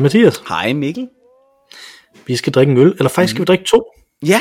Hej 0.00 0.02
Mathias. 0.02 0.42
Hej 0.48 0.72
Mikkel. 0.72 1.08
Vi 2.26 2.36
skal 2.36 2.52
drikke 2.52 2.72
en 2.72 2.78
øl, 2.78 2.94
eller 2.98 3.08
faktisk 3.08 3.30
skal 3.30 3.40
vi 3.40 3.44
drikke 3.44 3.64
to. 3.64 3.84
Ja. 4.26 4.40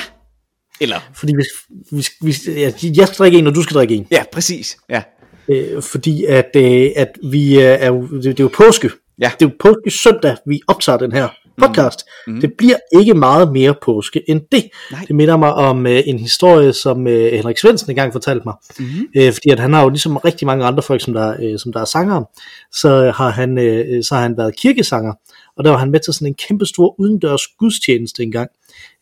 Eller? 0.82 0.96
Fordi 1.14 1.34
vi, 1.36 1.44
vi, 1.92 2.08
vi, 2.22 2.36
ja, 2.48 2.72
jeg 2.84 3.08
skal 3.08 3.18
drikke 3.18 3.38
en, 3.38 3.48
og 3.48 3.56
du 3.56 3.62
skal 3.62 3.74
drikke 3.74 3.96
en. 3.96 4.08
Ja, 4.12 4.24
præcis. 4.34 4.78
Ja. 4.90 5.02
Øh, 5.50 5.82
fordi 5.82 6.26
at, 6.26 6.50
øh, 6.56 6.90
at 6.96 7.08
vi 7.32 7.56
øh, 7.56 7.64
er 7.64 7.88
jo, 7.88 8.08
det, 8.08 8.24
det 8.24 8.40
er 8.40 8.44
jo 8.44 8.50
påske. 8.54 8.90
Ja. 9.22 9.32
Det 9.40 9.46
er 9.46 9.50
jo 9.50 9.56
påske 9.60 9.92
søndag, 9.92 10.36
vi 10.46 10.62
optager 10.68 10.98
den 10.98 11.12
her 11.12 11.28
podcast. 11.60 12.00
Mm. 12.28 12.42
Det 12.42 12.54
bliver 12.58 12.78
ikke 13.00 13.14
meget 13.14 13.54
mere 13.54 13.76
påske 13.86 14.30
end 14.30 14.42
det. 14.52 14.64
Nej. 14.92 15.06
Det 15.08 15.16
minder 15.16 15.38
mig 15.38 15.54
om 15.54 15.88
øh, 15.88 16.02
en 16.06 16.20
historie, 16.20 16.74
som 16.74 17.08
øh, 17.08 17.32
Henrik 17.32 17.58
Svendsen 17.58 17.90
engang 17.90 18.14
fortalte 18.14 18.42
mig. 18.46 18.54
Mm-hmm. 18.80 19.08
Øh, 19.16 19.34
fordi 19.34 19.50
at 19.50 19.60
han 19.60 19.74
har 19.74 19.84
jo 19.84 19.90
ligesom 19.90 20.18
rigtig 20.18 20.46
mange 20.46 20.66
andre 20.66 20.84
folk, 20.84 21.02
som 21.02 21.14
der, 21.14 21.36
øh, 21.42 21.60
som 21.60 21.74
der 21.74 21.82
er 21.82 21.86
sanger, 21.86 22.24
så 22.72 23.12
har, 23.16 23.30
han, 23.30 23.58
øh, 23.58 24.04
så 24.04 24.16
har 24.16 24.22
han 24.22 24.38
været 24.38 24.56
kirkesanger. 24.56 25.14
Og 25.60 25.66
der 25.66 25.72
var 25.72 25.78
han 25.78 25.92
med 25.92 26.00
til 26.00 26.14
sådan 26.14 26.28
en 26.28 26.36
kæmpe 26.48 26.66
stor 26.66 26.96
udendørs 27.00 27.48
gudstjeneste 27.48 28.24
engang. 28.24 28.50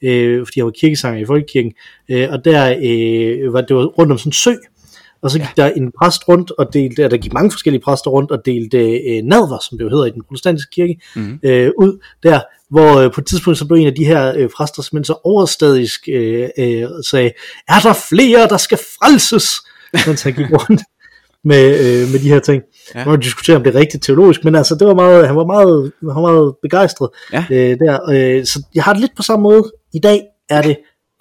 Øh, 0.03 0.45
fordi 0.45 0.59
han 0.59 0.65
var 0.65 0.71
kirkesanger 0.71 1.21
i 1.21 1.25
Folkekirken. 1.25 1.73
Øh, 2.11 2.27
og 2.31 2.45
der 2.45 2.75
øh, 2.83 3.53
var 3.53 3.61
det 3.61 3.75
var 3.75 3.85
rundt 3.85 4.11
om 4.11 4.17
sådan 4.17 4.29
en 4.29 4.33
sø. 4.33 4.53
Og 5.21 5.31
så 5.31 5.39
gik 5.39 5.47
ja. 5.57 5.63
der 5.63 5.69
en 5.69 5.91
præst 5.91 6.27
rundt 6.27 6.51
og 6.51 6.73
delte, 6.73 7.09
der 7.09 7.17
gik 7.17 7.33
mange 7.33 7.51
forskellige 7.51 7.81
præster 7.81 8.11
rundt 8.11 8.31
og 8.31 8.45
delte 8.45 8.77
øh, 8.77 9.23
nadver, 9.23 9.59
som 9.69 9.77
det 9.77 9.85
jo 9.85 9.89
hedder 9.89 10.05
i 10.05 10.09
den 10.09 10.21
protestantiske 10.27 10.71
kirke, 10.71 11.01
mm. 11.15 11.39
øh, 11.43 11.71
ud 11.77 11.99
der, 12.23 12.39
hvor 12.69 12.97
øh, 12.97 13.11
på 13.11 13.21
et 13.21 13.27
tidspunkt 13.27 13.59
så 13.59 13.67
blev 13.67 13.77
en 13.77 13.87
af 13.87 13.95
de 13.95 14.05
her 14.05 14.33
øh, 14.37 14.49
præster 14.57 14.81
simpelthen 14.81 15.05
så 15.05 15.19
overstadisk 15.23 16.09
øh, 16.11 16.49
øh, 16.59 16.87
sagde, 17.09 17.31
er 17.67 17.79
der 17.83 17.93
flere, 18.09 18.47
der 18.47 18.57
skal 18.57 18.77
frelses? 18.77 19.49
Mens 20.07 20.23
han 20.23 20.33
gik 20.33 20.51
rundt 20.51 20.81
med, 21.51 21.65
øh, 21.79 22.11
med 22.11 22.19
de 22.19 22.29
her 22.29 22.39
ting. 22.39 22.63
Ja. 22.95 23.05
Man 23.05 23.19
diskutere, 23.19 23.55
om 23.55 23.63
det 23.63 23.75
er 23.75 23.79
rigtigt 23.79 24.03
teologisk, 24.03 24.43
men 24.43 24.55
altså, 24.55 24.75
det 24.75 24.87
var 24.87 24.93
meget, 24.93 25.27
han 25.27 25.35
var 25.35 25.45
meget, 25.45 25.91
han 26.01 26.15
var 26.15 26.21
meget 26.21 26.55
begejstret 26.61 27.09
Ja. 27.33 27.45
øh, 27.51 27.79
der. 27.79 28.09
Øh, 28.11 28.45
så 28.45 28.63
jeg 28.75 28.83
har 28.83 28.93
det 28.93 29.01
lidt 29.01 29.15
på 29.15 29.23
samme 29.23 29.43
måde. 29.43 29.63
I 29.93 29.99
dag 29.99 30.21
er 30.49 30.61
det 30.61 30.77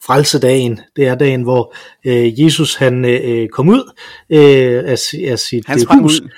frelsedagen. 0.07 0.81
Det 0.97 1.07
er 1.07 1.15
dagen, 1.15 1.43
hvor 1.43 1.75
øh, 2.07 2.45
Jesus 2.45 2.75
han 2.75 3.05
øh, 3.05 3.49
kom 3.49 3.69
ud 3.69 3.93
øh, 4.31 4.83
af, 4.87 4.99
af 5.31 5.39
sit 5.39 5.67
Han 5.67 5.77
øh, 5.79 5.83
sprang 5.83 6.03
hus. 6.03 6.21
ud. 6.21 6.29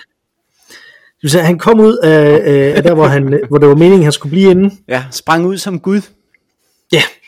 Det 1.18 1.22
vil 1.22 1.30
sige, 1.30 1.42
han 1.42 1.58
kom 1.58 1.80
ud 1.80 1.96
af, 1.96 2.38
øh, 2.38 2.76
af 2.76 2.82
der, 2.82 2.94
hvor, 2.94 3.06
han, 3.06 3.40
hvor 3.48 3.58
det 3.58 3.68
var 3.68 3.74
meningen, 3.74 4.02
han 4.02 4.12
skulle 4.12 4.30
blive 4.30 4.50
inde. 4.50 4.74
Ja, 4.88 5.04
sprang 5.10 5.46
ud 5.46 5.56
som 5.58 5.80
Gud. 5.80 6.00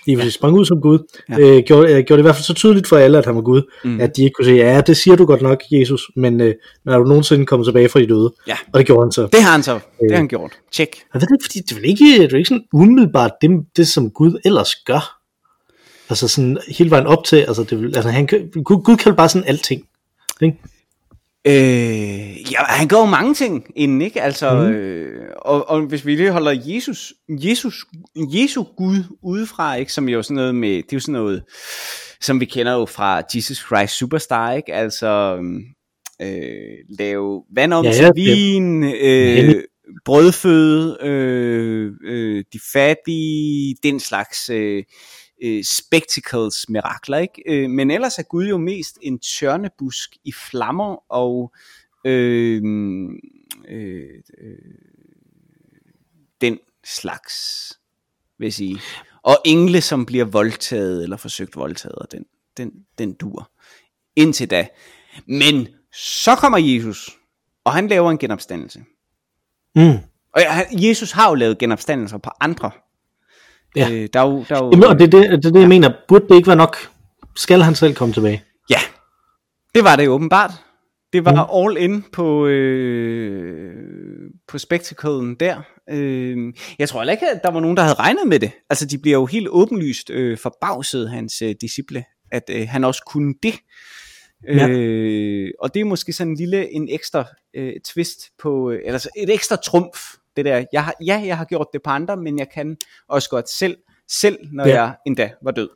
Ja, 0.07 0.13
de 0.13 0.23
ja. 0.23 0.31
sprang 0.31 0.59
ud 0.59 0.65
som 0.65 0.81
Gud. 0.81 0.99
Ja. 1.29 1.39
Øh, 1.39 1.63
gjorde, 1.63 1.93
øh, 1.93 2.05
gjorde 2.05 2.13
det 2.13 2.19
i 2.19 2.23
hvert 2.23 2.35
fald 2.35 2.45
så 2.45 2.55
tydeligt 2.55 2.89
for 2.89 2.97
alle, 2.97 3.19
at 3.19 3.27
han 3.27 3.35
var 3.35 3.41
Gud, 3.41 3.63
mm. 3.85 4.01
at 4.01 4.17
de 4.17 4.23
ikke 4.23 4.35
kunne 4.35 4.45
sige, 4.45 4.57
ja, 4.57 4.81
det 4.81 4.97
siger 4.97 5.17
du 5.17 5.25
godt 5.25 5.43
nok, 5.43 5.63
Jesus, 5.71 6.11
men, 6.17 6.41
øh, 6.41 6.55
men 6.85 6.95
er 6.95 6.99
du 6.99 7.05
nogensinde 7.05 7.47
kommet 7.47 7.67
tilbage 7.67 7.89
fra 7.89 8.01
de 8.01 8.07
døde? 8.07 8.33
Ja. 8.47 8.57
Og 8.73 8.79
det 8.79 8.87
gjorde 8.87 9.05
han 9.05 9.13
så. 9.13 9.29
Det 9.33 9.43
har 9.43 9.53
han 9.53 9.63
så. 9.63 9.75
Det 9.75 10.11
har 10.11 10.17
han 10.17 10.29
gjort. 10.29 10.53
Tjek. 10.73 10.89
Jeg 11.15 11.21
ved 11.23 11.29
det 11.29 11.35
ikke, 11.35 11.45
fordi 11.45 11.59
det 11.59 11.85
er 11.85 11.89
ikke, 11.89 12.23
det 12.23 12.33
er 12.33 12.37
ikke 12.37 12.49
sådan 12.49 12.65
umiddelbart 12.73 13.31
det, 13.43 13.51
det, 13.77 13.89
som 13.89 14.11
Gud 14.11 14.41
ellers 14.45 14.75
gør. 14.75 15.17
Altså 16.11 16.29
sådan 16.29 16.59
hele 16.69 16.91
vejen 16.91 17.07
op 17.07 17.25
til, 17.25 17.37
altså, 17.37 17.65
det, 17.65 17.97
altså 17.97 18.11
han, 18.11 18.27
Gud, 18.65 18.83
Gud 18.85 18.97
kan 18.97 19.17
bare 19.17 19.29
sådan 19.29 19.49
alting. 19.49 19.83
Ikke? 20.43 20.57
Øh, 21.47 22.53
ja, 22.53 22.65
han 22.69 22.89
gør 22.89 22.97
jo 22.97 23.05
mange 23.05 23.35
ting 23.35 23.65
inden, 23.77 24.03
ikke? 24.03 24.23
Altså, 24.23 24.55
mm. 24.55 24.71
øh, 24.71 25.29
og, 25.37 25.69
og 25.69 25.81
hvis 25.81 26.07
vi 26.07 26.17
lige 26.17 26.31
holder 26.31 26.61
Jesus, 26.65 27.13
Jesus, 27.29 27.85
Jesu 28.17 28.63
Gud 28.77 29.05
udefra, 29.23 29.75
ikke? 29.75 29.93
Som 29.93 30.09
jo 30.09 30.23
sådan 30.23 30.35
noget 30.35 30.55
med, 30.55 30.77
det 30.77 30.93
er 30.93 30.97
jo 30.97 31.01
sådan 31.01 31.13
noget, 31.13 31.43
som 32.21 32.41
vi 32.41 32.45
kender 32.45 32.73
jo 32.73 32.87
fra 32.87 33.23
Jesus 33.35 33.59
Christ 33.59 33.95
Superstar, 33.99 34.53
ikke? 34.53 34.75
Altså, 34.75 35.39
øh, 36.23 36.99
lave 36.99 37.43
vand 37.55 37.73
om 37.73 37.85
Ja, 37.85 37.93
til 37.93 38.05
ja, 38.05 38.11
vin, 38.15 38.83
øh, 38.85 38.91
Hellig. 39.37 39.63
brødføde, 40.05 40.99
øh, 41.03 41.93
øh, 42.05 42.45
de 42.53 42.61
fattige, 42.73 43.77
den 43.83 44.01
slags 44.01 44.51
øh, 44.51 44.83
øh, 45.43 45.65
spectacles 45.65 46.69
mirakler, 46.69 47.19
ikke? 47.19 47.43
Øh, 47.47 47.71
men 47.71 47.91
ellers 47.91 48.19
er 48.19 48.23
Gud 48.23 48.47
jo 48.47 48.59
mest 48.59 48.99
en 49.03 49.19
tørnebusk 49.19 50.17
i 50.25 50.33
flammer 50.33 51.13
og 51.13 51.53
øh, 52.05 52.63
øh, 53.69 54.09
øh, 54.39 54.59
den 56.41 56.59
slags, 56.85 57.35
vil 58.39 58.47
jeg 58.47 58.53
sige. 58.53 58.81
Og 59.23 59.39
engle, 59.45 59.81
som 59.81 60.07
bliver 60.07 60.25
voldtaget 60.25 61.03
eller 61.03 61.17
forsøgt 61.17 61.57
voldtaget, 61.57 61.95
og 61.95 62.13
den, 62.13 62.25
den, 62.57 62.73
den 62.99 63.13
dur. 63.13 63.51
Indtil 64.17 64.51
da. 64.51 64.69
Men 65.27 65.69
så 65.93 66.37
kommer 66.37 66.59
Jesus, 66.59 67.19
og 67.65 67.73
han 67.73 67.89
laver 67.89 68.11
en 68.11 68.19
genopstandelse. 68.19 68.85
Mm. 69.75 69.99
Og 70.35 70.43
Jesus 70.73 71.13
har 71.13 71.29
jo 71.29 71.35
lavet 71.35 71.59
genopstandelser 71.59 72.19
på 72.19 72.31
andre. 72.41 72.71
Ja. 73.77 73.91
Øh, 73.91 74.09
der 74.13 74.21
er 74.21 74.27
jo, 74.27 74.45
der 74.49 74.57
er 74.57 74.65
jo, 74.65 74.71
Jamen, 74.71 74.85
og 74.85 74.99
det 74.99 75.15
er 75.15 75.21
det, 75.21 75.45
det, 75.45 75.55
det 75.55 75.61
jeg 75.61 75.69
mener. 75.69 75.93
Burde 76.09 76.29
det 76.29 76.35
ikke 76.35 76.47
være 76.47 76.57
nok? 76.57 76.77
Skal 77.37 77.63
han 77.63 77.75
selv 77.75 77.95
komme 77.95 78.15
tilbage? 78.15 78.43
Ja, 78.71 78.81
det 79.75 79.85
var 79.85 79.97
det 79.97 80.09
åbenbart. 80.09 80.51
Det 81.13 81.25
var 81.25 81.45
mm. 81.45 81.67
all 81.67 81.91
in 81.91 82.05
på, 82.13 82.47
øh, 82.47 83.75
på 84.49 84.59
spectaclen 84.59 85.35
der. 85.35 85.63
Øh, 85.91 86.53
jeg 86.79 86.89
tror 86.89 87.01
heller 87.01 87.13
ikke, 87.13 87.31
at 87.31 87.41
der 87.43 87.51
var 87.51 87.61
nogen, 87.61 87.77
der 87.77 87.83
havde 87.83 87.95
regnet 87.95 88.27
med 88.27 88.41
det. 88.41 88.51
Altså, 88.71 88.87
de 88.87 88.99
bliver 88.99 89.19
jo 89.19 89.27
helt 89.27 89.49
åbenlyst 89.49 90.11
øh, 90.11 90.39
forbavset, 90.39 91.11
hans 91.11 91.43
øh, 91.43 91.55
disciple, 91.61 92.05
at 92.33 92.51
øh, 92.53 92.69
han 92.69 92.85
også 92.85 93.03
kunne 93.07 93.35
det. 93.43 93.55
Ja. 94.49 94.69
Øh, 94.69 95.51
og 95.61 95.75
det 95.75 95.81
er 95.81 95.85
måske 95.85 96.13
sådan 96.13 96.31
en 96.31 96.37
lille, 96.37 96.73
en 96.73 96.89
ekstra 96.91 97.25
øh, 97.57 97.73
twist 97.85 98.19
på, 98.43 98.71
øh, 98.71 98.81
eller 98.85 98.99
så 98.99 99.09
et 99.17 99.33
ekstra 99.35 99.57
trumf, 99.57 99.99
det 100.37 100.45
der. 100.45 100.65
Jeg 100.73 100.85
har, 100.85 100.95
ja, 101.07 101.23
jeg 101.27 101.37
har 101.37 101.45
gjort 101.45 101.67
det 101.73 101.83
på 101.85 101.91
andre, 101.91 102.17
men 102.17 102.39
jeg 102.39 102.47
kan 102.55 102.77
også 103.09 103.31
godt 103.31 103.51
selv, 103.51 103.77
selv 104.21 104.39
når 104.53 104.65
Ja. 104.67 104.71
ja. 104.75 104.83
jeg 104.83 104.93
endda 105.07 105.31
var 105.45 105.51
død. 105.51 105.69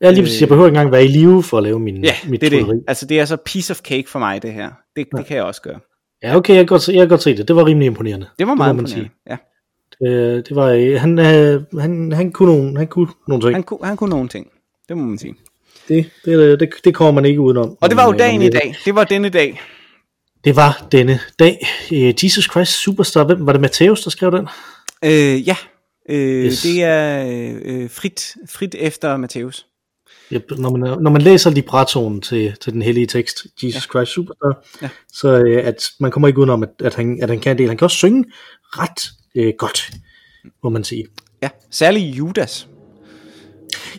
Ja, 0.00 0.10
lige 0.10 0.22
præcis. 0.22 0.40
Jeg 0.40 0.48
behøver 0.48 0.66
ikke 0.68 0.76
engang 0.76 0.92
være 0.92 1.04
i 1.04 1.08
live 1.08 1.42
for 1.42 1.56
at 1.56 1.62
lave 1.62 1.80
min, 1.80 2.04
Ja, 2.04 2.12
mit 2.28 2.40
det 2.40 2.52
er 2.52 2.64
det. 2.66 2.84
Altså, 2.88 3.06
det 3.06 3.20
er 3.20 3.24
så 3.24 3.36
piece 3.36 3.70
of 3.70 3.78
cake 3.80 4.08
for 4.08 4.18
mig, 4.18 4.42
det 4.42 4.52
her. 4.52 4.70
Det, 4.96 5.06
det 5.16 5.26
kan 5.26 5.36
jeg 5.36 5.44
også 5.44 5.62
gøre. 5.62 5.80
Ja, 6.22 6.36
okay, 6.36 6.54
jeg 6.54 6.60
kan 6.60 6.66
godt, 6.66 6.82
se- 6.82 6.92
jeg 6.92 7.00
kan 7.00 7.08
godt 7.08 7.22
se 7.22 7.36
det. 7.36 7.48
Det 7.48 7.56
var 7.56 7.66
rimelig 7.66 7.86
imponerende. 7.86 8.26
Det 8.38 8.46
var 8.46 8.54
meget 8.54 8.76
man 8.76 8.84
imponerende. 8.86 9.10
Ja. 9.30 9.36
Øh, 10.06 10.36
det 10.48 10.56
var, 10.56 10.66
øh, 10.66 11.00
han, 11.00 11.18
øh, 11.18 11.62
han, 11.80 12.12
han 12.12 12.32
kunne 12.32 12.52
nogle, 12.56 12.78
han 12.78 12.86
kunne 12.86 13.08
nogle 13.28 13.44
ting. 13.44 13.54
Han, 13.54 13.62
kunne, 13.62 13.78
han 13.82 13.96
kunne 13.96 14.10
nogle 14.10 14.28
ting. 14.28 14.46
Det 14.88 14.96
må 14.96 15.04
man 15.04 15.18
sige. 15.18 15.34
Det, 15.88 16.10
det, 16.24 16.60
det, 16.60 16.70
det 16.84 16.94
kommer 16.94 17.12
man 17.12 17.24
ikke 17.24 17.40
udenom. 17.40 17.76
Og 17.80 17.88
det 17.88 17.96
var 17.96 18.04
jo 18.06 18.12
øh, 18.12 18.18
dagen 18.18 18.42
i 18.42 18.48
dag. 18.50 18.74
Det 18.84 18.94
var 18.94 19.04
denne 19.04 19.28
dag. 19.28 19.60
Det 20.44 20.56
var 20.56 20.86
denne 20.92 21.20
dag. 21.38 21.66
Øh, 21.92 22.14
Jesus 22.24 22.44
Christ 22.50 22.72
Superstar. 22.72 23.24
Hvem 23.24 23.46
var 23.46 23.52
det? 23.52 23.60
Matthæus, 23.60 24.00
der 24.02 24.10
skrev 24.10 24.32
den? 24.32 24.48
Øh, 25.04 25.48
ja. 25.48 25.56
Øh, 26.08 26.44
Yes. 26.46 26.62
Det 26.62 26.82
er 26.82 27.26
øh, 27.64 27.90
frit, 27.90 28.34
frit 28.48 28.74
efter 28.78 29.16
Matthæus. 29.16 29.66
Yep, 30.32 30.44
når, 30.58 30.70
man, 30.70 30.80
når 31.02 31.10
man 31.10 31.22
læser 31.22 31.50
librettoen 31.50 32.20
til, 32.20 32.56
til 32.60 32.72
den 32.72 32.82
hellige 32.82 33.06
tekst, 33.06 33.46
Jesus 33.62 33.74
ja. 33.86 33.90
Christ 33.90 34.12
Superstar, 34.12 34.64
Ja. 34.82 34.88
så 35.12 35.28
øh, 35.28 35.66
at 35.66 35.84
man 36.00 36.10
kommer 36.10 36.28
ikke 36.28 36.38
udenom, 36.40 36.62
at, 36.62 36.68
at, 36.84 36.94
han, 36.94 37.18
at 37.22 37.28
han 37.28 37.40
kan 37.40 37.58
del. 37.58 37.68
Han 37.68 37.76
kan 37.76 37.84
også 37.84 37.96
synge 37.96 38.24
ret 38.62 39.00
øh, 39.34 39.52
godt, 39.58 39.90
må 40.62 40.70
man 40.70 40.84
sige. 40.84 41.06
Ja, 41.42 41.48
særligt 41.70 42.16
Judas. 42.18 42.68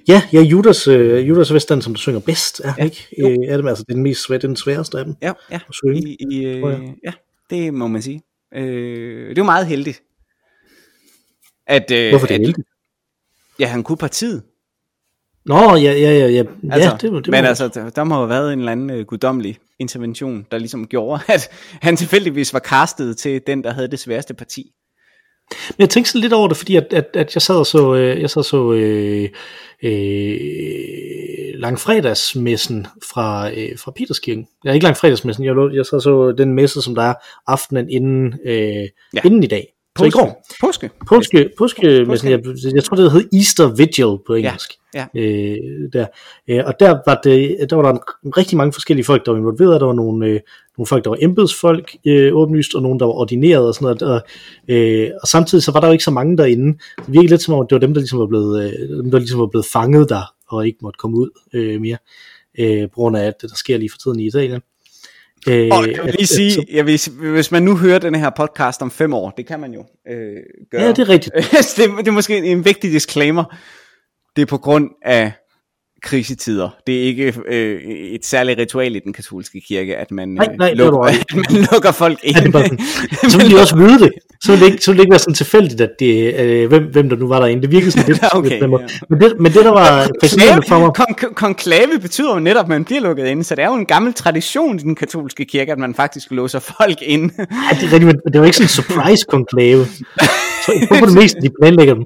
Ja, 0.08 0.22
ja 0.34 0.42
Judas, 0.42 0.88
øh, 0.88 1.28
Judas 1.30 1.66
den, 1.66 1.82
som 1.82 1.96
synger 1.96 2.20
bedst, 2.20 2.60
er 2.64 2.74
ja. 2.78 2.84
Ikke? 2.84 3.08
Øh, 3.20 3.38
er 3.48 3.58
det, 3.58 3.70
altså, 3.70 3.84
det 3.84 3.90
er 3.92 3.96
den, 3.96 4.04
mest 4.04 4.24
svære, 4.24 4.40
den 4.40 4.56
sværeste 4.56 5.00
af 5.00 5.06
dem. 5.06 5.16
Ja, 5.22 5.32
ja. 5.52 5.56
At 5.56 5.74
synge, 5.76 6.00
I, 6.02 6.18
i, 6.32 6.46
øh, 6.46 6.82
ja, 7.04 7.12
det 7.50 7.74
må 7.74 7.88
man 7.88 8.02
sige. 8.02 8.22
Øh, 8.56 9.30
det 9.30 9.38
jo 9.38 9.44
meget 9.44 9.68
heldigt. 9.68 10.02
At, 11.68 11.92
øh, 11.92 12.10
Hvorfor 12.10 12.28
det 12.28 12.34
er 12.34 12.40
at, 12.40 12.42
heldigt? 12.46 12.68
Ja, 13.60 13.68
han 13.68 13.84
kunne 13.84 13.98
partiet. 13.98 14.44
Nå, 15.46 15.56
ja, 15.76 15.76
ja, 15.76 15.94
ja, 15.94 16.28
ja. 16.28 16.44
Altså, 16.72 16.90
ja 16.90 16.98
det, 17.02 17.12
var- 17.14 17.20
det 17.20 17.28
men 17.32 17.42
var- 17.44 17.48
altså, 17.50 17.68
der, 17.68 17.90
der 17.90 18.04
må 18.04 18.16
have 18.16 18.30
været 18.30 18.54
en 18.54 18.60
eller 18.60 18.72
anden 18.72 18.90
øh, 18.90 19.06
guddommelig 19.06 19.58
intervention, 19.80 20.46
der 20.52 20.58
ligesom 20.58 20.88
gjorde, 20.88 21.22
at 21.34 21.50
han 21.82 21.98
tilfældigvis 21.98 22.54
var 22.54 22.60
castet 22.60 23.18
til 23.18 23.42
den, 23.48 23.64
der 23.64 23.72
havde 23.74 23.88
det 23.88 24.00
sværeste 24.00 24.34
parti. 24.34 24.72
Men 25.70 25.82
jeg 25.82 25.90
tænkte 25.90 26.12
sådan 26.12 26.22
lidt 26.22 26.34
over 26.34 26.48
det, 26.48 26.58
fordi 26.58 26.76
at, 26.76 26.88
at, 26.94 27.08
at 27.14 27.36
jeg 27.36 27.42
sad 27.42 27.56
og 27.56 27.66
så, 27.66 27.96
øh, 27.96 28.22
jeg 28.22 28.30
sad 28.30 28.38
og 28.38 28.46
så 28.46 28.72
øh, 28.72 29.30
øh, 29.84 31.60
langfredagsmessen 31.60 32.88
fra, 33.12 33.52
øh, 33.52 33.78
fra 33.78 33.92
Peterskirken. 33.96 34.48
Ja, 34.66 34.74
ikke 34.74 34.84
langfredagsmessen, 34.84 35.46
jeg, 35.46 35.56
jeg 35.74 35.86
sad 35.86 35.96
og 35.96 36.02
så 36.02 36.32
den 36.38 36.54
messe, 36.54 36.82
som 36.82 36.96
der 36.96 37.04
er 37.04 37.14
aftenen 37.48 37.90
inden, 37.90 38.34
øh. 38.46 38.88
Ja. 39.14 39.22
inden 39.26 39.44
i 39.44 39.48
dag. 39.48 39.68
Så 39.98 40.06
i 40.06 40.10
går. 40.10 40.44
Påske. 40.62 40.90
Påske, 41.08 41.50
påske, 41.58 42.30
jeg, 42.32 42.76
jeg 42.76 42.84
tror 42.84 42.96
det 42.96 43.12
hed 43.12 43.30
Easter 43.34 43.76
Vigil 43.76 44.18
på 44.28 44.34
engelsk. 44.34 44.72
ja. 45.16 45.22
Øh, 45.22 45.58
der. 45.94 46.06
Øh, 46.48 46.64
og 46.66 46.74
der 46.80 47.00
var, 47.06 47.20
det, 47.24 47.58
der 47.70 47.76
var 47.76 47.84
der 47.84 47.92
en, 47.92 48.00
rigtig 48.38 48.58
mange 48.58 48.74
forskellige 48.74 49.06
folk, 49.06 49.26
der 49.26 49.32
var 49.32 49.40
involveret. 49.40 49.82
Der 49.82 49.88
var 49.88 49.94
nogle, 49.94 50.28
øh, 50.28 50.40
nogle 50.78 50.88
folk, 50.88 51.04
der 51.04 51.10
var 51.10 51.18
embedsfolk 51.22 51.96
øh, 52.08 52.36
åbenlyst, 52.36 52.76
og 52.76 52.82
nogle, 52.82 53.00
der 53.00 53.06
var 53.06 53.14
ordineret 53.14 53.68
og 53.68 53.76
sådan 53.76 53.86
noget. 53.86 54.02
Og, 54.02 54.22
øh, 54.68 55.10
og 55.22 55.28
samtidig 55.28 55.64
så 55.64 55.72
var 55.72 55.80
der 55.80 55.88
jo 55.88 55.92
ikke 55.92 56.04
så 56.04 56.12
mange 56.12 56.38
derinde. 56.38 56.78
Det 56.98 57.06
virkede 57.08 57.30
lidt 57.30 57.42
som 57.42 57.54
om, 57.54 57.68
det 57.68 57.76
var 57.76 57.80
dem, 57.80 57.94
der 57.94 58.02
ligesom 58.02 58.20
var 58.20 58.28
blevet, 58.28 58.64
øh, 58.64 58.90
dem, 58.90 59.12
der 59.12 59.20
ligesom 59.20 59.40
var 59.40 59.48
blevet 59.48 59.66
fanget 59.74 60.10
der, 60.10 60.34
og 60.50 60.68
ikke 60.68 60.80
måtte 60.82 60.98
komme 60.98 61.18
ud 61.18 61.30
øh, 61.54 61.82
mere, 61.82 61.98
øh, 62.60 62.82
på 62.90 62.96
grund 62.96 63.18
af 63.18 63.26
alt 63.26 63.42
det, 63.42 63.50
der 63.50 63.56
sker 63.56 63.78
lige 63.78 63.90
for 63.90 63.98
tiden 63.98 64.20
i 64.20 64.28
Italien. 64.28 64.62
Øh, 65.48 65.68
og 65.72 65.88
jeg 65.92 66.06
vil 66.06 66.16
lige 66.18 66.28
sige, 66.28 66.66
jeg 66.72 66.86
vil, 66.86 67.00
hvis 67.32 67.52
man 67.52 67.64
nu 67.64 67.78
hører 67.78 68.00
den 68.00 68.16
her 68.16 68.30
podcast 68.38 68.82
om 68.82 68.92
fem 68.92 69.14
år, 69.14 69.30
det 69.30 69.46
kan 69.48 69.60
man 69.60 69.74
jo 69.74 69.86
øh, 70.08 70.38
gøre. 70.72 70.82
Ja, 70.82 70.88
det 70.88 71.00
er 71.00 71.10
rigtigt. 71.10 71.36
det, 71.78 71.90
det 71.98 72.08
er 72.08 72.12
måske 72.12 72.38
en 72.38 72.66
vigtig 72.66 72.92
disclaimer. 72.92 73.44
Det 74.36 74.42
er 74.42 74.46
på 74.46 74.58
grund 74.58 74.90
af 75.06 75.32
krisetider. 76.02 76.70
Det 76.88 77.00
er 77.00 77.04
ikke 77.04 77.34
øh, 77.48 77.82
et 77.92 78.26
særligt 78.26 78.60
ritual 78.60 78.96
i 78.96 79.00
den 79.00 79.14
katolske 79.14 79.62
kirke, 79.68 79.98
at 79.98 80.12
man, 80.12 80.30
nej, 80.30 80.56
nej, 80.58 80.72
øh, 80.72 80.78
lukker, 80.78 81.00
at 81.02 81.36
man 81.36 81.68
lukker 81.72 81.92
folk 81.92 82.20
ind. 82.24 82.38
Ja, 82.38 82.52
sådan, 82.52 82.80
så 83.32 83.38
vil 83.38 83.52
de 83.52 83.60
også 83.62 83.76
vide 83.76 84.00
det. 84.00 84.12
Så 84.44 84.52
vil 84.52 84.60
det 84.60 84.66
ikke, 84.66 84.84
så 84.84 84.92
vil 84.92 84.98
det 84.98 85.04
ikke 85.04 85.12
være 85.12 85.20
sådan 85.20 85.34
tilfældigt, 85.34 85.82
at 85.82 85.90
det, 86.00 86.36
øh, 86.40 86.68
hvem, 86.68 86.84
hvem 86.84 87.10
der 87.10 87.16
nu 87.16 87.28
var 87.28 87.40
derinde. 87.40 87.62
Det 87.62 87.72
virkede 87.72 87.92
sådan 87.92 88.08
lidt. 88.08 88.24
okay, 88.34 88.62
ja. 88.62 88.68
men, 89.10 89.22
det, 89.22 89.40
men 89.40 89.54
det, 89.54 89.66
der 89.66 89.72
var 89.72 90.10
fascinerende 90.22 90.68
for 90.68 90.80
mig... 90.80 90.90
Kon- 91.00 91.34
konklave 91.34 92.00
betyder 92.02 92.34
jo 92.34 92.40
netop, 92.40 92.66
at 92.66 92.70
man 92.70 92.86
bliver 92.86 93.02
lukket 93.02 93.26
ind, 93.26 93.44
så 93.44 93.56
det 93.56 93.64
er 93.64 93.68
jo 93.68 93.74
en 93.74 93.86
gammel 93.86 94.14
tradition 94.14 94.80
i 94.80 94.82
den 94.82 94.96
katolske 94.96 95.46
kirke, 95.46 95.72
at 95.72 95.78
man 95.78 95.96
faktisk 95.96 96.32
låser 96.32 96.60
folk 96.60 97.02
ind. 97.02 97.32
ja, 97.40 97.46
det 97.46 97.88
er 97.88 97.94
rigtigt, 97.94 98.04
men 98.04 98.34
det 98.34 98.40
var 98.40 98.46
ikke 98.46 98.58
sådan 98.58 98.66
en 98.66 98.70
surprise-konklave. 98.70 99.86
Så 100.66 100.72
jeg 100.80 100.88
tror 100.88 101.00
på 101.00 101.06
det 101.06 101.16
meste, 101.16 101.42
de 101.42 101.50
planlægger 101.62 101.94
dem. 101.94 102.06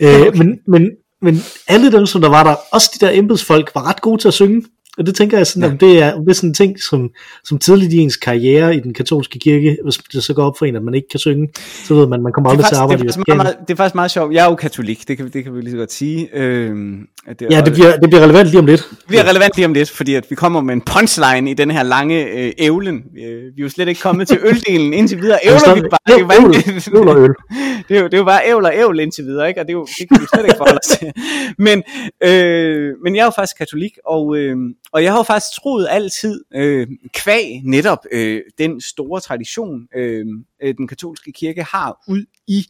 Øh, 0.00 0.36
men, 0.36 0.58
men, 0.66 0.90
men 1.22 1.42
alle 1.68 1.92
dem, 1.92 2.06
som 2.06 2.20
der 2.20 2.28
var 2.28 2.44
der, 2.44 2.54
også 2.72 2.90
de 2.94 3.06
der 3.06 3.12
embedsfolk, 3.12 3.70
var 3.74 3.88
ret 3.88 4.00
gode 4.00 4.20
til 4.20 4.28
at 4.28 4.34
synge. 4.34 4.62
Og 4.98 5.06
det 5.06 5.14
tænker 5.14 5.36
jeg 5.36 5.46
sådan, 5.46 5.68
ja. 5.68 5.74
at 5.74 5.80
det 5.80 6.02
er, 6.02 6.20
det 6.20 6.28
er 6.28 6.32
sådan 6.32 6.50
en 6.50 6.54
ting, 6.54 6.82
som, 6.82 7.10
som 7.44 7.58
tidligt 7.58 7.92
i 7.92 7.96
ens 7.96 8.16
karriere 8.16 8.76
i 8.76 8.80
den 8.80 8.94
katolske 8.94 9.38
kirke, 9.38 9.76
hvis 9.84 9.98
det 10.12 10.24
så 10.24 10.34
går 10.34 10.44
op 10.44 10.58
for 10.58 10.66
en, 10.66 10.76
at 10.76 10.82
man 10.82 10.94
ikke 10.94 11.08
kan 11.08 11.20
synge, 11.20 11.48
så 11.84 11.94
ved 11.94 12.06
man, 12.06 12.22
man 12.22 12.32
kommer 12.32 12.50
aldrig 12.50 12.66
til 12.66 12.74
at 12.74 12.80
arbejde 12.80 13.04
det 13.04 13.16
er, 13.16 13.34
i 13.34 13.36
meget, 13.36 13.56
det 13.68 13.70
er 13.70 13.76
faktisk 13.76 13.94
meget 13.94 14.10
sjovt. 14.10 14.34
Jeg 14.34 14.44
er 14.44 14.50
jo 14.50 14.54
katolik, 14.54 15.08
det 15.08 15.16
kan, 15.16 15.30
det 15.32 15.44
kan 15.44 15.54
vi 15.54 15.60
lige 15.60 15.70
så 15.70 15.76
godt 15.76 15.92
sige. 15.92 16.28
Øhm, 16.32 17.06
det 17.28 17.42
er, 17.42 17.46
ja, 17.50 17.60
det 17.60 17.72
bliver, 17.72 17.96
det 17.96 18.10
bliver 18.10 18.22
relevant 18.22 18.48
lige 18.48 18.58
om 18.58 18.66
lidt. 18.66 18.88
Det 18.90 19.06
bliver 19.08 19.28
relevant 19.28 19.56
lige 19.56 19.66
om 19.66 19.72
lidt, 19.72 19.90
fordi 19.90 20.14
at 20.14 20.26
vi 20.30 20.34
kommer 20.34 20.60
med 20.60 20.74
en 20.74 20.80
punchline 20.80 21.50
i 21.50 21.54
den 21.54 21.70
her 21.70 21.82
lange 21.82 22.24
øh, 22.24 22.52
ævlen. 22.58 23.02
Vi, 23.14 23.22
øh, 23.22 23.42
vi 23.42 23.62
er 23.62 23.62
jo 23.62 23.68
slet 23.68 23.88
ikke 23.88 24.00
kommet 24.00 24.28
til 24.28 24.38
øldelen 24.42 24.92
indtil 24.92 25.18
videre. 25.18 25.38
Ævler 25.48 25.74
vi 25.74 25.80
bare. 25.80 25.98
Det 26.06 26.14
er 26.14 27.00
jo 27.00 27.08
øl, 27.08 27.24
øl. 27.24 27.34
det, 27.88 27.96
er 27.96 28.00
jo, 28.00 28.04
det 28.04 28.14
er 28.14 28.18
jo 28.18 28.24
bare 28.24 28.40
ævl 28.48 28.64
og 28.64 28.72
ævl 28.74 29.00
indtil 29.00 29.24
videre, 29.24 29.48
ikke? 29.48 29.60
og 29.60 29.66
det, 29.66 29.72
er 29.72 29.76
jo, 29.76 29.86
det 29.98 30.08
kan 30.08 30.20
vi 30.20 30.26
slet 30.34 30.44
ikke 30.44 30.56
forholde 30.56 30.80
os 30.84 30.98
til. 30.98 31.12
Men, 31.66 31.82
øh, 32.22 32.94
men 33.04 33.16
jeg 33.16 33.20
er 33.20 33.24
jo 33.24 33.30
faktisk 33.30 33.58
katolik, 33.58 33.92
og, 34.06 34.36
øh, 34.36 34.56
og 34.92 35.02
jeg 35.02 35.12
har 35.12 35.18
jo 35.18 35.22
faktisk 35.22 35.60
troet 35.60 35.86
altid, 35.90 36.44
øh, 36.54 36.86
kvæg 37.14 37.60
netop 37.64 37.98
øh, 38.12 38.42
den 38.58 38.80
store 38.80 39.20
tradition, 39.20 39.88
øh, 39.96 40.26
øh, 40.62 40.74
den 40.76 40.88
katolske 40.88 41.32
kirke 41.32 41.62
har 41.62 42.04
ud 42.08 42.24
i 42.46 42.66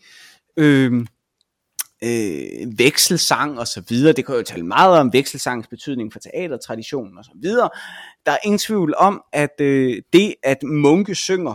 øh, 0.56 1.06
øh, 2.04 2.78
vekselsang 2.78 3.58
og 3.58 3.66
så 3.66 3.82
videre. 3.88 4.12
Det 4.12 4.26
kan 4.26 4.34
jo 4.34 4.42
tale 4.42 4.66
meget 4.66 5.00
om 5.00 5.12
vekselsangens 5.12 5.66
betydning 5.66 6.12
for 6.12 6.20
teatertraditionen 6.20 7.18
og 7.18 7.24
så 7.24 7.30
videre. 7.34 7.70
Der 8.26 8.32
er 8.32 8.38
ingen 8.44 8.58
tvivl 8.58 8.94
om, 8.96 9.22
at 9.32 9.60
øh, 9.60 10.02
det 10.12 10.34
at 10.42 10.62
munke 10.62 11.14
synger, 11.14 11.54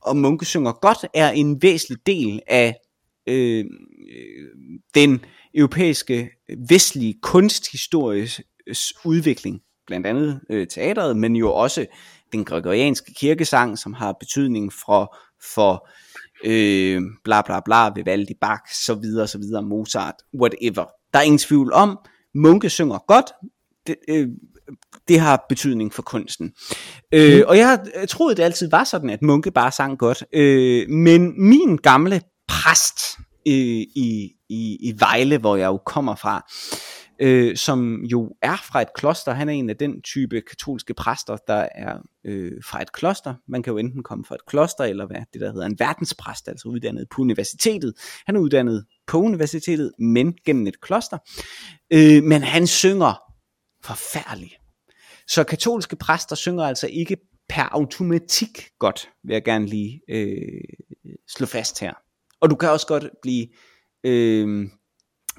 og 0.00 0.16
munke 0.16 0.44
synger 0.44 0.72
godt, 0.72 1.04
er 1.14 1.30
en 1.30 1.62
væsentlig 1.62 2.06
del 2.06 2.40
af 2.46 2.76
øh, 3.26 3.64
den 4.94 5.24
europæiske 5.54 6.30
vestlige 6.68 7.14
kunsthistories 7.22 8.40
udvikling 9.04 9.60
blandt 9.86 10.06
andet 10.06 10.40
øh, 10.50 10.66
teateret, 10.66 11.16
men 11.16 11.36
jo 11.36 11.52
også 11.52 11.86
den 12.32 12.44
gregorianske 12.44 13.14
kirkesang, 13.14 13.78
som 13.78 13.92
har 13.92 14.16
betydning 14.20 14.72
for, 14.72 15.16
for 15.54 15.88
øh, 16.44 17.02
bla 17.24 17.42
bla 17.42 17.60
bla, 17.60 17.90
Vivaldi, 17.94 18.34
Bach, 18.40 18.62
så 18.86 18.94
videre, 18.94 19.26
så 19.26 19.38
videre, 19.38 19.62
Mozart, 19.62 20.14
whatever. 20.40 20.84
Der 21.12 21.18
er 21.18 21.22
ingen 21.22 21.38
tvivl 21.38 21.72
om, 21.72 21.98
munke 22.34 22.70
synger 22.70 22.98
godt, 23.08 23.32
det, 23.86 23.96
øh, 24.08 24.28
det 25.08 25.20
har 25.20 25.46
betydning 25.48 25.92
for 25.92 26.02
kunsten. 26.02 26.52
Øh, 27.12 27.36
mm. 27.36 27.44
Og 27.46 27.58
jeg, 27.58 27.80
jeg 28.00 28.08
troede, 28.08 28.36
det 28.36 28.42
altid 28.42 28.70
var 28.70 28.84
sådan, 28.84 29.10
at 29.10 29.22
munke 29.22 29.50
bare 29.50 29.72
sang 29.72 29.98
godt. 29.98 30.24
Øh, 30.32 30.88
men 30.88 31.48
min 31.48 31.76
gamle 31.76 32.20
præst 32.48 33.18
øh, 33.48 33.54
i, 33.54 34.30
i, 34.48 34.76
i 34.80 34.94
Vejle, 34.98 35.38
hvor 35.38 35.56
jeg 35.56 35.66
jo 35.66 35.76
kommer 35.86 36.14
fra, 36.14 36.50
øh, 37.20 37.56
som 37.56 38.04
jo 38.04 38.36
er 38.42 38.56
fra 38.56 38.82
et 38.82 38.94
kloster. 38.94 39.32
Han 39.32 39.48
er 39.48 39.52
en 39.52 39.70
af 39.70 39.76
den 39.76 40.02
type 40.02 40.40
katolske 40.40 40.94
præster, 40.94 41.36
der 41.46 41.68
er 41.74 41.98
øh, 42.24 42.52
fra 42.64 42.82
et 42.82 42.92
kloster. 42.92 43.34
Man 43.48 43.62
kan 43.62 43.70
jo 43.70 43.78
enten 43.78 44.02
komme 44.02 44.24
fra 44.24 44.34
et 44.34 44.46
kloster, 44.46 44.84
eller 44.84 45.06
hvad 45.06 45.20
det, 45.32 45.40
der 45.40 45.52
hedder 45.52 45.66
en 45.66 45.78
verdenspræst, 45.78 46.48
altså 46.48 46.68
uddannet 46.68 47.06
på 47.10 47.22
universitetet. 47.22 47.94
Han 48.26 48.36
er 48.36 48.40
uddannet 48.40 48.86
på 49.06 49.18
universitetet, 49.18 49.92
men 49.98 50.34
gennem 50.44 50.66
et 50.66 50.80
kloster. 50.80 51.18
Øh, 51.92 52.22
men 52.22 52.42
han 52.42 52.66
synger 52.66 53.22
forfærdeligt. 53.84 54.54
Så 55.28 55.44
katolske 55.44 55.96
præster 55.96 56.36
synger 56.36 56.64
altså 56.64 56.86
ikke 56.86 57.16
per 57.48 57.62
automatik 57.62 58.68
godt, 58.78 59.08
vil 59.24 59.32
jeg 59.32 59.44
gerne 59.44 59.66
lige 59.66 60.00
øh, 60.08 60.38
slå 61.28 61.46
fast 61.46 61.80
her. 61.80 61.92
Og 62.40 62.50
du 62.50 62.56
kan 62.56 62.70
også 62.70 62.86
godt 62.86 63.04
blive 63.22 63.46
øh, 64.04 64.68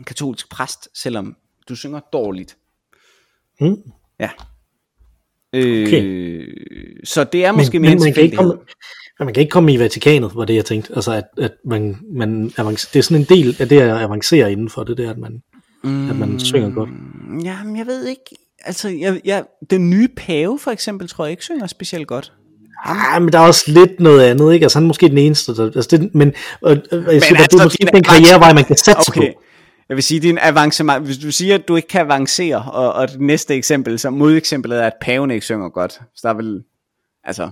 katolsk 0.07 0.49
præst, 0.49 0.89
selvom 1.01 1.35
du 1.69 1.75
synger 1.75 1.99
dårligt. 2.13 2.57
Mm. 3.61 3.77
Ja. 4.19 4.29
Øh, 5.53 5.87
okay. 5.87 6.47
Så 7.03 7.23
det 7.23 7.45
er 7.45 7.51
måske 7.51 7.79
men, 7.79 7.81
mere 7.81 7.95
men 7.95 8.03
man 8.03 8.13
kan, 8.13 8.23
ikke 8.23 8.37
komme, 8.37 8.53
man 9.19 9.33
kan 9.33 9.41
ikke 9.41 9.51
komme 9.51 9.73
i 9.73 9.79
Vatikanet, 9.79 10.31
var 10.35 10.45
det 10.45 10.55
jeg 10.55 10.65
tænkte. 10.65 10.95
Altså 10.95 11.11
at, 11.11 11.23
at 11.37 11.51
man, 11.65 11.97
man 12.13 12.51
avancer, 12.57 12.89
det 12.93 12.99
er 12.99 13.03
sådan 13.03 13.17
en 13.17 13.23
del 13.29 13.55
af 13.59 13.69
det 13.69 13.81
at 13.81 13.89
avancere 13.89 14.51
inden 14.51 14.69
for 14.69 14.83
det 14.83 14.97
der, 14.97 15.09
at 15.09 15.17
man, 15.17 15.41
mm, 15.83 16.09
at 16.09 16.15
man 16.15 16.39
synger 16.39 16.69
godt. 16.69 16.89
Ja, 17.43 17.63
men 17.63 17.77
jeg 17.77 17.85
ved 17.85 18.05
ikke. 18.05 18.23
Altså, 18.65 18.89
jeg, 18.89 19.21
jeg, 19.25 19.43
den 19.69 19.89
nye 19.89 20.07
pave 20.07 20.59
for 20.59 20.71
eksempel, 20.71 21.07
tror 21.07 21.25
jeg 21.25 21.31
ikke 21.31 21.43
synger 21.43 21.67
specielt 21.67 22.07
godt. 22.07 22.33
Ah, 22.85 23.21
men 23.21 23.33
der 23.33 23.39
er 23.39 23.47
også 23.47 23.71
lidt 23.71 23.99
noget 23.99 24.21
andet, 24.21 24.53
ikke? 24.53 24.63
Altså 24.63 24.77
han 24.79 24.83
er 24.83 24.87
måske 24.87 25.09
den 25.09 25.17
eneste, 25.17 25.55
der, 25.55 25.65
altså 25.65 25.97
det, 25.97 26.15
men, 26.15 26.27
øh, 26.27 26.33
jeg 26.67 26.77
men 26.91 27.21
siger, 27.21 27.37
altså, 27.37 27.47
det 27.51 27.59
er 27.59 27.63
måske 27.63 27.87
den 27.93 28.03
karrierevej, 28.03 28.53
man 28.53 28.65
kan 28.65 28.77
satse 28.77 29.09
okay. 29.09 29.33
på. 29.33 29.41
Jeg 29.89 29.95
vil 29.95 30.03
sige, 30.03 30.19
din 30.19 30.37
avancement, 30.41 31.05
hvis 31.05 31.17
du 31.17 31.31
siger, 31.31 31.55
at 31.55 31.67
du 31.67 31.75
ikke 31.75 31.87
kan 31.87 32.01
avancere, 32.01 32.71
og, 32.71 32.93
og 32.93 33.09
det 33.09 33.21
næste 33.21 33.55
eksempel, 33.55 33.99
så 33.99 34.09
modeksemplet 34.09 34.79
er, 34.79 34.87
at 34.87 34.93
paven 35.01 35.31
ikke 35.31 35.45
synger 35.45 35.69
godt, 35.69 35.93
så 35.93 36.19
der 36.23 36.29
er 36.29 36.33
vel, 36.33 36.63
altså... 37.23 37.49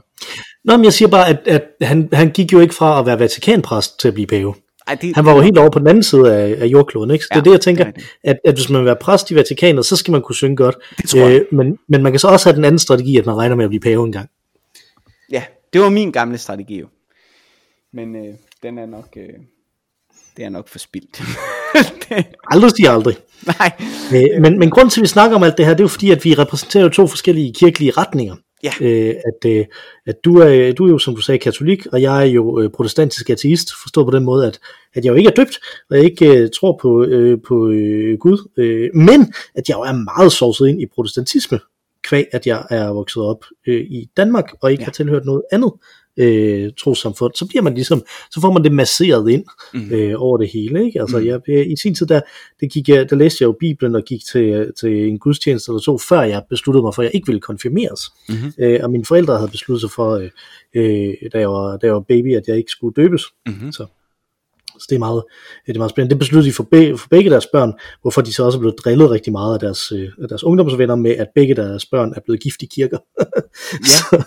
Nå, 0.63 0.77
men 0.77 0.83
jeg 0.83 0.93
siger 0.93 1.09
bare, 1.09 1.27
at, 1.29 1.47
at 1.47 1.87
han, 1.87 2.09
han 2.13 2.29
gik 2.29 2.53
jo 2.53 2.59
ikke 2.59 2.75
fra 2.75 2.99
at 2.99 3.05
være 3.05 3.19
vatikanpræst 3.19 3.99
til 3.99 4.07
at 4.07 4.13
blive 4.13 4.27
pave. 4.27 4.53
Ej, 4.87 4.95
det, 4.95 5.15
han 5.15 5.25
var 5.25 5.35
jo 5.35 5.41
helt 5.41 5.57
over 5.57 5.69
på 5.69 5.79
den 5.79 5.87
anden 5.87 6.03
side 6.03 6.35
af, 6.35 6.61
af 6.61 6.65
jordkloden, 6.65 7.11
ikke? 7.11 7.25
Så 7.25 7.29
ja, 7.31 7.35
det 7.35 7.39
er 7.39 7.43
det, 7.43 7.51
jeg 7.51 7.61
tænker, 7.61 7.83
det. 7.83 8.03
At, 8.23 8.37
at 8.45 8.55
hvis 8.55 8.69
man 8.69 8.79
vil 8.79 8.85
være 8.85 8.95
præst 9.01 9.31
i 9.31 9.35
Vatikanet, 9.35 9.85
så 9.85 9.95
skal 9.95 10.11
man 10.11 10.21
kunne 10.21 10.35
synge 10.35 10.55
godt. 10.55 10.75
Det 10.97 11.09
tror 11.09 11.19
jeg. 11.19 11.41
Øh, 11.41 11.45
men, 11.51 11.77
men 11.87 12.03
man 12.03 12.11
kan 12.11 12.19
så 12.19 12.27
også 12.27 12.49
have 12.49 12.55
den 12.55 12.65
anden 12.65 12.79
strategi, 12.79 13.17
at 13.17 13.25
man 13.25 13.35
regner 13.35 13.55
med 13.55 13.63
at 13.65 13.69
blive 13.69 13.81
pave 13.81 14.05
en 14.05 14.11
gang. 14.11 14.29
Ja, 15.31 15.43
det 15.73 15.81
var 15.81 15.89
min 15.89 16.11
gamle 16.11 16.37
strategi 16.37 16.79
jo. 16.79 16.87
Men 17.93 18.15
øh, 18.15 18.33
den 18.63 18.77
er 18.77 18.85
nok... 18.85 19.17
Øh 19.17 19.33
det 20.37 20.45
er 20.45 20.49
nok 20.49 20.67
for 20.67 20.79
spildt. 20.79 21.21
aldrig 22.51 22.71
siger 22.71 22.91
aldrig. 22.91 23.17
Nej. 23.47 23.71
Øh, 24.13 24.41
men, 24.41 24.59
men 24.59 24.69
grund 24.69 24.89
til, 24.89 24.99
at 24.99 25.01
vi 25.01 25.07
snakker 25.07 25.35
om 25.35 25.43
alt 25.43 25.57
det 25.57 25.65
her, 25.65 25.73
det 25.73 25.79
er 25.79 25.83
jo 25.83 25.87
fordi, 25.87 26.11
at 26.11 26.25
vi 26.25 26.33
repræsenterer 26.33 26.89
to 26.89 27.07
forskellige 27.07 27.53
kirkelige 27.53 27.91
retninger. 27.91 28.35
Ja. 28.63 28.71
Øh, 28.81 29.15
at, 29.25 29.49
øh, 29.51 29.65
at 30.07 30.15
du, 30.25 30.37
er, 30.37 30.73
du 30.73 30.85
er 30.85 30.89
jo, 30.89 30.97
som 30.97 31.15
du 31.15 31.21
sagde, 31.21 31.39
katolik, 31.39 31.85
og 31.85 32.01
jeg 32.01 32.21
er 32.21 32.25
jo 32.25 32.59
øh, 32.59 32.69
protestantisk 32.69 33.29
ateist, 33.29 33.69
forstået 33.83 34.07
på 34.07 34.11
den 34.11 34.23
måde, 34.23 34.47
at, 34.47 34.59
at 34.93 35.05
jeg 35.05 35.11
jo 35.11 35.15
ikke 35.15 35.29
er 35.29 35.33
døbt, 35.33 35.59
og 35.89 35.97
jeg 35.97 36.05
ikke 36.05 36.37
øh, 36.37 36.49
tror 36.59 36.79
på, 36.81 37.03
øh, 37.03 37.37
på 37.47 37.69
øh, 37.69 38.17
Gud, 38.17 38.49
øh, 38.57 38.89
men 38.93 39.33
at 39.55 39.69
jeg 39.69 39.75
jo 39.75 39.81
er 39.81 40.17
meget 40.17 40.31
sovset 40.31 40.67
ind 40.67 40.81
i 40.81 40.85
protestantisme, 40.95 41.59
kvæg 42.03 42.25
at 42.31 42.47
jeg 42.47 42.65
er 42.69 42.87
vokset 42.89 43.23
op 43.23 43.45
øh, 43.67 43.81
i 43.81 44.09
Danmark, 44.17 44.45
og 44.61 44.71
ikke 44.71 44.81
ja. 44.81 44.85
har 44.85 44.91
tilhørt 44.91 45.25
noget 45.25 45.43
andet 45.51 45.71
øh, 46.17 46.71
trosamfund, 46.77 47.33
så 47.35 47.45
bliver 47.47 47.61
man 47.61 47.73
ligesom, 47.73 48.03
så 48.31 48.41
får 48.41 48.51
man 48.51 48.63
det 48.63 48.71
masseret 48.71 49.29
ind 49.29 49.43
mm. 49.73 49.91
øh, 49.91 50.13
over 50.17 50.37
det 50.37 50.49
hele, 50.53 50.85
ikke? 50.85 51.01
Altså, 51.01 51.19
mm. 51.19 51.25
jeg, 51.25 51.71
i 51.71 51.75
sin 51.75 51.95
tid, 51.95 52.05
der, 52.05 52.21
det 52.59 52.71
gik 52.71 52.89
jeg, 52.89 53.09
der 53.09 53.15
læste 53.15 53.41
jeg 53.41 53.47
jo 53.47 53.55
Bibelen 53.59 53.95
og 53.95 54.03
gik 54.03 54.21
til, 54.31 54.71
til 54.79 55.07
en 55.07 55.19
gudstjeneste 55.19 55.69
eller 55.69 55.81
to, 55.81 55.97
før 55.97 56.21
jeg 56.21 56.43
besluttede 56.49 56.83
mig 56.83 56.95
for, 56.95 57.01
at 57.01 57.05
jeg 57.05 57.15
ikke 57.15 57.27
ville 57.27 57.41
konfirmeres. 57.41 58.01
Mm-hmm. 58.29 58.53
Øh, 58.59 58.79
og 58.83 58.91
mine 58.91 59.05
forældre 59.05 59.37
havde 59.37 59.51
besluttet 59.51 59.81
sig 59.81 59.91
for, 59.91 60.11
øh, 60.15 60.29
øh, 60.75 61.13
da, 61.33 61.39
jeg 61.39 61.49
var, 61.49 61.77
da 61.77 61.87
jeg 61.87 61.93
var 61.93 62.05
baby, 62.07 62.35
at 62.35 62.43
jeg 62.47 62.57
ikke 62.57 62.71
skulle 62.71 62.93
døbes. 62.93 63.23
Mm-hmm. 63.45 63.71
Så 63.71 63.85
så 64.79 64.85
det 64.89 64.95
er 64.95 64.99
meget, 64.99 65.23
det 65.67 65.75
er 65.75 65.77
meget 65.77 65.89
spændende. 65.89 66.13
Det 66.13 66.19
besluttede 66.19 66.49
de 66.49 66.55
for, 66.55 66.63
be, 66.63 66.97
for 66.97 67.07
begge 67.09 67.29
deres 67.29 67.47
børn, 67.53 67.73
hvorfor 68.01 68.21
de 68.21 68.33
så 68.33 68.43
også 68.43 68.57
er 68.57 68.59
blevet 68.59 68.75
drillet 68.83 69.09
rigtig 69.11 69.31
meget 69.31 69.53
af 69.53 69.59
deres, 69.59 69.91
øh, 69.91 70.09
af 70.21 70.27
deres 70.27 70.43
ungdomsvenner 70.43 70.95
med, 70.95 71.11
at 71.11 71.27
begge 71.35 71.55
deres 71.55 71.85
børn 71.85 72.13
er 72.15 72.19
blevet 72.25 72.41
gift 72.41 72.61
i 72.61 72.65
kirker. 72.65 72.97
ja. 73.19 73.25
så, 73.93 74.23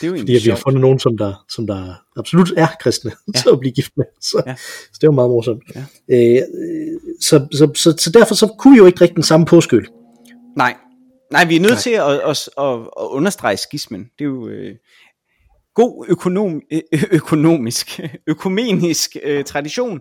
det 0.00 0.06
er 0.06 0.10
jo 0.10 0.18
fordi 0.18 0.36
at 0.36 0.44
vi 0.44 0.50
har 0.50 0.56
fundet 0.56 0.80
nogen, 0.80 0.98
som 0.98 1.18
der, 1.18 1.44
som 1.54 1.66
der 1.66 1.94
absolut 2.16 2.52
er 2.56 2.68
kristne, 2.80 3.10
ja. 3.34 3.40
til 3.40 3.48
at 3.52 3.60
blive 3.60 3.72
gift 3.72 3.92
med. 3.96 4.04
Så, 4.20 4.42
ja. 4.46 4.54
så 4.92 4.98
det 5.00 5.06
var 5.06 5.14
meget 5.14 5.30
morsomt. 5.30 5.62
Ja. 5.74 5.84
Øh, 6.08 6.42
så, 7.20 7.46
så, 7.52 7.70
så, 7.74 7.94
så 7.98 8.10
derfor 8.10 8.34
så 8.34 8.46
kunne 8.58 8.72
vi 8.72 8.78
jo 8.78 8.86
ikke 8.86 9.00
rigtig 9.00 9.16
den 9.16 9.22
samme 9.22 9.46
påskyld. 9.46 9.86
Nej, 10.56 10.74
Nej, 11.30 11.44
vi 11.44 11.56
er 11.56 11.60
nødt 11.60 11.72
Nej. 11.72 11.80
til 11.80 11.90
at, 11.90 12.20
at, 12.30 12.48
at, 12.58 12.80
at 13.00 13.06
understrege 13.06 13.56
skismen. 13.56 14.10
Det 14.18 14.24
er 14.24 14.28
jo 14.28 14.48
øh, 14.48 14.74
god 15.74 16.06
økonom, 16.08 16.62
øh, 16.72 17.02
økonomisk, 17.10 18.00
økumenisk 18.26 19.16
øh, 19.22 19.44
tradition 19.44 20.00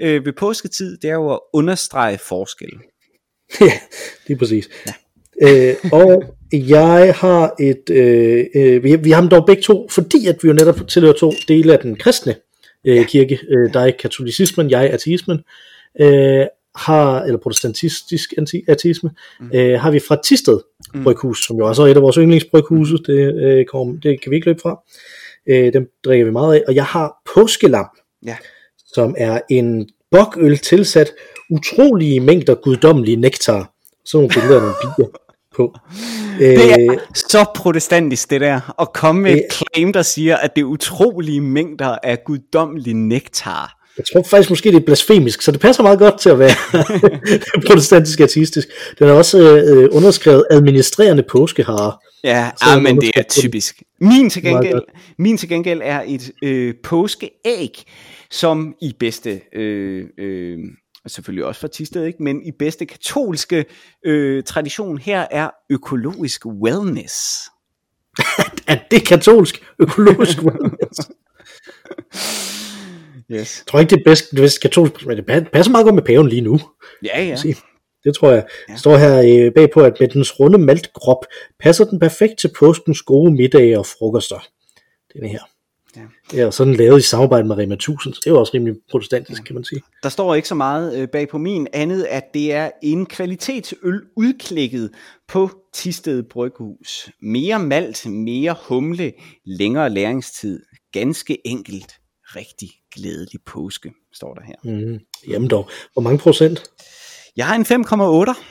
øh, 0.00 0.26
ved 0.26 0.32
påsketid, 0.32 0.98
det 0.98 1.10
er 1.10 1.14
jo 1.14 1.32
at 1.32 1.40
understrege 1.52 2.18
forskel. 2.18 2.70
ja, 3.60 3.80
det 4.26 4.34
er 4.34 4.38
præcis. 4.38 4.68
Ja. 4.86 4.92
Øh, 5.42 5.74
og 5.92 6.22
jeg 6.52 7.14
har 7.16 7.54
et, 7.60 7.90
øh, 7.90 8.44
øh, 8.54 8.84
vi, 8.84 8.96
vi 8.96 9.10
har 9.10 9.20
dem 9.20 9.30
dog 9.30 9.46
begge 9.46 9.62
to, 9.62 9.88
fordi 9.90 10.26
at 10.26 10.36
vi 10.42 10.48
jo 10.48 10.54
netop 10.54 10.88
tilhører 10.88 11.14
to 11.14 11.32
dele 11.48 11.72
af 11.72 11.78
den 11.78 11.96
kristne 11.96 12.34
øh, 12.86 13.06
kirke, 13.06 13.38
øh, 13.50 13.74
dig 13.74 13.94
katolicismen, 13.98 14.70
jeg 14.70 14.90
ateismen, 14.90 15.38
øh, 16.00 16.46
har, 16.76 17.22
eller 17.22 17.38
protestantistisk 17.38 18.34
anti- 18.40 18.64
ateisme, 18.68 19.10
mm. 19.40 19.50
øh, 19.54 19.80
har 19.80 19.90
vi 19.90 19.98
fra 19.98 20.18
Tisted 20.24 20.58
Mm. 20.94 21.02
Bryghus, 21.04 21.46
som 21.46 21.56
jo 21.56 21.66
også 21.66 21.82
er 21.82 21.86
et 21.86 21.96
af 21.96 22.02
vores 22.02 22.16
yndlingsbryghuse, 22.16 22.96
det, 23.06 23.34
øh, 23.34 23.64
kom, 23.64 24.00
det 24.00 24.20
kan 24.22 24.30
vi 24.30 24.36
ikke 24.36 24.46
løbe 24.46 24.60
fra. 24.62 24.82
Øh, 25.48 25.72
dem 25.72 25.90
drikker 26.04 26.24
vi 26.26 26.30
meget 26.32 26.54
af. 26.54 26.62
Og 26.68 26.74
jeg 26.74 26.84
har 26.84 27.14
påskelam, 27.34 27.86
Ja. 28.26 28.36
som 28.86 29.14
er 29.18 29.40
en 29.50 29.88
bokøl 30.10 30.58
tilsat 30.58 31.12
utrolige 31.50 32.20
mængder 32.20 32.54
guddommelige 32.54 33.16
nektar. 33.16 33.72
Sådan 34.04 34.22
nogle 34.22 34.34
billeder 34.34 34.56
af 34.56 34.60
nogle 34.62 34.74
piger 34.80 35.25
på. 35.56 35.74
Det 36.38 36.46
Øh, 36.46 36.58
er 36.70 36.96
så 37.14 37.44
protestantisk 37.54 38.30
det 38.30 38.40
der, 38.40 38.74
at 38.80 38.92
komme 38.92 39.22
med 39.22 39.32
et 39.32 39.42
Det- 39.50 39.58
claim, 39.74 39.92
der 39.92 40.02
siger, 40.02 40.36
at 40.36 40.50
det 40.56 40.60
er 40.62 40.66
utrolige 40.66 41.40
mængder 41.40 41.98
af 42.02 42.24
guddommelig 42.24 42.94
nektar. 42.94 43.72
Jeg 43.98 44.04
tror 44.12 44.22
faktisk 44.22 44.50
måske, 44.50 44.70
det 44.70 44.76
er 44.76 44.84
blasfemisk, 44.86 45.42
så 45.42 45.52
det 45.52 45.60
passer 45.60 45.82
meget 45.82 45.98
godt 45.98 46.20
til 46.20 46.28
at 46.30 46.38
være 46.38 46.54
protestantisk 47.68 48.20
ateistisk. 48.20 48.68
Den 48.98 49.08
er 49.08 49.12
også 49.12 49.38
øh, 49.56 49.88
underskrevet 49.92 50.44
administrerende 50.50 51.22
påskehare. 51.30 51.92
Ja, 52.24 52.50
ah, 52.62 52.82
men 52.82 53.00
det 53.00 53.10
er 53.16 53.22
typisk. 53.22 53.82
Min 54.00 54.30
til 54.30 54.42
gengæld, 54.42 54.80
min 55.18 55.36
til 55.38 55.48
gengæld 55.48 55.80
er 55.84 56.02
et 56.06 56.30
øh, 56.42 56.74
påskeæg, 56.84 57.82
som 58.30 58.74
i 58.82 58.92
bedste, 59.00 59.40
øh, 59.54 60.04
øh, 60.18 60.58
selvfølgelig 61.06 61.44
også 61.44 61.60
fra 61.60 61.68
Tisted, 61.68 62.04
ikke? 62.04 62.22
men 62.22 62.42
i 62.42 62.50
bedste 62.58 62.86
katolske 62.86 63.64
øh, 64.04 64.44
tradition 64.44 64.98
her 64.98 65.26
er 65.30 65.50
økologisk 65.70 66.46
wellness. 66.46 67.14
Er 68.68 68.78
det 68.90 69.06
katolsk 69.06 69.62
økologisk 69.78 70.38
wellness? 70.42 71.00
Yes. 73.30 73.58
Jeg 73.58 73.66
tror 73.66 73.80
ikke, 73.80 73.90
det 73.90 74.00
er 74.00 74.04
bedst, 74.04 74.30
det 74.30 74.38
bedst 74.38 74.60
katolsk, 74.60 75.06
men 75.06 75.16
det 75.16 75.30
pa- 75.30 75.50
passer 75.52 75.70
meget 75.70 75.84
godt 75.84 75.94
med 75.94 76.02
paven 76.02 76.28
lige 76.28 76.40
nu. 76.40 76.60
Ja, 77.04 77.24
ja. 77.24 77.36
Det 78.04 78.14
tror 78.16 78.30
jeg. 78.30 78.46
Ja. 78.68 78.76
Står 78.76 78.96
her 78.96 79.44
øh, 79.46 79.52
bagpå, 79.54 79.80
at 79.80 79.92
med 80.00 80.08
dens 80.08 80.40
runde 80.40 80.58
maltkrop 80.58 81.24
passer 81.60 81.84
den 81.84 81.98
perfekt 81.98 82.38
til 82.38 82.50
påskens 82.58 83.02
gode 83.02 83.32
middage 83.32 83.78
og 83.78 83.86
frokoster. 83.86 84.46
Denne 85.12 85.28
her. 85.28 85.40
Ja. 85.96 86.02
Ja, 86.38 86.46
og 86.46 86.54
så 86.54 86.64
den 86.64 86.74
lavet 86.74 86.98
i 86.98 87.02
samarbejde 87.02 87.48
med 87.48 87.56
Rema 87.56 87.74
1000, 87.74 88.14
så 88.14 88.20
det 88.24 88.30
er 88.30 88.34
jo 88.34 88.40
også 88.40 88.54
rimelig 88.54 88.74
protestantisk, 88.90 89.44
kan 89.44 89.54
man 89.54 89.64
sige. 89.64 89.82
Der 90.02 90.08
står 90.08 90.34
ikke 90.34 90.48
så 90.48 90.54
meget 90.54 90.98
øh, 90.98 91.08
bag 91.08 91.28
på 91.28 91.38
min 91.38 91.66
andet, 91.72 92.04
at 92.04 92.24
det 92.34 92.52
er 92.52 92.70
en 92.82 93.06
kvalitetsøl 93.06 94.02
udklækket 94.16 94.90
på 95.28 95.50
Tisted 95.74 96.22
Bryghus. 96.22 97.10
Mere 97.22 97.58
malt, 97.58 98.06
mere 98.06 98.56
humle, 98.68 99.12
længere 99.44 99.90
læringstid. 99.90 100.62
Ganske 100.92 101.46
enkelt. 101.46 101.92
Rigtig 102.22 102.70
glædelig 102.94 103.40
påske, 103.46 103.92
står 104.14 104.34
der 104.34 104.42
her. 104.42 104.54
Mm. 104.64 104.98
Jamen 105.28 105.48
dog. 105.50 105.70
Hvor 105.92 106.02
mange 106.02 106.18
procent? 106.18 106.62
Jeg 107.36 107.46
har 107.46 107.54
en 107.54 107.62
5,8. 107.62 108.42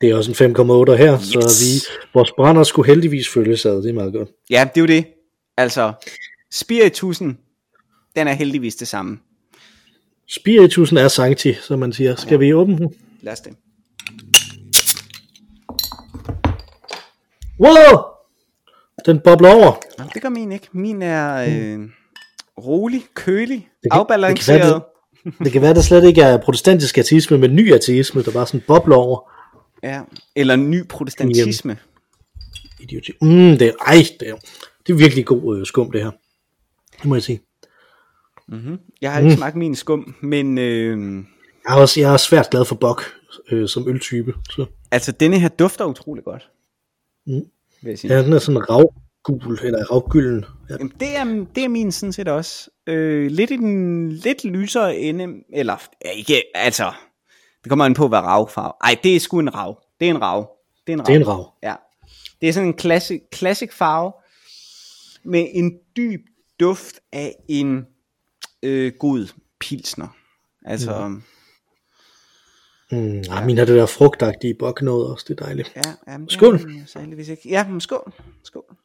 Det 0.00 0.10
er 0.10 0.16
også 0.16 0.44
en 0.44 0.56
5,8 0.56 0.92
her, 0.94 1.14
yes. 1.14 1.26
så 1.26 1.38
vi, 1.38 1.96
vores 2.14 2.32
brænder 2.36 2.64
skulle 2.64 2.86
heldigvis 2.86 3.28
følges 3.28 3.66
ad. 3.66 3.82
Det 3.82 3.88
er 3.88 3.92
meget 3.92 4.12
godt. 4.12 4.28
Ja, 4.50 4.68
det 4.74 4.76
er 4.76 4.80
jo 4.80 4.86
det. 4.86 5.04
Altså, 5.56 5.92
spiritusen, 6.52 7.38
den 8.16 8.28
er 8.28 8.32
heldigvis 8.32 8.74
det 8.76 8.88
samme. 8.88 9.18
Spiritusen 10.28 10.96
er 10.96 11.08
sancti, 11.08 11.54
som 11.54 11.78
man 11.78 11.92
siger. 11.92 12.14
Skal 12.16 12.40
vi 12.40 12.52
åbne 12.52 12.78
den? 12.78 12.94
Lad 13.20 13.32
os 13.32 13.40
det. 13.40 13.52
Wow! 17.60 18.02
Den 19.06 19.20
bobler 19.24 19.54
over. 19.54 19.72
Nå, 19.98 20.04
det 20.14 20.22
gør 20.22 20.28
min 20.28 20.52
ikke. 20.52 20.68
Min 20.72 21.02
er 21.02 21.34
øh, 21.48 21.80
rolig, 22.58 23.02
kølig, 23.14 23.68
Det 23.82 23.92
kan- 23.92 24.00
afbalanceret. 24.00 24.58
det 24.58 24.62
kan 24.62 24.72
være, 25.24 25.44
Det 25.44 25.52
kan 25.52 25.62
være, 25.62 25.74
der 25.74 25.80
slet 25.82 26.04
ikke 26.04 26.22
er 26.22 26.36
protestantisk 26.38 26.98
ateisme, 26.98 27.38
men 27.38 27.54
ny 27.56 27.72
ateisme, 27.72 28.22
der 28.22 28.30
bare 28.32 28.46
sådan 28.46 28.62
bobler 28.66 28.96
over. 28.96 29.30
Ja, 29.82 30.00
eller 30.36 30.56
ny 30.56 30.88
protestantisme. 30.88 31.76
Idioti. 32.80 33.12
Mm, 33.22 33.28
det 33.58 33.62
er, 33.62 33.72
ej, 33.86 33.96
det 34.20 34.28
er, 34.28 34.34
det 34.86 34.92
er 34.92 34.96
virkelig 34.96 35.26
god 35.26 35.58
øh, 35.58 35.66
skum, 35.66 35.90
det 35.90 36.02
her. 36.02 36.10
Det 37.02 37.08
må 37.08 37.14
jeg 37.14 37.22
sige. 37.22 37.40
Mm-hmm. 38.48 38.78
Jeg 39.00 39.12
har 39.12 39.18
ikke 39.18 39.30
mm. 39.30 39.36
smagt 39.36 39.56
min 39.56 39.74
skum, 39.74 40.14
men 40.20 40.58
øh, 40.58 41.24
Jeg 41.68 41.76
er, 41.76 41.80
også, 41.80 42.00
jeg 42.00 42.12
er 42.12 42.16
svært 42.16 42.50
glad 42.50 42.64
for 42.64 42.74
bok 42.74 43.02
øh, 43.50 43.68
som 43.68 43.88
øltype. 43.88 44.34
Så. 44.50 44.66
altså 44.90 45.12
denne 45.12 45.38
her 45.38 45.48
dufter 45.48 45.84
utrolig 45.84 46.24
godt. 46.24 46.50
Mm. 47.26 47.32
Vil 47.82 47.90
jeg 47.90 47.98
sige. 47.98 48.14
Ja, 48.14 48.22
den 48.22 48.32
er 48.32 48.38
sådan 48.38 48.70
ravgul, 48.70 49.58
eller 49.62 49.84
ravgylden. 49.84 50.44
Ja. 50.70 50.74
Jamen, 50.74 50.92
det, 51.00 51.16
er, 51.16 51.46
det 51.54 51.64
er 51.64 51.68
min 51.68 51.92
sådan 51.92 52.12
set 52.12 52.28
også. 52.28 52.70
Øh, 52.86 53.30
lidt 53.30 53.50
i 53.50 53.56
den 53.56 54.12
lidt 54.12 54.44
lysere 54.44 54.96
ende, 54.96 55.26
eller 55.52 55.76
ja, 56.04 56.10
ikke, 56.10 56.42
altså, 56.54 56.92
det 57.62 57.68
kommer 57.68 57.84
an 57.84 57.94
på, 57.94 58.08
hvad 58.08 58.18
ravfarve. 58.18 58.72
Ej, 58.84 58.96
det 59.02 59.16
er 59.16 59.20
sgu 59.20 59.38
en 59.38 59.54
rav. 59.54 59.78
Det 60.00 60.06
er 60.06 60.14
en 60.14 60.22
rav. 60.22 60.50
Det 60.86 60.92
er 60.92 60.96
en 60.96 61.00
rav. 61.00 61.06
Det 61.06 61.14
er 61.14 61.20
en 61.20 61.28
rav. 61.28 61.52
Ja. 61.62 61.74
Det 62.40 62.48
er 62.48 62.52
sådan 62.52 62.68
en 62.68 62.78
classic, 62.78 63.20
classic 63.34 63.72
farve, 63.72 64.12
med 65.24 65.46
en 65.52 65.72
dyb 65.96 66.20
duft 66.60 67.00
af 67.12 67.34
en 67.48 67.86
øh, 68.62 68.92
god 68.98 69.32
pilsner. 69.60 70.16
Altså, 70.64 71.08
mm. 71.08 71.22
Mm, 72.92 73.18
ja. 73.20 73.44
Min 73.44 73.58
har 73.58 73.64
det 73.64 73.76
der 73.76 73.86
frugtagtige 73.86 74.54
bok 74.54 74.82
noget 74.82 75.06
også, 75.10 75.24
det 75.28 75.40
er 75.40 75.44
dejligt. 75.44 75.72
ja, 75.76 76.12
jamen, 76.12 76.26
det 76.26 76.32
Skål. 76.34 76.58
den 76.58 76.86
Så 76.86 76.98
heldigvis 76.98 77.28
ikke. 77.28 77.48
Ja, 77.48 77.68
men 77.68 77.80
skål. 77.80 78.12
Skål. 78.44 78.76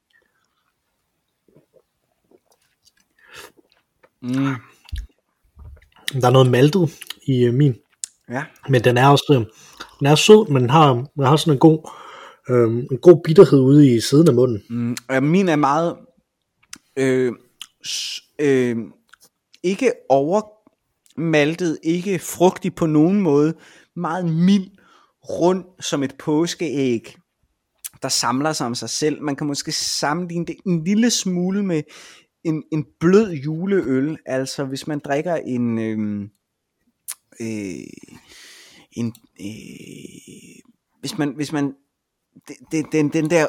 Mm, 4.22 4.56
Der 6.22 6.28
er 6.28 6.32
noget 6.32 6.52
maltet 6.52 7.00
i 7.28 7.46
øh, 7.46 7.54
min, 7.54 7.76
ja, 8.30 8.46
men 8.70 8.84
den 8.84 8.98
er 8.98 9.08
også 9.08 9.34
øh, 9.40 9.46
den 10.00 10.08
er 10.08 10.16
sød, 10.16 10.50
men 10.52 10.62
den 10.62 10.70
har, 10.70 10.94
den 10.94 11.24
har 11.26 11.36
sådan 11.38 11.54
en 11.54 11.60
god, 11.60 11.90
øh, 12.50 12.70
en 12.92 12.98
god 13.02 13.22
bitterhed 13.24 13.60
ude 13.60 13.96
i 13.96 14.00
siden 14.00 14.28
af 14.28 14.34
munden. 14.34 14.64
Mm, 14.70 14.98
og 15.10 15.24
min 15.24 15.50
er 15.50 15.56
meget 15.56 15.98
øh, 16.98 17.34
øh, 18.40 18.78
ikke 19.64 19.92
overmaltet, 20.10 21.80
ikke 21.84 22.20
frugtig 22.20 22.76
på 22.76 22.86
nogen 22.86 23.22
måde, 23.22 23.54
meget 23.96 24.26
mild, 24.26 24.70
rund 25.30 25.66
som 25.80 26.04
et 26.04 26.16
påskeæg, 26.18 27.16
der 28.02 28.10
samler 28.10 28.54
sig 28.54 28.68
om 28.68 28.76
sig 28.76 28.90
selv. 28.90 29.22
Man 29.22 29.36
kan 29.36 29.48
måske 29.48 29.72
sammenligne 29.72 30.46
det 30.46 30.56
en 30.66 30.84
lille 30.84 31.10
smule 31.10 31.64
med 31.64 31.84
en, 32.44 32.64
en 32.72 32.86
blød 33.00 33.32
juleøl, 33.32 34.18
altså 34.26 34.66
hvis 34.66 34.88
man 34.88 35.00
drikker 35.00 35.36
en 35.36 35.80
øh, 35.80 36.30
øh, 37.40 37.88
en 38.92 39.14
øh, 39.40 40.62
hvis 41.00 41.18
man 41.18 41.30
hvis 41.36 41.52
man 41.52 41.74
den, 42.48 42.56
det, 42.72 42.86
den, 42.92 43.10
den 43.10 43.30
der 43.30 43.48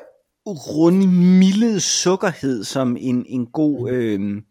runde, 0.52 1.07
milde 1.07 1.81
sukkerhed, 1.81 2.64
som 2.64 2.97
en, 3.00 3.26
en 3.28 3.47
god 3.47 3.90
øh, 3.90 4.43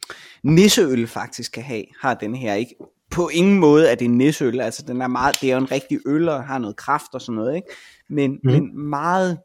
nisseøl 0.44 1.08
faktisk 1.08 1.52
kan 1.52 1.64
have, 1.64 1.84
har 2.02 2.14
den 2.14 2.36
her 2.36 2.54
ikke. 2.54 2.76
På 3.12 3.28
ingen 3.28 3.60
måde 3.60 3.90
er 3.90 3.96
det 3.96 4.06
en 4.06 4.18
nisseøl, 4.18 4.60
altså 4.62 4.84
den 4.88 5.02
er 5.02 5.08
meget, 5.08 5.42
det 5.42 5.52
er 5.52 5.56
jo 5.56 5.62
en 5.62 5.72
rigtig 5.72 6.00
øl, 6.06 6.30
og 6.30 6.44
har 6.44 6.58
noget 6.58 6.76
kraft 6.76 7.14
og 7.14 7.22
sådan 7.22 7.36
noget, 7.36 7.56
ikke? 7.56 7.68
Men, 8.10 8.32
mm. 8.32 8.52
men 8.52 8.80
meget 8.80 9.38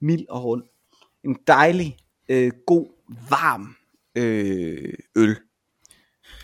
mild 0.00 0.28
og 0.28 0.44
rund. 0.44 0.62
En 1.24 1.36
dejlig, 1.46 1.96
øh, 2.28 2.52
god, 2.66 2.86
varm 3.30 3.76
øh, 4.14 4.94
øl. 5.16 5.36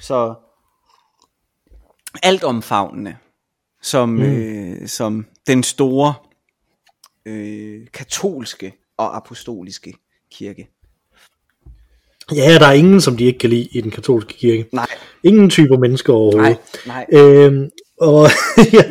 Så 0.00 0.34
alt 2.22 2.44
omfavnende, 2.44 3.16
som, 3.82 4.08
mm. 4.08 4.22
øh, 4.22 4.88
som 4.88 5.26
den 5.46 5.62
store 5.62 6.14
øh, 7.26 7.86
katolske 7.86 8.79
og 9.00 9.16
apostoliske 9.16 9.94
kirke. 10.32 10.68
Ja, 12.34 12.58
der 12.58 12.66
er 12.66 12.72
ingen, 12.72 13.00
som 13.00 13.16
de 13.16 13.24
ikke 13.24 13.38
kan 13.38 13.50
lide 13.50 13.68
i 13.72 13.80
den 13.80 13.90
katolske 13.90 14.34
kirke. 14.34 14.66
Nej, 14.72 14.86
Ingen 15.24 15.50
typer 15.50 15.78
mennesker 15.78 16.12
overhovedet. 16.12 16.58
nej, 16.86 17.06
nej. 17.12 17.20
Øhm, 17.20 17.70
og 18.00 18.28
ja, 18.76 18.82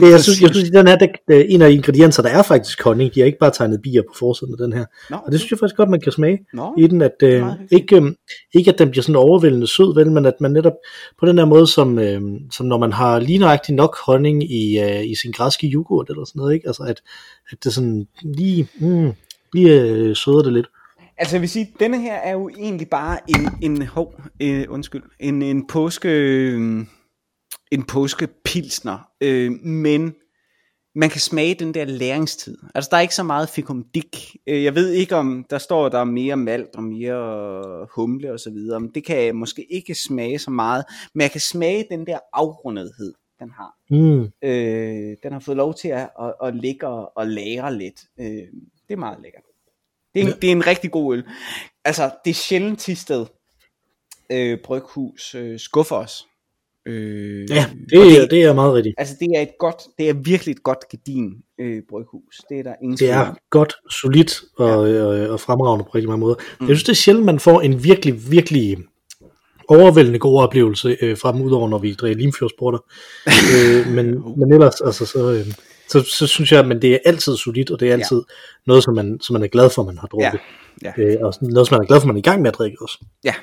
det, 0.00 0.10
jeg 0.10 0.20
synes, 0.20 0.40
jeg 0.42 0.50
synes, 0.54 0.68
at 0.68 0.74
den 0.74 0.88
her, 0.88 0.96
der, 0.96 1.44
en 1.48 1.62
af 1.62 1.70
ingredienser, 1.70 2.22
der 2.22 2.30
er 2.30 2.42
faktisk 2.42 2.82
honning, 2.82 3.14
de 3.14 3.20
har 3.20 3.26
ikke 3.26 3.38
bare 3.38 3.50
tegnet 3.50 3.82
bier 3.82 4.02
på 4.02 4.14
forsiden 4.18 4.52
af 4.52 4.58
den 4.58 4.72
her. 4.72 4.84
Nå, 5.10 5.16
Og 5.16 5.32
det 5.32 5.40
synes 5.40 5.50
jeg 5.50 5.58
faktisk 5.58 5.76
godt, 5.76 5.90
man 5.90 6.00
kan 6.00 6.12
smage 6.12 6.38
Nå, 6.52 6.74
i 6.78 6.86
den, 6.86 7.02
at 7.02 7.22
øh, 7.22 7.44
ikke, 7.70 7.96
øh, 7.96 8.12
ikke 8.54 8.72
at 8.72 8.78
den 8.78 8.90
bliver 8.90 9.02
sådan 9.02 9.16
overvældende 9.16 9.66
sød, 9.66 9.94
vel, 9.94 10.12
men 10.12 10.26
at 10.26 10.34
man 10.40 10.50
netop 10.50 10.72
på 11.20 11.26
den 11.26 11.38
her 11.38 11.44
måde, 11.44 11.66
som, 11.66 11.98
øh, 11.98 12.22
som 12.52 12.66
når 12.66 12.78
man 12.78 12.92
har 12.92 13.18
lige 13.18 13.38
nøjagtigt 13.38 13.76
nok 13.76 13.96
honning 14.06 14.52
i, 14.52 14.80
øh, 14.80 15.04
i 15.06 15.14
sin 15.14 15.32
græske 15.32 15.66
yoghurt 15.66 16.10
eller 16.10 16.24
sådan 16.24 16.40
noget, 16.40 16.54
ikke? 16.54 16.66
Altså 16.66 16.82
at, 16.82 17.00
at 17.50 17.64
det 17.64 17.74
sådan 17.74 18.06
lige, 18.22 18.68
mm, 18.80 19.12
lige 19.52 19.80
øh, 19.80 20.16
søder 20.16 20.42
det 20.42 20.52
lidt. 20.52 20.66
Altså 21.18 21.36
jeg 21.36 21.40
vil 21.40 21.48
sige, 21.48 21.74
denne 21.80 22.00
her 22.00 22.14
er 22.14 22.32
jo 22.32 22.48
egentlig 22.48 22.88
bare 22.88 23.18
en, 23.28 23.50
en 23.62 23.82
hov, 23.82 24.20
øh, 24.42 24.66
undskyld, 24.68 25.02
en, 25.20 25.42
en 25.42 25.66
påske, 25.66 26.08
øh, 26.08 26.84
en 27.72 27.82
påskepilsner, 27.82 28.98
øh, 29.20 29.52
men 29.62 30.14
man 30.94 31.10
kan 31.10 31.20
smage 31.20 31.54
den 31.54 31.74
der 31.74 31.84
læringstid. 31.84 32.58
Altså 32.74 32.88
der 32.90 32.96
er 32.96 33.00
ikke 33.00 33.14
så 33.14 33.22
meget 33.22 33.48
fikumdik. 33.48 34.36
Øh, 34.46 34.64
jeg 34.64 34.74
ved 34.74 34.90
ikke 34.90 35.16
om, 35.16 35.46
der 35.50 35.58
står 35.58 35.88
der 35.88 35.98
er 35.98 36.04
mere 36.04 36.36
malt 36.36 36.76
og 36.76 36.82
mere 36.82 37.86
humle 37.94 38.32
og 38.32 38.40
så 38.40 38.50
videre. 38.50 38.80
Men 38.80 38.90
det 38.94 39.04
kan 39.04 39.24
jeg 39.24 39.36
måske 39.36 39.72
ikke 39.72 39.94
smage 39.94 40.38
så 40.38 40.50
meget. 40.50 40.84
Men 41.14 41.20
jeg 41.20 41.30
kan 41.30 41.40
smage 41.40 41.86
den 41.90 42.06
der 42.06 42.18
afrundethed, 42.32 43.14
den 43.40 43.50
har. 43.50 43.74
Mm. 43.90 44.22
Øh, 44.42 45.16
den 45.22 45.32
har 45.32 45.40
fået 45.40 45.56
lov 45.56 45.74
til 45.74 45.88
at, 45.88 46.10
at, 46.20 46.34
at 46.42 46.56
ligge 46.56 46.86
og, 46.86 47.12
og 47.16 47.26
lære 47.26 47.74
lidt. 47.74 48.00
Øh, 48.20 48.48
det 48.88 48.94
er 48.94 48.98
meget 48.98 49.18
lækkert. 49.22 49.42
Det 50.14 50.20
er, 50.20 50.24
en, 50.24 50.28
Ja. 50.30 50.34
det 50.40 50.48
er 50.48 50.52
en 50.52 50.66
rigtig 50.66 50.90
god 50.90 51.14
øl. 51.16 51.24
Altså, 51.84 52.10
det 52.24 52.30
er 52.30 52.34
sjældent 52.34 52.78
Tisted 52.80 53.26
øh, 54.32 54.58
Bryghus 54.64 55.34
øh, 55.34 55.58
skuffer 55.58 55.96
os. 55.96 56.26
Øh, 56.86 57.50
Ja, 57.50 57.64
og 57.64 57.90
det, 57.90 58.22
er, 58.22 58.26
det 58.26 58.42
er 58.42 58.52
meget 58.52 58.74
rigtigt. 58.74 58.94
Altså 58.98 59.14
det 59.20 59.28
er 59.36 59.40
et 59.40 59.58
godt, 59.58 59.82
det 59.98 60.08
er 60.08 60.14
virkelig 60.14 60.52
et 60.52 60.62
godt 60.62 60.88
gedin 60.90 61.32
øh, 61.60 61.82
bryghus. 61.90 62.40
Det 62.48 62.58
er 62.58 62.62
der 62.62 62.74
ingen 62.82 62.98
Det 62.98 63.10
er 63.10 63.34
godt, 63.50 63.74
solidt 64.02 64.42
og, 64.58 64.90
ja. 64.90 65.02
og, 65.04 65.28
og 65.28 65.40
fremragende 65.40 65.84
på 65.84 65.90
rigtig 65.94 66.08
mange 66.08 66.20
måder. 66.20 66.34
Mm. 66.60 66.68
Jeg 66.68 66.76
synes, 66.76 66.84
det 66.84 66.92
er 66.92 66.96
sjældent, 66.96 67.26
man 67.26 67.38
får 67.40 67.60
en 67.60 67.84
virkelig, 67.84 68.30
virkelig 68.30 68.76
overvældende 69.68 70.18
god 70.18 70.42
oplevelse 70.42 70.96
øh, 71.02 71.16
fra 71.16 71.32
dem, 71.32 71.42
udover 71.42 71.68
når 71.68 71.78
vi 71.78 71.94
drikker 71.94 72.18
limfjordsporter. 72.22 72.78
øh, 73.54 73.86
men, 73.94 74.06
men 74.38 74.52
ellers, 74.52 74.80
altså, 74.80 75.06
så, 75.06 75.32
øh, 75.32 75.46
så, 75.88 76.02
så 76.02 76.26
synes 76.26 76.52
jeg, 76.52 76.66
men 76.66 76.82
det 76.82 76.92
er 76.92 76.98
altid 77.04 77.36
solidt, 77.36 77.70
og 77.70 77.80
det 77.80 77.88
er 77.88 77.92
altid 77.92 78.16
ja. 78.16 78.34
noget, 78.66 78.84
som 78.84 78.94
man, 78.94 79.18
som 79.20 79.32
man 79.34 79.42
er 79.42 79.46
glad 79.48 79.70
for, 79.70 79.82
man 79.82 79.98
har 79.98 80.06
drukket. 80.06 80.40
Ja, 80.82 80.92
Øh, 80.98 81.16
og 81.20 81.34
noget, 81.40 81.68
som 81.68 81.74
man 81.74 81.82
er 81.82 81.86
glad 81.86 82.00
for, 82.00 82.06
man 82.06 82.16
er 82.16 82.20
i 82.20 82.22
gang 82.22 82.42
med 82.42 82.48
at 82.50 82.54
drikke 82.58 82.76
også. 82.82 82.98
ja, 83.24 83.34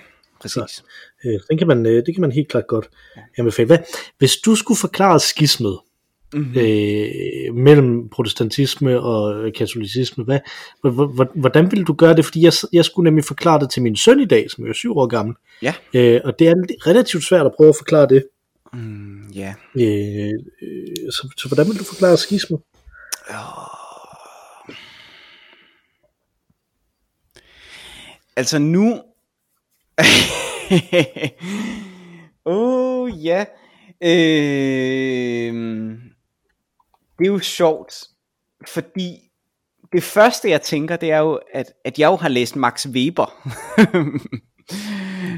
præcis. 0.41 0.83
Øh, 1.25 1.39
den 1.49 1.57
kan 1.57 1.67
man, 1.67 1.85
øh, 1.85 2.05
det 2.05 2.15
kan 2.15 2.21
man 2.21 2.31
helt 2.31 2.47
klart 2.47 2.67
godt 2.67 2.89
anbefale. 3.37 3.65
Hvad, 3.67 3.77
hvis 4.17 4.37
du 4.37 4.55
skulle 4.55 4.77
forklare 4.77 5.19
skismet 5.19 5.79
Mm-hmm. 6.33 6.57
øh, 6.57 7.55
mellem 7.55 8.09
protestantisme 8.09 8.99
og 9.01 9.51
katolicisme, 9.53 10.23
hvad, 10.23 10.39
hvordan 11.35 11.71
ville 11.71 11.85
du 11.85 11.93
gøre 11.93 12.15
det? 12.15 12.25
Fordi 12.25 12.41
jeg, 12.43 12.53
jeg 12.73 12.85
skulle 12.85 13.03
nemlig 13.03 13.25
forklare 13.25 13.59
det 13.59 13.69
til 13.69 13.81
min 13.81 13.95
søn 13.95 14.19
i 14.19 14.25
dag, 14.25 14.51
som 14.51 14.67
er 14.67 14.73
syv 14.73 14.97
år 14.97 15.07
gammel. 15.07 15.35
Ja. 15.61 15.73
Øh, 15.93 16.21
og 16.23 16.39
det 16.39 16.47
er 16.47 16.53
relativt 16.87 17.23
svært 17.23 17.45
at 17.45 17.51
prøve 17.57 17.69
at 17.69 17.75
forklare 17.75 18.07
det. 18.07 18.25
Mm, 18.75 19.29
ja. 19.29 19.53
Øh, 19.75 20.33
øh, 20.61 21.11
så, 21.11 21.33
så 21.37 21.47
hvordan 21.47 21.67
vil 21.67 21.79
du 21.79 21.83
forklare 21.83 22.17
skismet? 22.17 22.59
Altså 28.35 28.59
nu... 28.59 29.01
Oh, 32.47 33.25
ja. 33.25 33.45
Øh... 34.03 35.53
Det 37.19 37.27
er 37.27 37.31
jo 37.31 37.39
sjovt, 37.39 37.93
fordi 38.67 39.17
det 39.91 40.03
første 40.03 40.49
jeg 40.49 40.61
tænker, 40.61 40.95
det 40.95 41.11
er 41.11 41.17
jo, 41.17 41.39
at, 41.53 41.73
at 41.85 41.99
jeg 41.99 42.07
jo 42.07 42.15
har 42.15 42.29
læst 42.29 42.55
Max 42.55 42.87
Weber. 42.87 43.49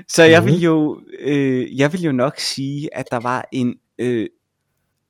Så 0.08 0.24
jeg 0.24 0.46
vil 0.46 0.62
jo, 0.62 1.02
øh, 1.20 1.78
jeg 1.78 1.94
vil 1.94 2.02
jo 2.02 2.12
nok 2.12 2.40
sige, 2.40 2.90
at 2.98 3.06
der 3.12 3.20
var 3.20 3.46
en, 3.52 3.76
øh, 4.00 4.28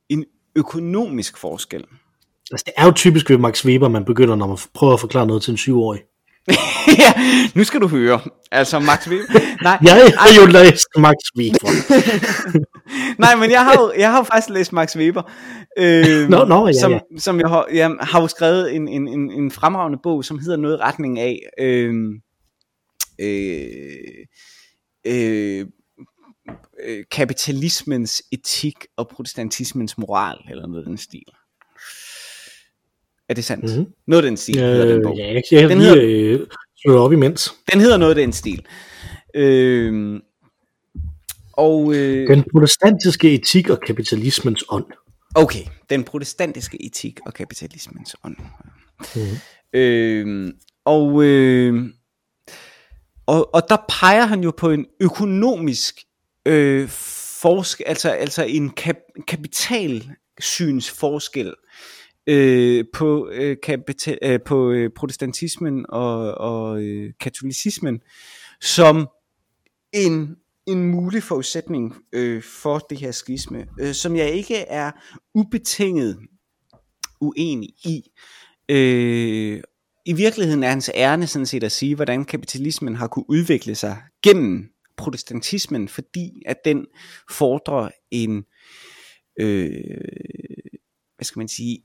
en 0.10 0.26
økonomisk 0.56 1.38
forskel. 1.38 1.84
Altså, 2.52 2.64
det 2.66 2.74
er 2.78 2.86
jo 2.86 2.92
typisk 2.92 3.30
ved 3.30 3.38
Max 3.38 3.66
Weber, 3.66 3.88
man 3.88 4.06
begynder, 4.06 4.36
når 4.36 4.48
man 4.48 4.58
prøver 4.74 4.94
at 4.94 5.00
forklare 5.00 5.28
noget 5.28 5.44
til 5.44 5.52
en 5.52 5.58
syvårig. 5.58 6.02
ja, 7.00 7.14
nu 7.56 7.64
skal 7.64 7.82
du 7.82 7.88
høre. 7.88 8.20
Altså 8.52 8.80
Max 8.80 9.08
Weber. 9.08 9.64
Nej, 9.64 9.78
Jeg 9.84 10.14
har 10.18 10.42
jo 10.42 10.46
læst 10.46 10.88
Max 10.98 11.16
Weber. 11.38 11.70
nej, 13.24 13.36
men 13.36 13.52
jeg 13.52 13.66
har 13.66 13.74
jo, 13.74 13.94
jeg 13.98 14.12
har 14.12 14.18
jo 14.18 14.24
faktisk 14.24 14.50
læst 14.50 14.74
Max 14.74 14.96
Weber. 14.96 15.32
Øh, 15.80 16.30
Nå, 16.30 16.46
nå, 16.46 16.68
ja, 16.68 16.74
som, 16.74 16.92
ja. 16.92 17.00
som 17.18 17.40
jeg 17.40 17.50
har, 17.50 17.68
jeg 17.74 17.96
har 18.00 18.22
jo 18.22 18.28
skrevet 18.28 18.76
en, 18.76 18.88
en, 18.88 19.08
en, 19.08 19.32
en 19.32 19.52
fremragende 19.52 20.00
bog, 20.04 20.26
som 20.26 20.40
hedder 20.40 20.58
noget 20.58 20.78
i 20.78 20.82
retning 20.82 21.20
af 21.20 21.40
øh, 21.60 21.94
øh, 23.22 24.26
øh, 25.08 25.66
øh, 26.84 27.04
kapitalismens 27.12 28.24
etik 28.32 28.76
og 28.98 29.08
protestantismens 29.08 29.98
moral, 29.98 30.38
eller 30.50 30.68
noget 30.68 30.82
af 30.84 30.86
den 30.88 30.98
stil. 30.98 31.24
Er 33.30 33.34
det 33.34 33.44
sandt? 33.46 33.64
Mhm. 33.64 33.74
Mm-hmm. 33.74 33.94
Noget 34.08 34.24
af 34.24 34.30
den 34.30 34.38
stil 34.38 34.56
hedder 34.60 34.86
den 34.86 34.98
Øh, 34.98 35.04
bog. 35.04 35.18
ja, 35.18 35.42
jeg 35.52 35.70
Den 35.70 35.80
lige 35.80 36.02
øh, 36.02 36.48
slå 36.78 36.98
op 37.04 37.14
imens. 37.14 37.54
Den 37.74 37.82
hedder 37.82 37.98
noget 37.98 38.12
af 38.12 38.16
den 38.16 38.34
stil. 38.34 38.66
Øh, 39.36 40.20
og 41.54 41.96
øh, 41.96 42.28
Den 42.28 42.44
protestantiske 42.52 43.34
etik 43.34 43.70
og 43.70 43.80
kapitalismens 43.88 44.64
ånd. 44.70 44.86
okay, 45.36 45.64
den 45.90 46.04
protestantiske 46.04 46.86
etik 46.86 47.20
og 47.26 47.34
kapitalismens 47.34 48.16
ånd. 48.24 48.36
Mhm. 49.16 49.38
Øh, 49.74 50.54
og, 50.86 51.24
øh, 51.24 51.90
og, 53.28 53.54
og 53.54 53.70
der 53.70 53.78
peger 53.90 54.26
han 54.26 54.44
jo 54.44 54.52
på 54.58 54.70
en 54.70 54.86
økonomisk 55.00 56.04
øh, 56.46 56.88
forskel, 57.42 57.86
altså, 57.88 58.10
altså 58.10 58.44
en 58.44 58.70
kap, 58.70 58.96
kapitalsynsforskel 59.28 61.54
øh, 62.28 62.86
på, 62.94 63.30
øh, 63.32 63.58
kapital, 63.64 64.18
øh, 64.22 64.40
på 64.46 64.72
øh, 64.72 64.90
protestantismen 64.96 65.86
og, 65.90 66.34
og 66.34 66.84
øh, 66.84 67.14
katolicismen, 67.20 68.00
som 68.62 69.08
en, 69.94 70.36
en 70.68 70.84
mulig 70.84 71.24
forudsætning 71.24 71.96
øh, 72.14 72.44
for 72.44 72.80
det 72.80 72.98
her 72.98 73.12
skisme, 73.12 73.68
øh, 73.80 73.94
som 73.94 74.16
jeg 74.16 74.32
ikke 74.32 74.58
er 74.58 74.92
ubetinget 75.34 76.20
uenig 77.22 77.70
i. 77.70 78.12
Øh, 78.70 79.62
i 80.08 80.14
virkeligheden 80.14 80.64
er 80.64 80.70
hans 80.70 80.92
ærne 80.96 81.28
sådan 81.28 81.46
set 81.46 81.64
at 81.64 81.72
sige, 81.72 81.96
hvordan 81.96 82.26
kapitalismen 82.26 82.96
har 82.96 83.08
kunne 83.08 83.30
udvikle 83.30 83.76
sig 83.76 83.98
gennem 84.24 84.70
protestantismen, 84.98 85.88
fordi 85.88 86.42
at 86.46 86.58
den 86.66 86.86
fordrer 87.32 87.90
en, 88.12 88.46
øh, 89.40 89.72
hvad 91.16 91.24
skal 91.24 91.40
man 91.40 91.48
sige, 91.48 91.84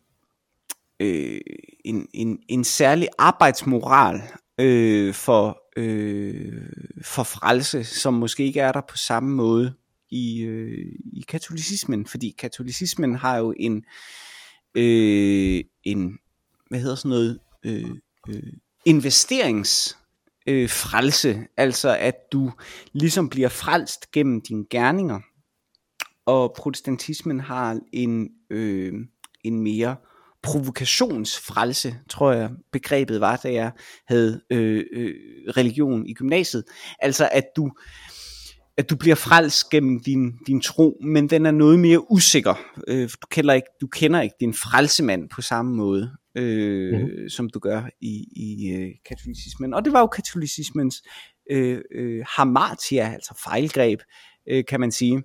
øh, 1.00 1.40
en, 1.84 2.08
en, 2.14 2.38
en 2.48 2.64
særlig 2.64 3.08
arbejdsmoral 3.18 4.22
øh, 4.60 5.14
for, 5.14 5.62
øh, 5.76 6.68
for 7.02 7.22
frelse, 7.22 7.84
som 7.84 8.14
måske 8.14 8.44
ikke 8.44 8.60
er 8.60 8.72
der 8.72 8.82
på 8.88 8.96
samme 8.96 9.34
måde 9.34 9.74
i, 10.10 10.42
øh, 10.42 10.96
i 11.12 11.24
katolicismen, 11.28 12.06
fordi 12.06 12.34
katolicismen 12.38 13.14
har 13.14 13.36
jo 13.36 13.54
en, 13.56 13.84
øh, 14.74 15.64
en 15.84 16.18
hvad 16.70 16.80
hedder 16.80 16.96
sådan 16.96 17.08
noget, 17.08 17.38
øh, 17.64 17.96
øh, 18.28 18.52
investerings 18.84 19.98
øh, 20.46 20.70
frelse, 20.70 21.46
altså 21.56 21.96
at 21.96 22.14
du 22.32 22.52
ligesom 22.92 23.28
bliver 23.28 23.48
frelst 23.48 24.10
gennem 24.10 24.40
dine 24.40 24.64
gerninger, 24.70 25.20
og 26.26 26.54
protestantismen 26.56 27.40
har 27.40 27.80
en, 27.92 28.28
øh, 28.50 28.92
en 29.44 29.60
mere 29.62 29.96
provokationsfrelse, 30.42 31.94
tror 32.10 32.32
jeg 32.32 32.50
begrebet 32.72 33.20
var, 33.20 33.36
da 33.36 33.52
jeg 33.52 33.72
havde 34.08 34.40
øh, 34.50 34.84
øh, 34.92 35.14
religion 35.56 36.06
i 36.06 36.14
gymnasiet. 36.14 36.64
Altså 36.98 37.28
at 37.32 37.44
du 37.56 37.70
at 38.76 38.90
du 38.90 38.96
bliver 38.96 39.14
frelst 39.14 39.70
gennem 39.70 40.00
din, 40.00 40.32
din 40.46 40.60
tro, 40.60 41.00
men 41.04 41.30
den 41.30 41.46
er 41.46 41.50
noget 41.50 41.78
mere 41.78 42.10
usikker. 42.10 42.54
Øh, 42.88 43.08
du, 43.22 43.26
kender 43.30 43.54
ikke, 43.54 43.68
du 43.80 43.86
kender 43.86 44.20
ikke 44.20 44.34
din 44.40 44.54
frelsemand 44.54 45.28
på 45.28 45.42
samme 45.42 45.76
måde, 45.76 46.10
Mm-hmm. 46.34 46.48
øh, 46.48 47.02
mm. 47.02 47.28
som 47.28 47.50
du 47.50 47.58
gør 47.58 47.82
i, 48.00 48.26
i 48.36 48.72
øh, 48.72 48.90
katolicismen. 49.08 49.74
Og 49.74 49.84
det 49.84 49.92
var 49.92 50.00
jo 50.00 50.06
katolicismens 50.06 51.02
øh, 51.50 51.80
øh, 51.94 52.24
hamartia, 52.28 53.12
altså 53.12 53.40
fejlgreb, 53.44 54.00
øh, 54.48 54.64
kan 54.64 54.80
man 54.80 54.92
sige, 54.92 55.22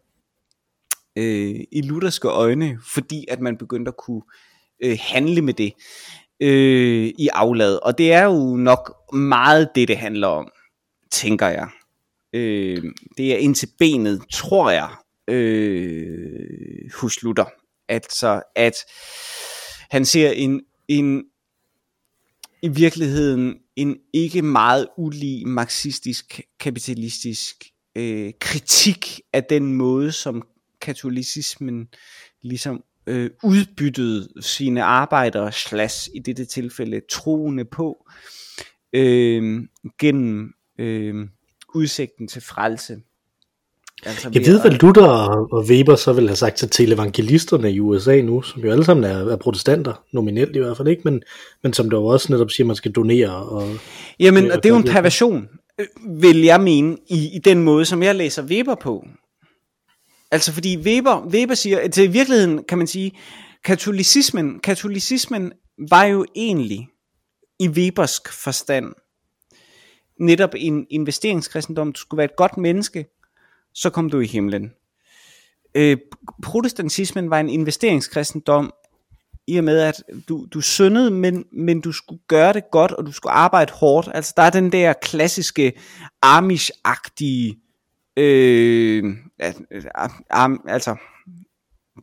øh, 1.17 1.55
i 1.71 1.81
lutherske 1.81 2.27
øjne, 2.27 2.79
fordi 2.93 3.25
at 3.27 3.39
man 3.39 3.57
begyndte 3.57 3.89
at 3.89 3.97
kunne 3.97 4.21
øh, 4.83 4.97
handle 5.01 5.41
med 5.41 5.53
det 5.53 5.73
øh, 6.39 7.13
i 7.19 7.29
aflad. 7.33 7.79
Og 7.83 7.97
det 7.97 8.13
er 8.13 8.23
jo 8.23 8.55
nok 8.55 9.13
meget 9.13 9.69
det, 9.75 9.87
det 9.87 9.97
handler 9.97 10.27
om, 10.27 10.51
tænker 11.11 11.47
jeg. 11.47 11.69
Øh, 12.33 12.83
det 13.17 13.33
er 13.33 13.37
ind 13.37 13.55
til 13.55 13.69
benet, 13.79 14.21
tror 14.31 14.69
jeg, 14.69 14.89
øh, 15.27 16.91
hos 16.95 17.23
Luther. 17.23 17.45
Altså, 17.89 18.41
at 18.55 18.75
han 19.89 20.05
ser 20.05 20.31
en, 20.31 20.61
en 20.87 21.23
i 22.61 22.67
virkeligheden 22.67 23.57
en 23.75 23.97
ikke 24.13 24.41
meget 24.41 24.87
ulig 24.97 25.47
marxistisk 25.47 26.41
kapitalistisk 26.59 27.65
øh, 27.95 28.33
kritik 28.39 29.21
af 29.33 29.43
den 29.43 29.73
måde, 29.73 30.11
som 30.11 30.47
katolicismen 30.81 31.87
ligesom 32.41 32.83
øh, 33.07 33.29
udbyttede 33.43 34.29
sine 34.41 34.83
arbejdere, 34.83 35.51
slash 35.51 36.09
i 36.15 36.19
dette 36.19 36.45
tilfælde 36.45 37.01
troende 37.11 37.65
på, 37.65 38.07
øh, 38.93 39.63
gennem 39.99 40.53
øh, 40.79 41.27
udsigten 41.75 42.27
til 42.27 42.41
frelse. 42.41 43.01
Altså, 44.05 44.29
jeg 44.33 44.45
ved, 44.45 44.61
hvad 44.61 44.71
Luther 44.71 45.07
og 45.53 45.65
Weber 45.69 45.95
så 45.95 46.13
vil 46.13 46.27
have 46.27 46.35
sagt 46.35 46.55
til 46.55 46.69
televangelisterne 46.69 47.71
i 47.71 47.79
USA 47.79 48.21
nu, 48.21 48.41
som 48.41 48.63
jo 48.63 48.71
alle 48.71 48.85
sammen 48.85 49.03
er, 49.03 49.31
er 49.31 49.35
protestanter, 49.35 50.03
nominelt 50.11 50.55
i 50.55 50.59
hvert 50.59 50.77
fald 50.77 50.87
ikke, 50.87 51.01
men, 51.03 51.23
men 51.63 51.73
som 51.73 51.89
der 51.89 51.97
jo 51.97 52.05
også 52.05 52.33
netop 52.33 52.51
siger, 52.51 52.65
at 52.65 52.67
man 52.67 52.75
skal 52.75 52.91
donere. 52.91 53.35
Og, 53.35 53.69
Jamen, 54.19 54.51
og 54.51 54.57
det 54.57 54.65
er 54.65 54.73
jo 54.73 54.79
en 54.79 54.83
perversion, 54.83 55.47
øh, 55.79 55.85
vil 56.21 56.41
jeg 56.41 56.61
mene, 56.61 56.97
i, 57.09 57.35
i 57.35 57.39
den 57.39 57.63
måde, 57.63 57.85
som 57.85 58.03
jeg 58.03 58.15
læser 58.15 58.43
Weber 58.43 58.75
på. 58.75 59.07
Altså 60.31 60.51
fordi 60.53 60.77
Weber, 60.77 61.27
Weber 61.27 61.55
siger, 61.55 61.79
at 61.79 61.97
i 61.97 62.07
virkeligheden 62.07 62.63
kan 62.63 62.77
man 62.77 62.87
sige, 62.87 63.11
katolicismen, 63.65 64.59
katolicismen 64.59 65.51
var 65.89 66.03
jo 66.03 66.25
egentlig 66.35 66.87
i 67.59 67.69
Webersk 67.69 68.33
forstand 68.33 68.93
netop 70.19 70.49
en 70.57 70.85
investeringskristendom. 70.89 71.91
Du 71.91 71.99
skulle 71.99 72.17
være 72.17 72.25
et 72.25 72.35
godt 72.35 72.57
menneske, 72.57 73.05
så 73.77 73.89
kom 73.89 74.09
du 74.09 74.19
i 74.19 74.27
himlen. 74.27 74.71
Øh, 75.75 75.97
protestantismen 76.43 77.29
var 77.29 77.39
en 77.39 77.49
investeringskristendom, 77.49 78.73
i 79.47 79.57
og 79.57 79.63
med 79.63 79.79
at 79.79 80.03
du, 80.29 80.47
du 80.53 80.61
syndede, 80.61 81.11
men, 81.11 81.45
men 81.51 81.81
du 81.81 81.91
skulle 81.91 82.21
gøre 82.27 82.53
det 82.53 82.63
godt, 82.71 82.91
og 82.91 83.05
du 83.05 83.11
skulle 83.11 83.33
arbejde 83.33 83.73
hårdt. 83.73 84.09
Altså 84.13 84.33
der 84.37 84.43
er 84.43 84.49
den 84.49 84.71
der 84.71 84.93
klassiske 84.93 85.73
Amish-agtige, 86.25 87.55
øh, 88.17 89.03
øh 89.71 89.83
altså 90.67 90.95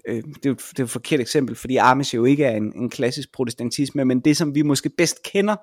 øh, 0.09 0.17
det, 0.17 0.47
er 0.47 0.51
jo, 0.51 0.55
det 0.55 0.79
er 0.79 0.85
et 0.85 0.91
forkert 0.91 1.21
eksempel, 1.21 1.57
fordi 1.57 1.77
Amish 1.77 2.15
jo 2.15 2.25
ikke 2.25 2.45
er 2.45 2.57
en, 2.57 2.73
en 2.77 2.91
klassisk 2.91 3.33
protestantisme, 3.33 4.05
men 4.05 4.21
det 4.21 4.37
som 4.37 4.55
vi 4.55 4.63
måske 4.63 4.89
bedst 4.89 5.23
kender, 5.23 5.57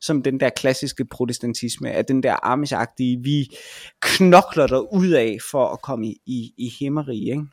som 0.00 0.22
den 0.22 0.40
der 0.40 0.50
klassiske 0.50 1.04
protestantisme, 1.04 1.88
er 1.90 2.02
den 2.02 2.22
der 2.22 2.46
amish 2.46 2.74
vi 2.98 3.56
knokler 4.02 4.66
der 4.66 4.94
ud 4.94 5.08
af 5.08 5.38
for 5.50 5.66
at 5.66 5.82
komme 5.82 6.06
i, 6.06 6.16
i, 6.26 6.52
i 6.58 6.72
himmeri, 6.80 7.30
ikke? 7.30 7.44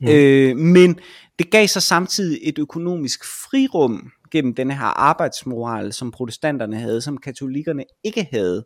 Mm. 0.00 0.08
Øh, 0.08 0.56
men 0.56 0.98
det 1.38 1.50
gav 1.50 1.66
sig 1.66 1.82
samtidig 1.82 2.40
et 2.42 2.58
økonomisk 2.58 3.24
frirum 3.24 4.10
gennem 4.32 4.54
denne 4.54 4.74
her 4.74 5.00
arbejdsmoral, 5.00 5.92
som 5.92 6.10
protestanterne 6.10 6.76
havde, 6.76 7.00
som 7.00 7.18
katolikkerne 7.18 7.84
ikke 8.04 8.28
havde, 8.32 8.64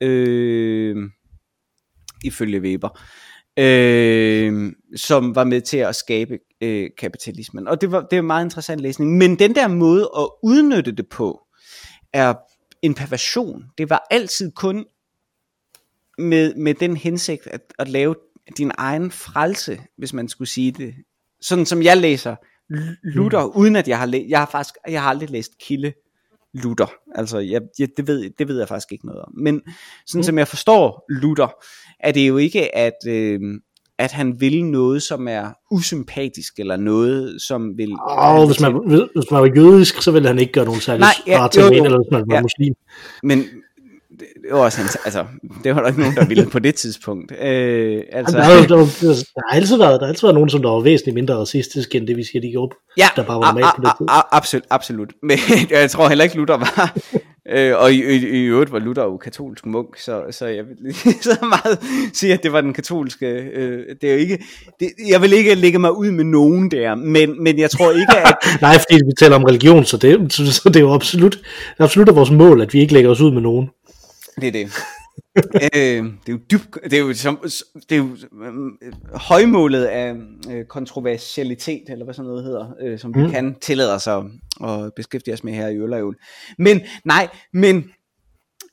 øh, 0.00 0.96
ifølge 2.24 2.60
Weber, 2.60 3.00
øh, 3.58 4.72
som 4.96 5.34
var 5.34 5.44
med 5.44 5.60
til 5.60 5.76
at 5.76 5.96
skabe 5.96 6.38
øh, 6.60 6.90
kapitalismen. 6.98 7.68
Og 7.68 7.80
det 7.80 7.92
var, 7.92 8.06
det 8.10 8.16
var 8.16 8.22
meget 8.22 8.44
interessant 8.44 8.80
læsning. 8.80 9.18
Men 9.18 9.38
den 9.38 9.54
der 9.54 9.68
måde 9.68 10.10
at 10.18 10.28
udnytte 10.42 10.92
det 10.92 11.08
på, 11.08 11.40
er 12.12 12.34
en 12.82 12.94
perversion. 12.94 13.64
Det 13.78 13.90
var 13.90 14.06
altid 14.10 14.52
kun 14.52 14.86
med, 16.18 16.54
med 16.54 16.74
den 16.74 16.96
hensigt 16.96 17.46
at, 17.46 17.60
at 17.78 17.88
lave 17.88 18.14
din 18.56 18.70
egen 18.78 19.10
frelse, 19.10 19.80
hvis 19.98 20.12
man 20.12 20.28
skulle 20.28 20.48
sige 20.48 20.72
det. 20.72 20.94
Sådan 21.40 21.66
som 21.66 21.82
jeg 21.82 21.96
læser 21.96 22.36
Luther, 23.02 23.46
mm. 23.46 23.52
uden 23.54 23.76
at 23.76 23.88
jeg 23.88 23.98
har 23.98 24.06
læst, 24.06 24.30
jeg 24.30 24.38
har 24.38 24.46
faktisk, 24.46 24.74
jeg 24.88 25.02
har 25.02 25.10
aldrig 25.10 25.30
læst 25.30 25.58
Kilde 25.58 25.92
Luther. 26.54 26.92
Altså, 27.14 27.38
jeg, 27.38 27.62
jeg, 27.78 27.88
det, 27.96 28.06
ved, 28.06 28.30
det 28.38 28.48
ved 28.48 28.58
jeg 28.58 28.68
faktisk 28.68 28.92
ikke 28.92 29.06
noget 29.06 29.22
om. 29.22 29.32
Men 29.36 29.62
sådan 30.06 30.18
mm. 30.18 30.22
som 30.22 30.38
jeg 30.38 30.48
forstår 30.48 31.04
Luther, 31.08 31.64
er 32.00 32.12
det 32.12 32.28
jo 32.28 32.36
ikke, 32.36 32.76
at, 32.76 33.06
øh, 33.06 33.40
at 34.00 34.12
han 34.12 34.40
vil 34.40 34.64
noget, 34.64 35.02
som 35.02 35.28
er 35.28 35.44
usympatisk, 35.70 36.58
eller 36.58 36.76
noget, 36.76 37.42
som 37.42 37.76
vil... 37.76 37.92
Oh, 38.18 38.46
hvis, 38.46 38.60
man, 38.60 38.72
hvis 39.14 39.30
man 39.30 39.42
var 39.42 39.50
jødisk, 39.56 40.02
så 40.02 40.10
ville 40.10 40.28
han 40.28 40.38
ikke 40.38 40.52
gøre 40.52 40.64
nogen 40.64 40.80
særlig 40.80 41.00
Nej, 41.00 41.14
ja, 41.26 41.46
ting, 41.52 41.86
eller 41.86 41.98
hvis 41.98 42.10
man 42.12 42.24
var 42.26 42.34
ja. 42.34 42.42
muslim. 42.42 42.74
Men 43.22 43.44
det 44.18 44.50
var 44.50 44.58
også 44.58 44.98
altså, 45.04 45.24
det 45.64 45.74
var 45.74 45.80
der 45.80 45.88
ikke 45.88 46.00
nogen, 46.00 46.16
der 46.16 46.26
ville 46.26 46.46
på 46.46 46.58
det 46.58 46.74
tidspunkt. 46.74 47.32
Øh, 47.32 48.02
altså. 48.12 48.36
der, 48.36 48.44
der, 48.44 48.66
der, 48.66 48.76
der, 48.76 49.50
har 49.50 49.56
altid 49.56 49.76
været, 49.76 50.00
der 50.00 50.06
har 50.06 50.08
altid 50.08 50.26
været 50.26 50.34
nogen, 50.34 50.50
som 50.50 50.62
der 50.62 50.70
var 50.70 50.80
væsentligt 50.80 51.14
mindre 51.14 51.34
racistiske, 51.34 51.98
end 51.98 52.06
det 52.06 52.16
vi 52.16 52.24
siger, 52.24 52.40
de 52.40 52.50
gjorde, 52.50 52.76
ja, 52.96 53.08
der 53.16 53.24
bare 53.24 53.38
var 53.38 53.52
normalt 53.52 53.76
på 53.76 53.82
det 53.82 53.90
tid. 53.98 54.06
Absolut, 54.32 54.64
absolut. 54.70 55.12
Men 55.22 55.38
jeg 55.70 55.90
tror 55.90 56.08
heller 56.08 56.24
ikke, 56.24 56.36
Luther 56.36 56.56
var, 56.56 56.96
øh, 57.50 57.78
og 57.78 57.92
i, 57.92 58.04
i, 58.04 58.16
i 58.16 58.44
øvrigt 58.44 58.72
var 58.72 58.78
Luther 58.78 59.04
jo 59.04 59.16
katolsk 59.16 59.66
munk, 59.66 59.98
så, 59.98 60.22
så 60.30 60.46
jeg 60.46 60.64
vil 60.64 60.94
så 61.22 61.38
meget 61.42 61.78
sige, 62.12 62.32
at 62.32 62.42
det 62.42 62.52
var 62.52 62.60
den 62.60 62.72
katolske, 62.72 63.26
øh, 63.26 63.84
det 64.00 64.08
er 64.08 64.12
jo 64.12 64.18
ikke, 64.18 64.44
det, 64.80 64.88
jeg 65.08 65.22
vil 65.22 65.32
ikke 65.32 65.54
lægge 65.54 65.78
mig 65.78 65.96
ud 65.96 66.10
med 66.10 66.24
nogen 66.24 66.70
der, 66.70 66.94
men, 66.94 67.42
men 67.42 67.58
jeg 67.58 67.70
tror 67.70 67.90
ikke, 67.90 68.16
at... 68.16 68.34
Nej, 68.62 68.78
fordi 68.78 68.94
vi 68.94 69.12
taler 69.18 69.36
om 69.36 69.44
religion, 69.44 69.84
så 69.84 69.96
det, 69.96 70.32
så, 70.32 70.52
så 70.52 70.68
det 70.68 70.76
er 70.76 70.80
jo 70.80 70.94
absolut, 70.94 71.32
det 71.32 71.80
er 71.80 71.84
absolut 71.84 72.14
vores 72.14 72.30
mål, 72.30 72.60
at 72.60 72.74
vi 72.74 72.80
ikke 72.80 72.92
lægger 72.92 73.10
os 73.10 73.20
ud 73.20 73.32
med 73.32 73.42
nogen. 73.42 73.70
Det 74.40 74.48
er 74.48 74.52
det. 74.52 74.72
Øh, 75.36 76.04
det 76.04 76.28
er 76.28 76.32
jo 76.32 76.38
dybt, 76.50 76.78
det 76.84 76.92
er 76.92 76.98
jo, 76.98 77.14
som, 77.14 77.38
det 77.88 77.92
er 77.92 77.96
jo 77.96 78.16
øh, 78.42 78.92
højmålet 79.14 79.84
af 79.84 80.14
øh, 80.50 80.64
kontroversialitet, 80.64 81.82
eller 81.88 82.04
hvad 82.04 82.14
sådan 82.14 82.28
noget 82.28 82.44
hedder, 82.44 82.74
øh, 82.80 82.98
som 82.98 83.12
mm. 83.16 83.24
vi 83.24 83.30
kan 83.30 83.54
tillade 83.60 83.94
os 83.94 84.06
at, 84.06 84.94
beskæftige 84.96 85.34
os 85.34 85.44
med 85.44 85.52
her 85.52 85.68
i 85.68 85.76
Øllerjul. 85.76 86.16
Men 86.58 86.80
nej, 87.04 87.28
men 87.52 87.90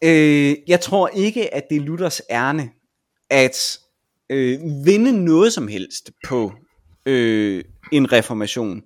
øh, 0.03 0.55
jeg 0.67 0.81
tror 0.81 1.07
ikke, 1.07 1.53
at 1.53 1.63
det 1.69 1.77
er 1.77 1.81
Luthers 1.81 2.21
ærne, 2.29 2.69
at 3.29 3.79
øh, 4.29 4.59
vinde 4.85 5.25
noget 5.25 5.53
som 5.53 5.67
helst 5.67 6.11
på 6.27 6.53
øh, 7.05 7.63
en 7.91 8.11
reformation. 8.11 8.81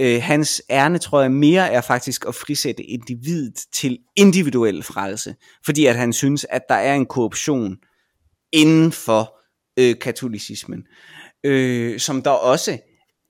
Øh, 0.00 0.22
hans 0.22 0.62
ærne, 0.70 0.98
tror 0.98 1.20
jeg, 1.20 1.32
mere 1.32 1.70
er 1.70 1.80
faktisk 1.80 2.24
at 2.28 2.34
frisætte 2.34 2.82
individet 2.82 3.54
til 3.72 3.98
individuel 4.16 4.82
frelse, 4.82 5.34
fordi 5.64 5.86
at 5.86 5.96
han 5.96 6.12
synes, 6.12 6.46
at 6.50 6.62
der 6.68 6.74
er 6.74 6.94
en 6.94 7.06
korruption 7.06 7.76
inden 8.52 8.92
for 8.92 9.38
øh, 9.78 9.98
katolicismen, 9.98 10.84
øh, 11.44 12.00
som 12.00 12.22
der 12.22 12.30
også 12.30 12.78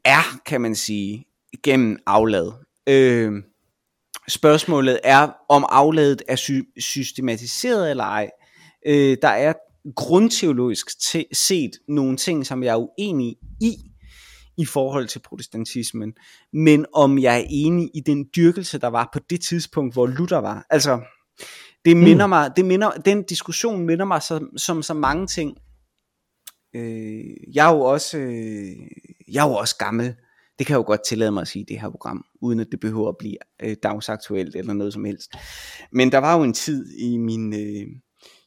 er, 0.05 0.41
kan 0.47 0.61
man 0.61 0.75
sige, 0.75 1.25
gennem 1.63 1.99
aflad. 2.07 2.53
Øh, 2.89 3.33
spørgsmålet 4.29 5.01
er, 5.05 5.29
om 5.49 5.65
afladet 5.69 6.23
er 6.29 6.37
sy- 6.37 6.81
systematiseret 6.81 7.91
eller 7.91 8.05
ej. 8.05 8.31
Øh, 8.87 9.17
der 9.23 9.29
er 9.29 9.53
grundteologisk 9.97 10.87
set 11.33 11.71
nogle 11.89 12.17
ting, 12.17 12.47
som 12.47 12.63
jeg 12.63 12.73
er 12.73 12.77
uenig 13.01 13.37
i, 13.61 13.86
i 14.59 14.65
forhold 14.65 15.09
til 15.09 15.19
protestantismen, 15.19 16.15
men 16.53 16.87
om 16.95 17.19
jeg 17.19 17.41
er 17.41 17.45
enig 17.51 17.91
i 17.95 18.01
den 18.01 18.27
dyrkelse, 18.37 18.79
der 18.79 18.89
var 18.89 19.11
på 19.13 19.19
det 19.31 19.41
tidspunkt, 19.41 19.95
hvor 19.95 20.07
Luther 20.07 20.39
var. 20.39 20.67
Altså, 20.71 21.01
det 21.85 21.97
minder 21.97 22.27
mm. 22.27 22.31
mig, 22.31 22.51
det 22.57 22.65
minder, 22.65 22.91
den 22.91 23.23
diskussion 23.23 23.87
minder 23.87 24.05
mig 24.05 24.23
som, 24.23 24.59
som 24.59 24.83
så 24.83 24.95
mange 24.95 25.27
ting. 25.27 25.57
Øh, 26.77 27.25
jeg 27.55 27.71
er 27.71 27.75
jo 27.75 27.81
også, 27.81 28.19
øh, 28.19 28.77
jeg 29.33 29.45
er 29.45 29.49
jo 29.49 29.55
også 29.55 29.77
gammel. 29.77 30.15
Det 30.59 30.67
kan 30.67 30.75
jeg 30.75 30.79
jo 30.79 30.87
godt 30.87 31.05
tillade 31.07 31.33
mig 31.33 31.41
at 31.41 31.49
sige 31.49 31.63
i 31.63 31.67
det 31.69 31.81
her 31.81 31.91
program, 31.91 32.25
uden 32.43 32.61
at 32.61 32.67
det 32.71 32.81
behøver 32.81 33.09
at 33.09 33.17
blive 33.19 33.37
øh, 33.63 33.77
dagsaktuelt 33.83 34.57
eller 34.57 34.73
noget 34.73 34.93
som 34.93 35.05
helst. 35.05 35.31
Men 35.93 36.13
der 36.13 36.19
var 36.19 36.37
jo 36.37 36.43
en 36.43 36.53
tid 36.53 36.99
i 36.99 37.17
min, 37.17 37.55
øh, 37.55 37.87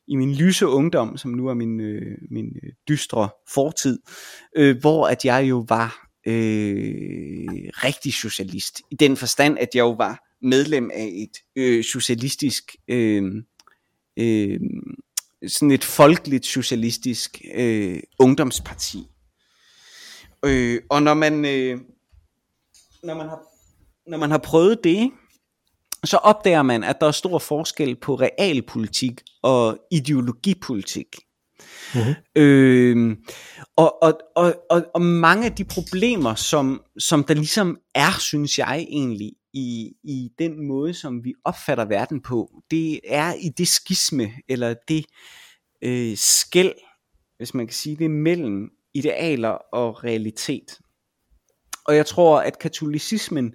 i 0.09 0.15
min 0.15 0.35
lyse 0.35 0.67
ungdom, 0.67 1.17
som 1.17 1.31
nu 1.31 1.47
er 1.47 1.53
min, 1.53 1.79
øh, 1.79 2.17
min 2.31 2.45
øh, 2.63 2.69
dystre 2.89 3.29
fortid, 3.53 3.99
øh, 4.55 4.77
hvor 4.79 5.07
at 5.07 5.25
jeg 5.25 5.49
jo 5.49 5.65
var 5.69 6.07
øh, 6.27 7.47
rigtig 7.83 8.13
socialist, 8.13 8.81
i 8.91 8.95
den 8.95 9.17
forstand, 9.17 9.57
at 9.59 9.69
jeg 9.73 9.81
jo 9.81 9.91
var 9.91 10.19
medlem 10.41 10.91
af 10.93 11.11
et 11.15 11.37
øh, 11.55 11.83
socialistisk, 11.83 12.75
øh, 12.87 13.43
øh, 14.19 14.59
sådan 15.47 15.71
et 15.71 15.83
folkeligt 15.83 16.45
socialistisk 16.45 17.41
øh, 17.55 17.99
ungdomsparti. 18.19 19.03
Øh, 20.45 20.81
og 20.89 21.03
når 21.03 21.13
man, 21.13 21.45
øh, 21.45 21.79
når 23.03 23.15
man 23.15 23.29
har 23.29 23.49
når 24.09 24.17
man 24.17 24.31
har 24.31 24.37
prøvet 24.37 24.83
det, 24.83 25.11
så 26.05 26.17
opdager 26.17 26.61
man, 26.61 26.83
at 26.83 26.97
der 27.01 27.07
er 27.07 27.11
stor 27.11 27.39
forskel 27.39 27.95
på 27.95 28.15
realpolitik 28.15 29.21
og 29.43 29.77
ideologipolitik. 29.91 31.15
Mm-hmm. 31.95 32.13
Øh, 32.35 33.17
og, 33.75 34.03
og, 34.03 34.19
og, 34.35 34.55
og, 34.69 34.85
og 34.93 35.01
mange 35.01 35.45
af 35.45 35.51
de 35.51 35.65
problemer, 35.65 36.35
som, 36.35 36.81
som 36.99 37.23
der 37.23 37.33
ligesom 37.33 37.77
er, 37.95 38.19
synes 38.19 38.59
jeg 38.59 38.85
egentlig, 38.89 39.31
i, 39.53 39.91
i 40.03 40.29
den 40.39 40.67
måde, 40.67 40.93
som 40.93 41.23
vi 41.23 41.33
opfatter 41.45 41.85
verden 41.85 42.21
på, 42.21 42.51
det 42.71 42.99
er 43.07 43.33
i 43.33 43.49
det 43.57 43.67
skisme, 43.67 44.31
eller 44.49 44.75
det 44.87 45.05
øh, 45.81 46.17
skæld, 46.17 46.73
hvis 47.37 47.53
man 47.53 47.67
kan 47.67 47.73
sige 47.73 47.95
det, 47.95 48.11
mellem 48.11 48.69
idealer 48.93 49.57
og 49.73 50.03
realitet. 50.03 50.79
Og 51.85 51.95
jeg 51.95 52.05
tror, 52.05 52.39
at 52.39 52.59
katolicismen 52.59 53.53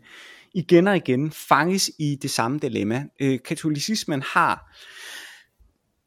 igen 0.55 0.88
og 0.88 0.97
igen 0.97 1.33
fanges 1.33 1.90
i 1.99 2.19
det 2.23 2.31
samme 2.31 2.59
dilemma. 2.59 3.05
Øh, 3.21 3.38
katolicismen 3.45 4.23
har 4.23 4.77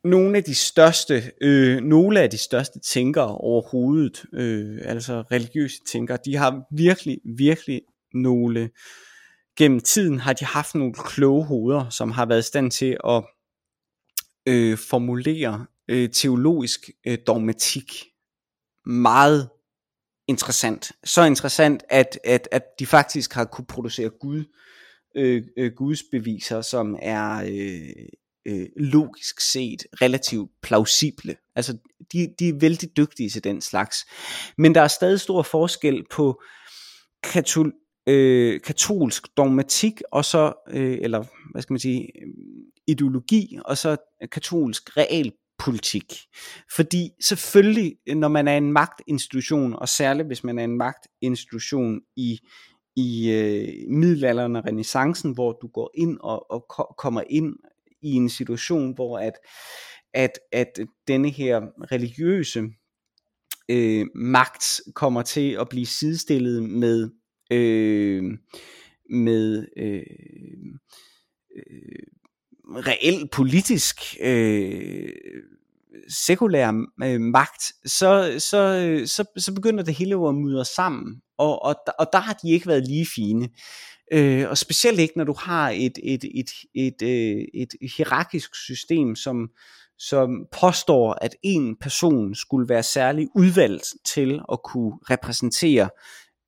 nogle 0.08 0.38
af 0.38 0.44
de 0.44 0.56
største, 0.56 1.32
øh, 1.42 1.82
nogle 1.82 2.22
af 2.22 2.30
de 2.30 2.38
største 2.38 2.80
tænkere 2.80 3.36
overhovedet, 3.38 4.26
øh, 4.34 4.82
altså 4.84 5.24
religiøse 5.32 5.78
tænkere, 5.92 6.18
de 6.26 6.36
har 6.36 6.62
virkelig, 6.76 7.20
virkelig 7.38 7.82
nogle, 8.14 8.70
gennem 9.58 9.80
tiden 9.80 10.20
har 10.20 10.34
de 10.34 10.46
haft 10.46 10.76
nogle 10.76 10.94
kloge 10.94 11.46
hoveder, 11.46 11.90
som 11.90 12.12
har 12.12 12.26
været 12.26 12.40
i 12.40 12.48
stand 12.48 12.72
til 12.72 12.98
at 13.08 13.24
øh, 14.46 14.78
formulere 14.78 15.66
øh, 15.88 16.10
teologisk 16.10 16.90
øh, 17.08 17.18
dogmatik. 17.28 18.06
meget 18.86 19.50
interessant. 20.28 20.92
Så 21.04 21.24
interessant, 21.24 21.84
at, 21.90 22.20
at, 22.24 22.48
at 22.52 22.64
de 22.80 22.86
faktisk 22.86 23.34
har 23.34 23.46
kunne 23.46 23.68
producere 23.68 24.10
Gud, 24.10 24.44
øh, 25.16 25.44
øh, 25.58 25.72
gudsbeviser, 25.76 26.62
som 26.62 26.96
er 27.02 27.36
øh, 27.52 28.06
øh, 28.48 28.68
logisk 28.78 29.40
set 29.40 29.84
relativt 30.02 30.52
plausible. 30.62 31.36
Altså, 31.56 31.78
de, 32.14 32.34
de 32.40 32.50
er 32.50 32.60
vældig 32.60 32.98
dygtige 32.98 33.30
til 33.30 33.44
den 33.44 33.62
slags. 33.62 33.98
Men 34.58 34.76
der 34.76 34.82
er 34.82 34.88
stadig 34.88 35.20
stor 35.20 35.42
forskel 35.42 36.04
på 36.12 36.42
katol, 37.24 37.74
øh, 38.08 38.62
katolsk 38.62 39.28
dogmatik, 39.38 40.02
og 40.12 40.26
så, 40.26 40.54
øh, 40.70 40.98
eller 41.02 41.24
hvad 41.52 41.62
skal 41.62 41.74
man 41.74 41.80
sige, 41.80 42.02
øh, 42.02 42.28
ideologi, 42.88 43.58
og 43.66 43.78
så 43.78 43.98
katolsk 44.32 44.98
politik. 45.60 46.14
Fordi 46.76 47.10
selvfølgelig, 47.22 47.98
når 48.16 48.28
man 48.28 48.48
er 48.48 48.58
en 48.58 48.72
magtinstitution, 48.72 49.74
og 49.74 49.90
særligt 49.90 50.28
hvis 50.28 50.44
man 50.44 50.60
er 50.60 50.64
en 50.64 50.78
magtinstitution 50.78 52.02
i 52.16 52.40
i 52.96 53.32
øh, 53.32 53.90
middelalderen 53.90 54.56
og 54.56 54.66
renaissancen, 54.66 55.34
hvor 55.34 55.52
du 55.62 55.68
går 55.68 55.92
ind 55.96 56.18
og, 56.22 56.52
og 56.52 56.66
ko- 56.70 56.94
kommer 56.98 57.24
ind 57.30 57.56
i 58.02 58.12
en 58.12 58.30
situation, 58.30 58.96
hvor 58.96 59.20
at, 59.20 59.34
at, 60.14 60.40
at 60.52 60.80
denne 61.08 61.30
her 61.30 61.62
religiøse 61.92 62.64
øh, 63.70 64.06
magt 64.16 64.82
kommer 64.94 65.22
til 65.22 65.52
at 65.52 65.70
blive 65.70 65.86
sidestillet 65.86 66.64
med 66.64 67.10
øh, 67.52 68.24
med 69.10 69.68
øh, 69.78 70.04
reel 72.76 73.30
politisk 73.32 74.02
øh, 74.22 75.12
sekulær 76.10 76.72
øh, 77.04 77.22
magt, 77.22 77.64
så, 77.86 78.36
så, 78.40 78.58
øh, 78.58 79.08
så, 79.08 79.24
så 79.38 79.54
begynder 79.54 79.84
det 79.84 79.96
hele 79.96 80.28
at 80.28 80.36
mudre 80.36 80.66
sammen, 80.66 81.22
og, 81.38 81.62
og, 81.62 81.76
og 82.00 82.08
der 82.14 82.20
har 82.20 82.34
de 82.34 82.52
ikke 82.52 82.68
været 82.68 82.88
lige 82.88 83.08
fine. 83.16 83.50
Øh, 84.12 84.50
og 84.50 84.58
specielt 84.58 85.00
ikke, 85.00 85.18
når 85.18 85.24
du 85.24 85.36
har 85.40 85.70
et, 85.70 86.00
et, 86.04 86.24
et, 86.24 86.50
et, 86.76 87.02
et, 87.02 87.02
øh, 87.02 87.44
et 87.54 87.74
hierarkisk 87.98 88.56
system, 88.56 89.16
som, 89.16 89.50
som 90.00 90.30
påstår, 90.52 91.18
at 91.22 91.36
en 91.44 91.76
person 91.82 92.36
skulle 92.36 92.70
være 92.70 92.84
særlig 92.84 93.28
udvalgt 93.36 93.86
til 94.06 94.42
at 94.52 94.60
kunne 94.64 94.94
repræsentere 95.10 95.90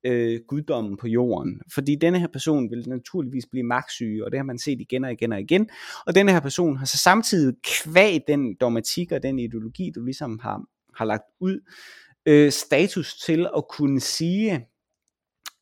øh, 0.04 0.40
guddommen 0.48 0.96
på 0.96 1.08
jorden. 1.08 1.60
Fordi 1.74 1.94
denne 1.94 2.20
her 2.20 2.26
person 2.26 2.70
vil 2.70 2.88
naturligvis 2.88 3.46
blive 3.46 3.66
magtsyge, 3.66 4.24
og 4.24 4.30
det 4.30 4.38
har 4.38 4.44
man 4.44 4.58
set 4.58 4.80
igen 4.80 5.04
og 5.04 5.12
igen 5.12 5.32
og 5.32 5.40
igen. 5.40 5.68
Og 6.06 6.14
denne 6.14 6.32
her 6.32 6.40
person 6.40 6.76
har 6.76 6.86
så 6.86 6.98
samtidig 6.98 7.54
kvæg 7.62 8.20
den 8.28 8.54
dogmatik 8.54 9.12
og 9.12 9.22
den 9.22 9.38
ideologi, 9.38 9.90
du 9.94 10.04
ligesom 10.04 10.38
har, 10.38 10.62
har 10.94 11.04
lagt 11.04 11.24
ud, 11.40 11.60
øh, 12.26 12.52
status 12.52 13.16
til 13.16 13.48
at 13.56 13.68
kunne 13.68 14.00
sige, 14.00 14.66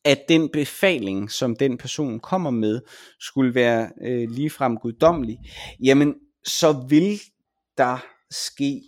at 0.05 0.19
den 0.29 0.49
befaling, 0.53 1.31
som 1.31 1.55
den 1.55 1.77
person 1.77 2.19
kommer 2.19 2.49
med, 2.49 2.81
skulle 3.19 3.55
være 3.55 3.89
øh, 4.01 4.29
ligefrem 4.29 4.77
guddommelig, 4.77 5.39
jamen 5.83 6.15
så 6.43 6.85
vil 6.89 7.19
der 7.77 8.05
ske 8.31 8.81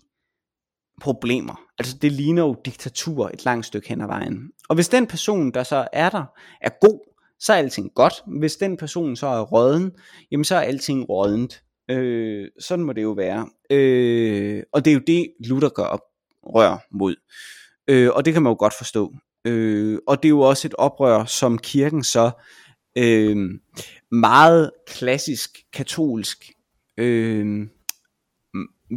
problemer. 1.01 1.61
Altså 1.79 1.97
det 2.01 2.11
ligner 2.11 2.41
jo 2.41 2.55
diktatur 2.65 3.29
et 3.33 3.45
langt 3.45 3.65
stykke 3.65 3.89
hen 3.89 4.01
ad 4.01 4.07
vejen. 4.07 4.51
Og 4.69 4.75
hvis 4.75 4.89
den 4.89 5.07
person, 5.07 5.51
der 5.51 5.63
så 5.63 5.87
er 5.93 6.09
der, 6.09 6.23
er 6.61 6.69
god, 6.81 6.99
så 7.39 7.53
er 7.53 7.57
alting 7.57 7.91
godt. 7.95 8.13
Hvis 8.39 8.55
den 8.55 8.77
person 8.77 9.15
så 9.15 9.27
er 9.27 9.41
råden, 9.41 9.91
jamen 10.31 10.43
så 10.43 10.55
er 10.55 10.59
alting 10.59 11.09
rådent. 11.09 11.63
Øh, 11.91 12.47
sådan 12.59 12.85
må 12.85 12.93
det 12.93 13.01
jo 13.01 13.11
være. 13.11 13.49
Øh, 13.69 14.63
og 14.73 14.85
det 14.85 14.91
er 14.91 14.95
jo 14.95 15.01
det, 15.07 15.33
Luther 15.45 15.69
gør 15.69 15.83
op, 15.83 16.01
rør 16.43 16.87
mod. 16.91 17.15
Øh, 17.87 18.09
og 18.13 18.25
det 18.25 18.33
kan 18.33 18.43
man 18.43 18.51
jo 18.51 18.55
godt 18.59 18.73
forstå. 18.77 19.13
Øh, 19.45 19.99
og 20.07 20.23
det 20.23 20.27
er 20.27 20.29
jo 20.29 20.39
også 20.39 20.67
et 20.67 20.75
oprør, 20.75 21.25
som 21.25 21.57
kirken 21.57 22.03
så 22.03 22.31
øh, 22.97 23.49
meget 24.11 24.71
klassisk 24.87 25.57
katolsk 25.73 26.51
øh, 26.97 27.67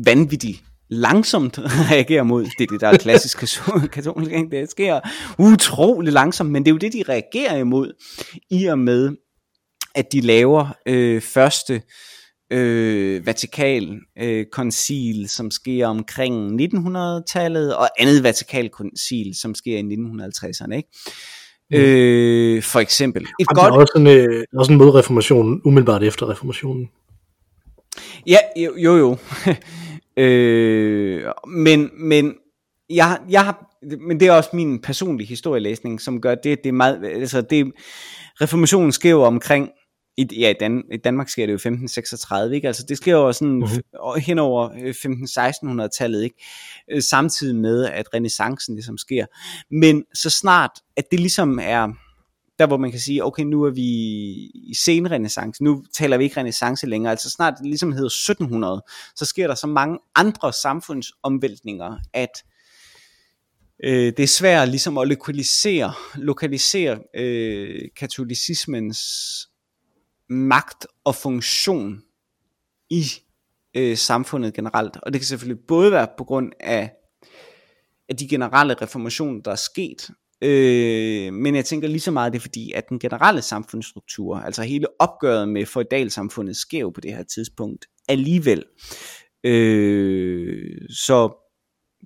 vanvittigt 0.05 0.64
langsomt 0.94 1.59
reagerer 1.90 2.22
mod. 2.22 2.44
Det 2.44 2.61
er 2.61 2.66
det, 2.66 2.80
der 2.80 2.88
er 2.88 2.96
klassisk 2.96 3.38
katolsk. 3.92 4.30
Det 4.50 4.70
sker 4.70 5.00
utrolig 5.38 6.12
langsomt, 6.12 6.50
men 6.50 6.64
det 6.64 6.70
er 6.70 6.74
jo 6.74 6.78
det, 6.78 6.92
de 6.92 7.04
reagerer 7.09 7.57
imod, 7.57 7.92
i 8.50 8.66
og 8.66 8.78
med, 8.78 9.16
at 9.94 10.12
de 10.12 10.20
laver 10.20 10.76
øh, 10.87 11.22
første 11.22 11.83
øh, 12.52 13.26
Vatikal 13.26 13.98
øh, 14.22 14.46
koncil, 14.52 15.28
som 15.28 15.50
sker 15.50 15.87
omkring 15.87 16.61
1900-tallet, 16.62 17.76
og 17.76 17.88
andet 17.98 18.22
Vatikal 18.22 18.68
koncil, 18.68 19.35
som 19.40 19.54
sker 19.54 19.78
i 19.78 19.80
1950'erne. 19.80 20.74
Ikke? 20.74 20.88
Mm. 21.70 21.76
Øh, 21.76 22.62
for 22.62 22.80
eksempel. 22.80 23.22
Et 23.40 23.46
godt... 23.46 23.57
Der 23.57 23.64
er 23.64 23.70
også 23.70 23.92
en, 23.96 24.07
øh, 24.07 24.44
også 24.57 24.72
en 24.72 24.78
modreformation, 24.78 25.61
umiddelbart 25.64 26.02
efter 26.02 26.30
reformationen. 26.30 26.88
Ja, 28.26 28.38
jo 28.57 28.76
jo. 28.76 28.96
jo. 28.96 29.16
øh, 30.16 31.24
men, 31.46 31.90
men 31.94 32.35
jeg, 32.90 33.20
jeg 33.31 33.44
har, 33.44 33.70
men 34.00 34.20
det 34.20 34.29
er 34.29 34.33
også 34.33 34.50
min 34.53 34.81
personlige 34.81 35.29
historielæsning, 35.29 36.00
som 36.00 36.20
gør 36.20 36.35
det, 36.35 36.59
det 36.64 36.68
er 36.68 36.72
meget, 36.72 37.05
altså 37.05 37.40
det, 37.40 37.72
reformationen 38.40 38.92
sker 38.92 39.11
jo 39.11 39.22
omkring 39.22 39.70
i, 40.16 40.29
ja, 40.40 40.50
i, 40.50 40.55
Dan, 40.61 40.83
i 40.92 40.96
Danmark 40.96 41.29
sker 41.29 41.46
det 41.46 41.53
jo 41.53 41.57
1536, 41.57 42.55
ikke? 42.55 42.66
Altså 42.66 42.85
det 42.88 42.96
sker 42.96 43.12
jo 43.12 43.33
sådan 43.33 43.55
mm-hmm. 43.55 44.20
hen 44.20 44.38
over 44.38 44.68
15-1600-tallet, 44.68 46.18
øh, 46.18 46.24
ikke? 46.24 46.37
Øh, 46.92 47.03
samtidig 47.03 47.57
med, 47.57 47.85
at 47.85 48.14
renaissancen 48.14 48.74
ligesom 48.74 48.98
sker. 48.98 49.27
Men 49.70 50.05
så 50.14 50.31
snart, 50.31 50.70
at 50.96 51.05
det 51.11 51.20
ligesom 51.20 51.59
er, 51.62 51.92
der 52.59 52.67
hvor 52.67 52.77
man 52.77 52.90
kan 52.90 53.01
sige, 53.01 53.25
okay, 53.25 53.43
nu 53.43 53.62
er 53.62 53.71
vi 53.71 53.83
i 54.55 54.75
senrenæssance, 54.85 55.64
nu 55.64 55.85
taler 55.93 56.17
vi 56.17 56.25
ikke 56.25 56.37
renaissance 56.37 56.87
længere, 56.87 57.11
altså 57.11 57.31
snart 57.31 57.55
det 57.59 57.67
ligesom 57.67 57.93
hedder 57.93 58.07
1700, 58.07 58.83
så 59.17 59.25
sker 59.25 59.47
der 59.47 59.55
så 59.55 59.67
mange 59.67 59.99
andre 60.14 60.53
samfundsomvæltninger, 60.53 61.99
at 62.12 62.45
øh, 63.85 64.12
det 64.17 64.21
er 64.21 64.27
svært 64.27 64.69
ligesom 64.69 64.99
at 64.99 65.09
lokalisere, 65.09 65.93
lokalisere 66.14 66.99
øh, 67.14 67.88
katolicismens 67.97 69.01
magt 70.29 70.87
og 71.05 71.14
funktion 71.14 72.03
i 72.90 73.05
øh, 73.77 73.97
samfundet 73.97 74.55
generelt. 74.55 74.97
Og 74.97 75.12
det 75.12 75.21
kan 75.21 75.27
selvfølgelig 75.27 75.64
både 75.69 75.93
være 75.93 76.09
på 76.19 76.25
grund 76.25 76.53
af, 76.61 76.93
af 78.09 78.17
de 78.17 78.29
generelle 78.29 78.75
reformationer, 78.75 79.43
der 79.43 79.51
er 79.51 79.57
sket, 79.57 80.11
øh, 80.42 81.33
men 81.33 81.55
jeg 81.55 81.64
tænker 81.64 81.88
lige 81.88 82.01
så 82.01 82.11
meget, 82.11 82.33
det 82.33 82.38
er 82.38 82.42
fordi, 82.42 82.73
at 82.73 82.88
den 82.88 82.99
generelle 82.99 83.42
samfundsstruktur, 83.42 84.37
altså 84.37 84.62
hele 84.62 84.87
opgøret 84.99 85.49
med 85.49 85.66
feudalsamfundet, 85.66 86.57
sker 86.57 86.81
jo 86.81 86.90
på 86.90 87.01
det 87.01 87.12
her 87.12 87.25
tidspunkt 87.35 87.87
alligevel. 88.09 88.64
Øh, 89.44 90.79
så 90.90 91.33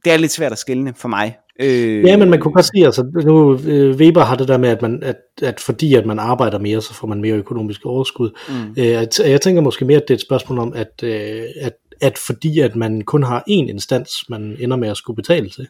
det 0.04 0.12
er 0.12 0.16
lidt 0.16 0.32
svært 0.32 0.52
at 0.52 0.58
skille 0.58 0.94
for 0.96 1.08
mig, 1.08 1.36
Øh... 1.60 2.04
Ja, 2.04 2.16
men 2.16 2.30
man 2.30 2.40
kunne 2.40 2.52
godt 2.52 2.66
sige, 2.66 2.84
altså 2.84 3.06
nu 3.24 3.58
øh, 3.66 3.96
Weber 3.96 4.24
har 4.24 4.36
det 4.36 4.48
der 4.48 4.56
med, 4.58 4.68
at, 4.68 4.82
man, 4.82 5.02
at, 5.02 5.16
at 5.42 5.60
fordi 5.60 5.94
at 5.94 6.06
man 6.06 6.18
arbejder 6.18 6.58
mere, 6.58 6.82
så 6.82 6.94
får 6.94 7.08
man 7.08 7.20
mere 7.20 7.34
økonomisk 7.34 7.86
overskud. 7.86 8.30
Mm. 8.48 8.82
Øh, 8.82 9.30
jeg, 9.30 9.40
tænker 9.40 9.62
måske 9.62 9.84
mere, 9.84 9.96
at 9.96 10.08
det 10.08 10.14
er 10.14 10.18
et 10.18 10.20
spørgsmål 10.20 10.58
om, 10.58 10.72
at, 10.74 11.02
øh, 11.02 11.42
at, 11.60 11.72
at 12.00 12.18
fordi 12.18 12.60
at 12.60 12.76
man 12.76 13.00
kun 13.00 13.22
har 13.22 13.40
én 13.40 13.70
instans, 13.70 14.10
man 14.28 14.56
ender 14.60 14.76
med 14.76 14.88
at 14.88 14.96
skulle 14.96 15.16
betale 15.16 15.48
til. 15.48 15.68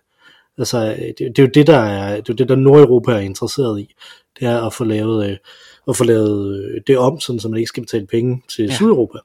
Altså, 0.58 0.88
det, 0.88 1.18
det 1.18 1.38
er 1.38 1.42
jo 1.42 1.50
det, 1.54 1.66
der 1.66 1.78
er, 1.78 2.20
det 2.20 2.28
er 2.28 2.34
det, 2.34 2.48
der 2.48 2.56
Nordeuropa 2.56 3.12
er 3.12 3.18
interesseret 3.18 3.80
i. 3.80 3.94
Det 4.40 4.48
er 4.48 4.66
at 4.66 4.74
få 4.74 4.84
lavet, 4.84 5.30
øh, 5.30 5.36
at 5.88 5.96
få 5.96 6.04
lavet 6.04 6.64
øh, 6.64 6.80
det 6.86 6.98
om, 6.98 7.20
sådan, 7.20 7.40
så 7.40 7.48
man 7.48 7.58
ikke 7.58 7.68
skal 7.68 7.82
betale 7.82 8.06
penge 8.06 8.42
til 8.56 8.64
ja. 8.64 8.74
Sydeuropa. 8.74 9.18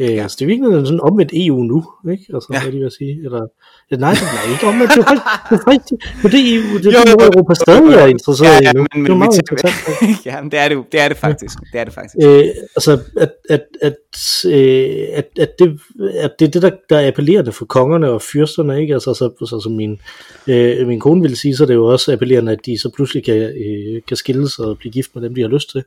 Øh, 0.00 0.14
ja. 0.14 0.22
Altså, 0.22 0.36
det 0.38 0.44
er 0.44 0.46
virkelig 0.46 0.86
sådan 0.86 1.00
omvendt 1.00 1.32
EU 1.34 1.62
nu, 1.62 1.78
ikke? 2.12 2.24
Altså, 2.34 2.48
ja. 2.52 2.62
hvad 2.62 2.72
de 2.72 2.78
vil 2.78 2.90
sige. 2.98 3.14
Eller, 3.24 3.42
ja, 3.90 3.96
nej, 3.96 4.12
det 4.12 4.22
er 4.22 4.52
ikke 4.54 4.66
omvendt. 4.66 4.92
Det 4.94 5.00
er 5.00 5.58
faktisk, 5.64 5.90
det 5.90 5.98
er 6.02 6.22
men 6.22 6.32
det 6.32 6.40
er 6.40 6.46
EU, 6.54 6.78
det 6.78 6.86
er 6.86 7.00
jo, 7.10 7.26
Europa 7.32 7.54
stadig 7.54 7.94
er 7.94 8.06
interesseret 8.06 8.62
ja, 8.62 8.66
ja, 8.66 8.72
men, 8.72 8.86
i 8.94 8.98
nu. 8.98 9.04
Det 9.04 9.12
er 9.12 9.16
meget 9.16 9.38
interessant. 9.38 9.76
ja, 10.28 10.42
men 10.42 10.50
det 10.50 10.58
er 10.58 10.68
det, 10.68 10.78
det 10.92 11.00
er 11.00 11.08
det 11.08 11.16
faktisk. 11.16 11.58
Det 11.72 11.80
er 11.80 11.84
det 11.84 11.94
faktisk. 11.94 12.14
Øh, 12.24 12.44
altså, 12.76 12.92
at, 13.24 13.32
at, 13.50 13.64
at, 13.82 13.94
øh, 14.46 15.06
at, 15.12 15.26
at, 15.44 15.58
det, 15.58 15.80
at 16.24 16.32
det 16.38 16.46
er 16.46 16.50
det, 16.50 16.62
der, 16.62 16.70
der 16.90 16.98
er 16.98 17.08
appellerende 17.08 17.52
for 17.52 17.64
kongerne 17.64 18.10
og 18.10 18.22
fyrsterne, 18.22 18.80
ikke? 18.80 18.94
Altså, 18.94 19.14
så, 19.14 19.46
så, 19.46 19.60
som 19.60 19.72
min, 19.72 20.00
øh, 20.46 20.86
min 20.86 21.00
kone 21.00 21.20
ville 21.22 21.36
sige, 21.36 21.56
så 21.56 21.62
er 21.62 21.66
det 21.66 21.74
jo 21.74 21.86
også 21.86 22.12
appellerende, 22.12 22.52
at 22.52 22.66
de 22.66 22.78
så 22.78 22.90
pludselig 22.96 23.24
kan, 23.24 23.36
øh, 23.36 24.02
kan 24.08 24.16
skilles 24.16 24.58
og 24.58 24.78
blive 24.78 24.92
gift 24.92 25.10
med 25.14 25.22
dem, 25.22 25.34
de 25.34 25.40
har 25.40 25.48
lyst 25.48 25.70
til. 25.70 25.84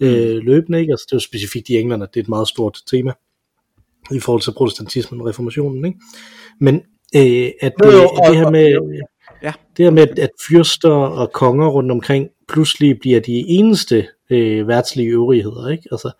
Øh, 0.00 0.34
mm. 0.34 0.40
løbende, 0.46 0.80
ikke? 0.80 0.92
Altså, 0.92 1.06
det 1.08 1.12
er 1.12 1.16
jo 1.16 1.20
specifikt 1.20 1.68
i 1.68 1.76
England, 1.76 2.02
at 2.02 2.08
det 2.14 2.20
er 2.20 2.24
et 2.24 2.28
meget 2.28 2.48
stort 2.48 2.78
tema 2.90 3.12
i 4.12 4.20
forhold 4.20 4.42
til 4.42 4.52
protestantismen 4.56 5.20
og 5.20 5.26
reformationen. 5.26 5.84
Ikke? 5.84 5.98
Men 6.60 6.74
øh, 7.16 7.50
at, 7.60 7.72
det, 7.78 8.04
og, 8.04 8.26
det 8.28 8.36
her 8.36 8.50
med, 8.50 9.00
ja. 9.42 9.52
det 9.76 9.84
her 9.84 9.90
med 9.90 10.18
at 10.18 10.30
fyrster 10.48 10.90
og 10.90 11.32
konger 11.32 11.66
rundt 11.68 11.90
omkring 11.90 12.28
pludselig 12.48 13.00
bliver 13.00 13.20
de 13.20 13.32
eneste 13.32 14.06
øh, 14.30 14.68
værtslige 14.68 15.08
øvrigheder, 15.08 15.68
ikke? 15.68 15.88
Altså, 15.92 16.10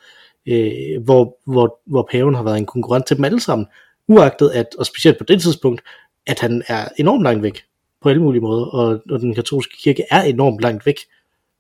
øh, 0.47 1.03
hvor, 1.05 1.39
hvor, 1.47 1.81
hvor 1.87 2.09
paven 2.11 2.35
har 2.35 2.43
været 2.43 2.59
en 2.59 2.67
konkurrent 2.67 3.07
til 3.07 3.17
dem 3.17 3.25
alle 3.25 3.41
sammen, 3.41 3.67
uagtet 4.09 4.51
at, 4.51 4.67
og 4.79 4.87
specielt 4.87 5.19
på 5.19 5.25
det 5.25 5.43
tidspunkt, 5.43 5.83
at 6.27 6.41
han 6.41 6.63
er 6.69 6.89
enormt 6.97 7.23
langt 7.23 7.43
væk 7.43 7.65
på 8.03 8.09
alle 8.09 8.23
mulige 8.23 8.43
måder, 8.43 8.67
og, 8.67 9.01
og 9.11 9.21
den 9.21 9.35
katolske 9.35 9.77
kirke 9.83 10.05
er 10.11 10.23
enormt 10.23 10.61
langt 10.61 10.87
væk 10.87 10.97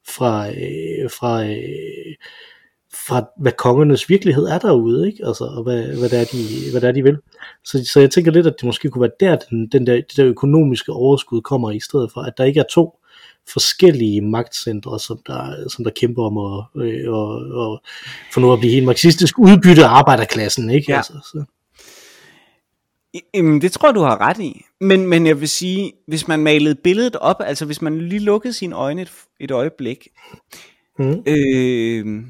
fra, 0.09 0.49
øh, 0.49 1.11
fra, 1.11 1.45
øh, 1.45 2.15
fra 3.07 3.25
hvad 3.40 3.53
kongernes 3.53 4.09
virkelighed 4.09 4.47
er 4.47 4.59
derude, 4.59 5.07
ikke? 5.07 5.27
Altså, 5.27 5.45
og 5.45 5.62
hvad, 5.62 5.83
hvad, 5.99 6.09
det 6.09 6.21
er, 6.21 6.25
de, 6.25 6.71
hvad 6.71 6.81
det 6.81 6.88
er, 6.88 6.92
de 6.92 7.03
vil. 7.03 7.16
Så, 7.64 7.85
så 7.92 8.01
jeg 8.01 8.11
tænker 8.11 8.33
lidt, 8.33 8.47
at 8.47 8.55
det 8.61 8.66
måske 8.66 8.90
kunne 8.90 9.03
være 9.03 9.11
der, 9.21 9.37
den, 9.51 9.69
den 9.69 9.87
der, 9.87 9.95
det 9.95 10.16
der 10.16 10.27
økonomiske 10.27 10.92
overskud 10.92 11.40
kommer 11.40 11.71
i 11.71 11.81
stedet 11.81 12.11
for, 12.14 12.21
at 12.21 12.33
der 12.38 12.45
ikke 12.45 12.61
er 12.61 12.64
to 12.71 12.99
forskellige 13.53 14.21
magtcentre, 14.21 15.01
som 15.01 15.19
der, 15.27 15.69
som 15.69 15.85
der 15.85 15.90
kæmper 15.90 16.23
om 16.23 16.38
at, 16.38 16.83
øh, 16.83 17.12
og, 17.12 17.29
og 17.37 17.83
for 18.33 18.40
nu 18.40 18.53
at 18.53 18.59
blive 18.59 18.73
helt 18.73 18.87
marxistisk 18.87 19.38
udbytte 19.38 19.85
af 19.85 19.88
arbejderklassen, 19.88 20.71
ikke? 20.71 20.92
Ja. 20.92 20.97
Altså, 20.97 21.12
så. 21.12 21.45
Jamen, 23.35 23.61
det 23.61 23.73
tror 23.73 23.88
jeg, 23.88 23.95
du 23.95 24.01
har 24.01 24.21
ret 24.21 24.38
i. 24.38 24.62
Men, 24.81 25.07
men 25.07 25.27
jeg 25.27 25.40
vil 25.40 25.49
sige, 25.49 25.92
hvis 26.09 26.29
man 26.29 26.40
malede 26.40 26.75
billedet 26.75 27.16
op, 27.16 27.37
altså 27.45 27.64
hvis 27.64 27.83
man 27.83 27.99
lige 28.09 28.19
lukkede 28.25 28.53
sine 28.53 28.77
øjne 28.77 29.03
et, 29.03 29.12
et 29.40 29.51
øjeblik, 29.51 30.09
Mm. 30.99 31.23
øh, 31.27 32.25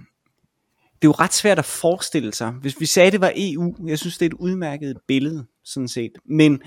det 1.02 1.04
er 1.04 1.08
jo 1.08 1.12
ret 1.12 1.32
svært 1.32 1.58
at 1.58 1.64
forestille 1.64 2.34
sig. 2.34 2.50
Hvis 2.50 2.80
vi 2.80 2.86
sagde, 2.86 3.10
det 3.10 3.20
var 3.20 3.32
EU, 3.36 3.74
jeg 3.86 3.98
synes, 3.98 4.18
det 4.18 4.26
er 4.26 4.30
et 4.30 4.34
udmærket 4.34 4.96
billede, 5.08 5.46
sådan 5.64 5.88
set. 5.88 6.12
Men, 6.24 6.62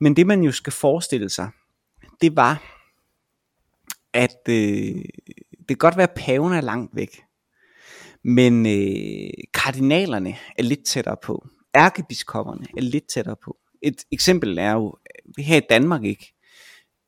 men 0.00 0.16
det, 0.16 0.26
man 0.26 0.42
jo 0.42 0.52
skal 0.52 0.72
forestille 0.72 1.28
sig, 1.28 1.48
det 2.20 2.36
var, 2.36 2.78
at 4.12 4.48
øh, 4.48 5.04
det 5.58 5.68
kan 5.68 5.76
godt 5.76 5.96
være, 5.96 6.08
at 6.10 6.16
paven 6.16 6.52
er 6.52 6.60
langt 6.60 6.96
væk. 6.96 7.22
Men 8.24 8.66
øh, 8.66 9.30
kardinalerne 9.54 10.36
er 10.58 10.62
lidt 10.62 10.84
tættere 10.84 11.16
på. 11.22 11.46
Ærkebiskopperne 11.76 12.66
er 12.76 12.80
lidt 12.80 13.08
tættere 13.08 13.36
på. 13.44 13.56
Et 13.82 14.04
eksempel 14.12 14.58
er 14.58 14.72
jo, 14.72 14.96
her 15.38 15.56
i 15.56 15.66
Danmark 15.70 16.04
ikke, 16.04 16.34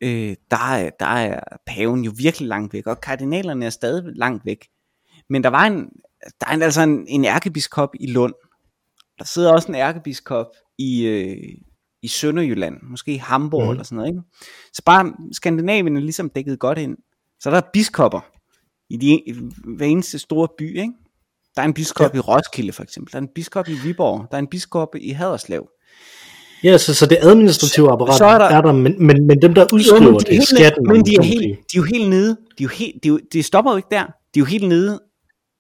øh, 0.01 0.37
der, 0.51 0.73
er, 0.73 0.91
der 1.01 1.07
er 1.07 1.41
paven 1.67 2.05
jo 2.05 2.13
virkelig 2.17 2.49
langt 2.49 2.73
væk, 2.73 2.87
og 2.87 3.01
kardinalerne 3.01 3.67
er 3.67 3.71
stadig 3.71 4.03
langt 4.17 4.45
væk. 4.45 4.69
Men 5.29 5.43
der 5.43 5.51
var 5.51 5.65
en, 5.65 5.89
der 6.41 6.47
er 6.47 6.55
en, 6.55 6.63
altså 6.63 6.83
en, 6.83 7.05
en 7.09 7.25
ærkebiskop 7.25 7.91
i 8.01 8.07
Lund. 8.07 8.35
Der 9.19 9.25
sidder 9.25 9.53
også 9.53 9.69
en 9.69 9.75
ærkebiskop 9.75 10.47
i, 10.79 11.03
øh, 11.07 11.37
i 12.03 12.09
Sønderjylland, 12.09 12.75
måske 12.83 13.13
i 13.13 13.17
Hamburg 13.17 13.65
mm. 13.65 13.71
eller 13.71 13.85
sådan 13.85 13.97
noget. 13.97 14.09
Ikke? 14.11 14.21
Så 14.73 14.83
bare 14.87 15.13
Skandinavien 15.33 15.97
er 15.97 16.01
ligesom 16.01 16.31
dækket 16.31 16.59
godt 16.59 16.79
ind. 16.79 16.97
Så 17.41 17.51
der 17.51 17.57
er 17.57 17.63
biskopper 17.73 18.21
i 18.91 18.97
de, 18.97 19.07
i 19.27 19.35
hver 19.77 19.87
eneste 19.87 20.19
store 20.19 20.49
by. 20.59 20.79
Ikke? 20.81 20.93
Der 21.57 21.63
er 21.63 21.67
en 21.67 21.75
biskop 21.75 22.15
ja. 22.15 22.19
i 22.19 22.21
Roskilde 22.21 22.73
for 22.73 22.83
eksempel. 22.83 23.13
Der 23.13 23.19
er 23.19 23.23
en 23.23 23.29
biskop 23.35 23.69
i 23.69 23.75
Viborg. 23.85 24.27
Der 24.31 24.37
er 24.37 24.39
en 24.39 24.47
biskop 24.47 24.89
i 25.01 25.11
Haderslev. 25.11 25.69
Ja, 26.65 26.79
så, 26.79 26.95
så 26.95 27.07
det 27.07 27.19
administrative 27.21 27.93
apparat 27.93 28.19
så 28.19 28.25
er 28.25 28.29
er 28.35 28.39
der- 28.39 28.45
er 28.57 28.61
der 28.61 28.73
men, 28.73 29.07
men, 29.07 29.27
men 29.27 29.43
dem 29.43 29.55
der 29.55 29.63
Jo, 29.63 29.77
udskriver 29.77 30.11
men 30.11 30.15
de 30.15 30.19
det, 30.25 30.29
er 30.29 30.33
helt, 30.35 30.49
skatten, 30.49 30.87
men 30.89 31.05
de 31.07 31.15
er, 31.15 31.19
må 31.19 31.25
helt, 31.25 31.43
de 31.73 31.79
er 31.79 31.81
jo 31.81 31.83
helt 31.83 32.11
nede. 32.11 32.31
De, 32.31 32.37
er 32.59 32.65
jo 32.65 32.69
helt, 32.69 33.03
de, 33.03 33.09
er 33.09 33.13
jo, 33.13 33.21
de 33.33 33.43
stopper 33.43 33.71
jo 33.71 33.77
ikke 33.77 33.89
der. 33.91 34.05
De 34.05 34.11
er 34.35 34.41
jo 34.41 34.45
helt 34.45 34.69
nede 34.69 35.03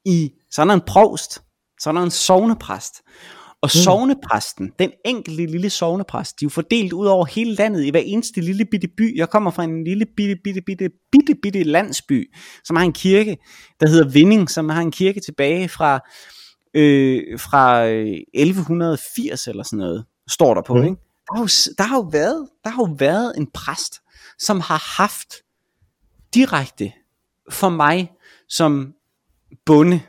i, 0.05 0.31
så 0.55 0.61
er 0.61 0.65
der 0.67 0.75
en 0.75 0.81
provst, 0.87 1.43
så 1.81 1.91
er 1.91 1.93
der 1.95 2.03
en 2.03 2.11
sovnepræst. 2.11 2.95
Og 3.63 3.67
Mm. 3.75 3.79
sovnepræsten, 3.85 4.73
den 4.79 4.91
enkelte 5.05 5.47
lille 5.47 5.71
sovnepræst, 5.71 6.41
de 6.41 6.45
er 6.45 6.47
jo 6.47 6.51
fordelt 6.51 6.93
ud 6.93 7.07
over 7.07 7.27
hele 7.27 7.55
landet 7.55 7.85
i 7.85 7.91
hver 7.91 8.01
eneste 8.01 8.41
lille 8.41 8.65
bitte 8.65 8.89
by. 8.97 9.17
Jeg 9.19 9.31
kommer 9.31 9.51
fra 9.51 9.65
en 9.65 9.85
lille 9.85 10.07
bitte, 10.17 10.37
bitte, 10.45 10.61
bitte, 10.67 10.91
bitte, 11.13 11.35
bitte 11.43 11.63
landsby, 11.63 12.35
som 12.65 12.77
har 12.77 12.85
en 12.85 12.93
kirke, 12.93 13.37
der 13.81 13.89
hedder 13.89 14.09
Vinding, 14.09 14.51
som 14.51 14.69
har 14.69 14.81
en 14.81 14.91
kirke 14.91 15.21
tilbage 15.21 15.69
fra, 15.69 16.01
øh, 16.75 17.39
fra 17.39 17.87
øh, 17.87 18.17
1180 18.35 19.47
eller 19.49 19.63
sådan 19.63 19.79
noget, 19.79 20.05
står 20.31 20.55
der 20.55 20.63
på, 20.63 20.75
Mm. 20.75 20.83
ikke? 20.85 20.97
Der 21.29 21.35
har, 21.37 21.41
jo, 21.43 21.49
der, 21.79 21.83
har 21.85 21.97
jo 21.97 22.09
været, 22.13 22.49
der 22.65 22.71
har 22.71 22.83
jo 22.83 22.95
været 22.99 23.33
en 23.37 23.47
præst, 23.55 23.95
som 24.39 24.61
har 24.61 24.97
haft 25.03 25.35
direkte 26.35 26.93
for 27.51 27.69
mig 27.69 28.13
som 28.49 28.93
bonde 29.67 30.01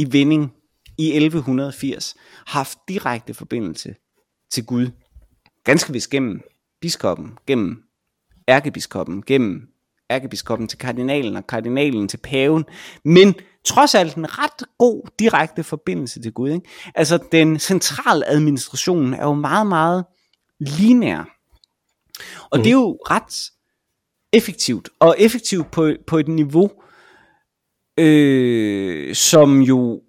i 0.00 0.04
Vinding 0.04 0.52
i 0.98 1.16
1180, 1.16 2.14
haft 2.46 2.78
direkte 2.88 3.34
forbindelse 3.34 3.94
til 4.50 4.64
Gud. 4.66 4.86
Ganske 5.64 5.92
vist 5.92 6.10
gennem 6.10 6.40
biskoppen, 6.80 7.38
gennem 7.46 7.82
ærkebiskoppen, 8.48 9.22
gennem 9.22 9.60
ærkebiskoppen 10.10 10.68
til 10.68 10.78
kardinalen 10.78 11.36
og 11.36 11.46
kardinalen 11.46 12.08
til 12.08 12.16
paven, 12.16 12.64
men 13.04 13.34
trods 13.64 13.94
alt 13.94 14.14
en 14.14 14.38
ret 14.38 14.66
god 14.78 15.10
direkte 15.18 15.64
forbindelse 15.64 16.22
til 16.22 16.32
Gud. 16.32 16.50
Ikke? 16.50 16.68
Altså 16.94 17.18
den 17.32 17.58
centrale 17.58 18.28
administration 18.28 19.14
er 19.14 19.24
jo 19.24 19.34
meget, 19.34 19.66
meget 19.66 20.04
linær. 20.60 21.36
Og 22.50 22.58
Mhm. 22.58 22.62
det 22.62 22.70
er 22.70 22.74
jo 22.74 22.98
ret 23.10 23.50
effektivt, 24.32 24.88
og 25.00 25.16
effektivt 25.18 25.70
på, 25.70 25.92
på 26.06 26.18
et 26.18 26.28
niveau, 26.28 26.70
øh, 28.00 29.14
som 29.14 29.60
jo 29.60 30.00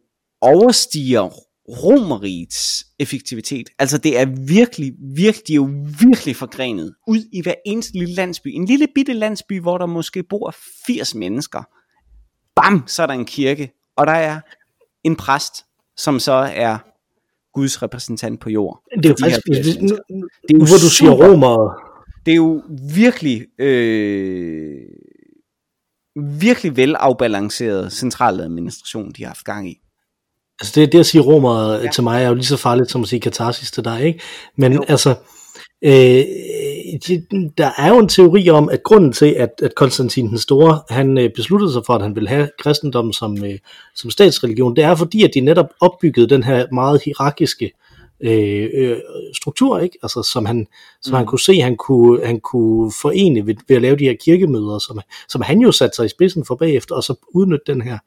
overstiger 0.41 1.29
romerigets 1.69 2.85
effektivitet. 2.99 3.69
Altså 3.79 3.97
det 3.97 4.19
er 4.19 4.25
virkelig, 4.47 4.93
virkelig, 5.15 5.47
de 5.47 5.53
er 5.53 5.55
jo 5.55 5.69
virkelig 6.01 6.35
forgrenet 6.35 6.93
ud 7.07 7.19
i 7.33 7.41
hver 7.41 7.53
eneste 7.65 7.93
lille 7.93 8.13
landsby. 8.15 8.47
En 8.47 8.65
lille 8.65 8.87
bitte 8.95 9.13
landsby, 9.13 9.61
hvor 9.61 9.77
der 9.77 9.85
måske 9.85 10.23
bor 10.23 10.55
80 10.87 11.15
mennesker. 11.15 11.63
Bam, 12.55 12.83
så 12.87 13.03
er 13.03 13.07
der 13.07 13.13
en 13.13 13.25
kirke, 13.25 13.71
og 13.97 14.07
der 14.07 14.13
er 14.13 14.39
en 15.03 15.15
præst, 15.15 15.53
som 15.97 16.19
så 16.19 16.31
er 16.55 16.77
Guds 17.53 17.83
repræsentant 17.83 18.39
på 18.39 18.49
jord. 18.49 18.83
Det 18.97 19.05
er 19.05 19.09
jo 19.09 19.15
faktisk, 19.19 19.39
80 19.47 19.65
hvis, 19.65 19.75
nu, 19.75 19.79
mennesker. 19.81 20.03
nu, 20.09 20.27
Det 20.47 20.53
er 20.55 20.59
jo 20.59 20.65
hvor 20.65 20.77
du 20.85 20.89
siger 20.89 21.11
super. 21.11 21.27
romer, 21.27 21.73
Det 22.25 22.31
er 22.31 22.35
jo 22.35 22.63
virkelig, 22.95 23.45
øh, 23.59 24.81
virkelig 26.19 26.77
velafbalanceret 26.77 27.93
centraladministration, 27.93 29.11
de 29.11 29.23
har 29.23 29.29
haft 29.29 29.43
gang 29.45 29.69
i. 29.69 29.77
altså 30.61 30.79
det, 30.79 30.91
det 30.91 30.99
at 30.99 31.05
sige 31.05 31.21
romer 31.21 31.71
Ja. 31.73 31.81
ja. 31.83 31.91
til 31.91 32.03
mig 32.03 32.23
er 32.23 32.27
jo 32.27 32.33
lige 32.33 32.45
så 32.45 32.57
farligt 32.57 32.91
som 32.91 33.01
at 33.01 33.07
sige 33.07 33.19
katarsis 33.19 33.71
til 33.71 33.83
dig, 33.85 34.03
ikke? 34.03 34.19
Men 34.55 34.73
Jo. 34.73 34.77
jo. 34.77 34.85
altså, 34.87 35.09
øh, 35.83 36.23
de, 37.07 37.25
der 37.57 37.71
er 37.77 37.89
jo 37.89 37.99
en 37.99 38.07
teori 38.09 38.49
om, 38.49 38.69
at 38.69 38.83
grunden 38.83 39.11
til, 39.13 39.25
at, 39.25 39.49
at 39.63 39.75
Konstantin 39.75 40.29
den 40.29 40.37
Store, 40.37 40.81
han 40.89 41.17
øh, 41.17 41.29
besluttede 41.35 41.73
sig 41.73 41.81
for, 41.85 41.93
at 41.93 42.01
han 42.01 42.15
ville 42.15 42.29
have 42.29 42.49
kristendommen 42.59 43.13
som, 43.13 43.43
øh, 43.43 43.57
som 43.95 44.09
statsreligion, 44.09 44.75
det 44.75 44.83
er 44.83 44.95
fordi, 44.95 45.23
at 45.23 45.31
de 45.33 45.39
netop 45.39 45.67
opbyggede 45.79 46.29
den 46.29 46.43
her 46.43 46.65
meget 46.73 47.01
hierarkiske 47.05 47.71
øh, 48.23 48.69
øh, 48.73 48.97
struktur, 49.33 49.79
ikke? 49.79 49.97
Altså, 50.03 50.23
som 50.23 50.45
han, 50.45 50.67
som 51.01 51.11
mm. 51.11 51.17
han 51.17 51.25
kunne 51.25 51.39
se, 51.39 51.61
han 51.61 51.77
kunne, 51.77 52.25
han 52.25 52.39
kunne 52.39 52.91
forene 53.01 53.47
ved, 53.47 53.55
ved 53.67 53.75
at 53.75 53.81
lave 53.81 53.95
de 53.95 54.03
her 54.03 54.15
kirkemøder, 54.21 54.79
som, 54.79 54.99
som 55.29 55.41
han 55.41 55.59
jo 55.59 55.71
satte 55.71 55.95
sig 55.95 56.05
i 56.05 56.09
spidsen 56.09 56.45
for 56.45 56.55
bagefter, 56.55 56.95
og 56.95 57.03
så 57.03 57.15
udnytte 57.33 57.73
den 57.73 57.81
her 57.81 57.97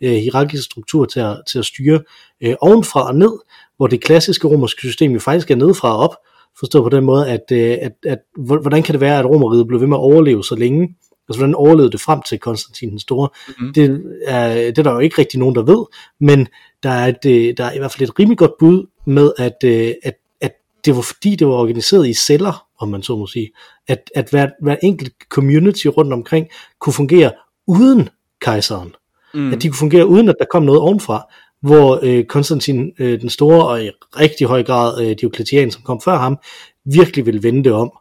øh, 0.00 0.12
hierarkiske 0.12 0.64
struktur 0.64 1.04
til 1.04 1.20
at, 1.20 1.40
til 1.50 1.58
at 1.58 1.64
styre 1.64 2.00
øh, 2.40 2.54
ovenfra 2.60 3.06
og 3.06 3.14
ned, 3.14 3.32
hvor 3.76 3.86
det 3.86 4.00
klassiske 4.04 4.48
romerske 4.48 4.80
system 4.80 5.12
jo 5.12 5.18
faktisk 5.18 5.50
er 5.50 5.56
nedefra 5.56 5.96
og 5.96 5.98
op, 5.98 6.14
forstået 6.58 6.84
på 6.84 6.96
den 6.96 7.04
måde, 7.04 7.28
at, 7.28 7.44
øh, 7.52 7.78
at, 7.80 7.92
at 8.06 8.18
hvor- 8.36 8.60
hvordan 8.60 8.82
kan 8.82 8.92
det 8.92 9.00
være, 9.00 9.18
at 9.18 9.26
romeriet 9.26 9.66
blev 9.66 9.80
ved 9.80 9.86
med 9.86 9.96
at 9.96 10.00
overleve 10.00 10.44
så 10.44 10.54
længe? 10.54 10.96
Altså, 11.28 11.40
hvordan 11.40 11.54
overlevede 11.54 11.92
det 11.92 12.00
frem 12.00 12.22
til 12.28 12.38
Konstantin 12.38 12.90
den 12.90 12.98
Store? 12.98 13.28
Mm. 13.58 13.72
Det, 13.72 14.02
er, 14.24 14.54
det 14.54 14.78
er 14.78 14.82
der 14.82 14.92
jo 14.92 14.98
ikke 14.98 15.18
rigtig 15.18 15.38
nogen, 15.38 15.54
der 15.54 15.62
ved, 15.62 15.84
men 16.20 16.48
der 16.82 16.90
er, 16.90 17.06
et, 17.06 17.26
øh, 17.26 17.54
der 17.56 17.64
er 17.64 17.72
i 17.72 17.78
hvert 17.78 17.92
fald 17.92 18.08
et 18.08 18.18
rimelig 18.18 18.38
godt 18.38 18.52
bud 18.58 18.86
med, 19.04 19.32
at, 19.38 19.56
øh, 19.64 19.94
at, 20.02 20.14
at 20.40 20.52
det 20.84 20.96
var 20.96 21.02
fordi, 21.02 21.36
det 21.36 21.46
var 21.46 21.54
organiseret 21.54 22.08
i 22.08 22.14
celler, 22.14 22.66
om 22.78 22.88
man 22.88 23.02
så 23.02 23.16
må 23.16 23.26
sige, 23.26 23.50
at, 23.88 24.10
at 24.14 24.30
hver, 24.30 24.48
hver 24.62 24.76
enkelt 24.82 25.12
community 25.28 25.86
rundt 25.86 26.12
omkring 26.12 26.48
kunne 26.80 26.92
fungere 26.92 27.32
uden 27.66 28.08
kejseren. 28.40 28.94
Mm. 29.34 29.52
At 29.52 29.62
de 29.62 29.68
kunne 29.68 29.78
fungere 29.78 30.06
uden, 30.06 30.28
at 30.28 30.36
der 30.38 30.44
kom 30.50 30.62
noget 30.62 30.80
ovenfra, 30.80 31.32
hvor 31.62 32.00
øh, 32.02 32.24
Konstantin 32.24 32.92
øh, 32.98 33.20
den 33.20 33.28
Store, 33.28 33.68
og 33.68 33.84
i 33.84 33.90
rigtig 34.20 34.46
høj 34.46 34.62
grad 34.62 35.02
øh, 35.02 35.16
Diocletian, 35.20 35.70
som 35.70 35.82
kom 35.82 36.00
før 36.00 36.18
ham, 36.18 36.38
virkelig 36.84 37.26
ville 37.26 37.42
vende 37.42 37.64
det 37.64 37.72
om 37.72 37.92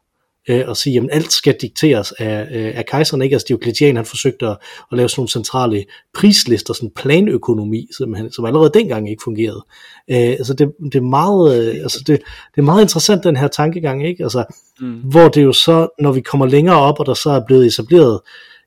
øh, 0.49 0.63
og 0.67 0.77
sige, 0.77 0.99
at 0.99 1.09
alt 1.11 1.31
skal 1.31 1.55
dikteres 1.61 2.11
af, 2.11 2.47
øh, 2.51 2.77
af 2.77 2.85
kejseren. 2.85 3.21
Ikke? 3.21 3.33
Altså 3.33 3.45
Diocletian 3.47 3.95
han 3.95 4.05
forsøgte 4.05 4.47
at, 4.47 4.57
at 4.91 4.97
lave 4.97 5.09
sådan 5.09 5.19
nogle 5.19 5.29
centrale 5.29 5.85
prislister, 6.13 6.73
sådan 6.73 6.91
planøkonomi, 6.95 7.87
som, 7.97 8.13
han, 8.13 8.31
som 8.31 8.45
allerede 8.45 8.71
dengang 8.73 9.09
ikke 9.09 9.23
fungerede. 9.23 9.65
Øh, 10.09 10.17
altså 10.17 10.53
det, 10.53 10.71
det, 10.83 10.95
er 10.95 11.01
meget, 11.01 11.67
øh, 11.67 11.75
altså 11.81 11.99
det, 11.99 12.21
det 12.55 12.61
er 12.61 12.65
meget 12.65 12.81
interessant, 12.81 13.23
den 13.23 13.35
her 13.35 13.47
tankegang, 13.47 14.07
ikke? 14.07 14.23
Altså, 14.23 14.43
mm. 14.79 14.93
hvor 14.93 15.27
det 15.27 15.43
jo 15.43 15.53
så, 15.53 15.87
når 15.99 16.11
vi 16.11 16.21
kommer 16.21 16.45
længere 16.45 16.77
op, 16.77 16.99
og 16.99 17.05
der 17.05 17.13
så 17.13 17.29
er 17.29 17.41
blevet 17.47 17.65
etableret 17.65 18.19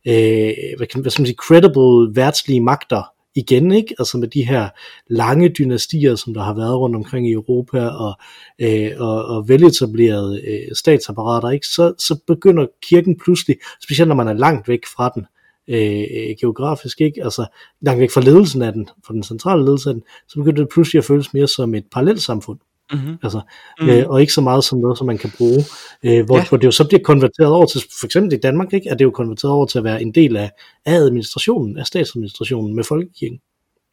øh, 0.08 0.52
hvad, 0.76 0.86
kan, 0.86 1.00
hvad 1.00 1.10
skal 1.10 1.22
man 1.22 1.26
sige, 1.26 1.36
credible 1.36 2.16
værtslige 2.16 2.60
magter 2.60 3.13
igen, 3.34 3.72
ikke? 3.72 3.94
Altså 3.98 4.18
med 4.18 4.28
de 4.28 4.46
her 4.46 4.68
lange 5.06 5.48
dynastier, 5.48 6.14
som 6.16 6.34
der 6.34 6.42
har 6.42 6.54
været 6.54 6.78
rundt 6.78 6.96
omkring 6.96 7.28
i 7.28 7.32
Europa, 7.32 7.86
og, 7.86 8.14
øh, 8.58 8.90
og, 8.98 9.24
og 9.24 9.48
veletablerede 9.48 10.40
øh, 10.48 10.74
statsapparater, 10.74 11.50
ikke? 11.50 11.66
Så, 11.66 11.94
så 11.98 12.18
begynder 12.26 12.66
kirken 12.82 13.18
pludselig, 13.18 13.56
specielt 13.82 14.08
når 14.08 14.14
man 14.14 14.28
er 14.28 14.32
langt 14.32 14.68
væk 14.68 14.80
fra 14.96 15.08
den, 15.14 15.26
øh, 15.68 16.36
geografisk, 16.40 17.00
ikke? 17.00 17.24
Altså 17.24 17.46
langt 17.80 18.00
væk 18.00 18.10
fra 18.10 18.20
ledelsen 18.20 18.62
af 18.62 18.72
den, 18.72 18.88
fra 19.06 19.14
den 19.14 19.22
centrale 19.22 19.64
ledelse 19.64 19.90
af 19.90 19.94
den, 19.94 20.02
så 20.28 20.38
begynder 20.38 20.62
det 20.62 20.72
pludselig 20.72 20.98
at 20.98 21.04
føles 21.04 21.34
mere 21.34 21.48
som 21.48 21.74
et 21.74 21.84
parallelt 21.92 22.22
samfund. 22.22 22.58
Mm-hmm. 22.92 23.16
Altså, 23.22 23.40
mm. 23.80 23.88
øh, 23.88 24.08
og 24.08 24.20
ikke 24.20 24.32
så 24.32 24.40
meget 24.40 24.64
som 24.64 24.78
noget, 24.78 24.98
som 24.98 25.06
man 25.06 25.18
kan 25.18 25.32
bruge, 25.38 25.64
øh, 26.02 26.24
hvor, 26.24 26.36
ja. 26.36 26.44
hvor 26.48 26.58
det 26.58 26.66
jo 26.66 26.70
så 26.70 26.88
bliver 26.88 27.02
konverteret 27.02 27.52
over 27.52 27.66
til, 27.66 27.80
for 28.00 28.06
eksempel 28.06 28.32
i 28.32 28.40
Danmark, 28.40 28.72
ikke, 28.72 28.88
er 28.88 28.94
det 28.94 29.04
jo 29.04 29.10
konverteret 29.10 29.52
over 29.52 29.66
til 29.66 29.78
at 29.78 29.84
være 29.84 30.02
en 30.02 30.12
del 30.14 30.36
af, 30.36 30.50
af 30.84 30.94
administrationen, 30.94 31.78
af 31.78 31.86
statsadministrationen 31.86 32.76
med 32.76 32.84
folkekirken. 32.84 33.40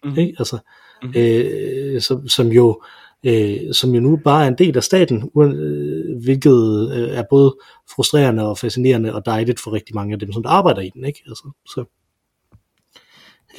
Mm. 0.04 0.18
Ikke? 0.18 0.36
Altså, 0.39 0.58
mm. 1.04 1.14
øh, 1.16 2.02
som, 2.02 2.28
som 2.28 2.48
jo 2.48 2.82
øh, 3.24 3.74
som 3.74 3.89
jo 3.89 4.00
nu 4.00 4.16
bare 4.16 4.44
er 4.44 4.48
en 4.48 4.58
del 4.58 4.78
af 4.78 4.84
staten, 4.84 5.32
øh, 5.42 6.24
hvilket 6.24 6.92
øh, 6.96 7.10
er 7.10 7.24
både 7.30 7.56
frustrerende 7.96 8.48
og 8.48 8.58
fascinerende 8.58 9.16
og 9.16 9.26
dejligt 9.26 9.60
for 9.60 9.74
rigtig 9.74 9.96
mange 9.96 10.14
af 10.14 10.20
dem, 10.20 10.32
som 10.32 10.44
der 10.44 10.50
arbejder 10.50 10.82
i 10.82 10.89
den. 10.89 11.06
Ikke? 11.06 11.24
Altså, 11.28 11.52
så, 11.66 11.86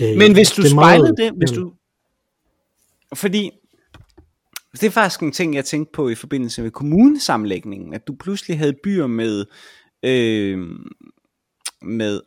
øh, 0.01 0.17
Men 0.19 0.33
hvis 0.33 0.51
du 0.51 0.63
det 0.63 0.71
spejlede 0.71 1.03
meget, 1.03 1.19
det, 1.19 1.33
hvis 1.39 1.51
du... 1.51 1.73
Fordi 3.15 3.51
det 4.81 4.87
er 4.87 4.91
faktisk 4.91 5.21
en 5.21 5.33
ting, 5.33 5.55
jeg 5.55 5.65
tænkte 5.65 5.93
på 5.93 6.09
i 6.09 6.15
forbindelse 6.15 6.63
med 6.63 6.71
kommunesamlægningen, 6.71 7.95
at 7.95 8.07
du 8.07 8.15
pludselig 8.21 8.59
havde 8.59 8.75
byer 8.85 9.07
med, 9.07 9.45
øh, 10.03 10.59
med 11.83 12.21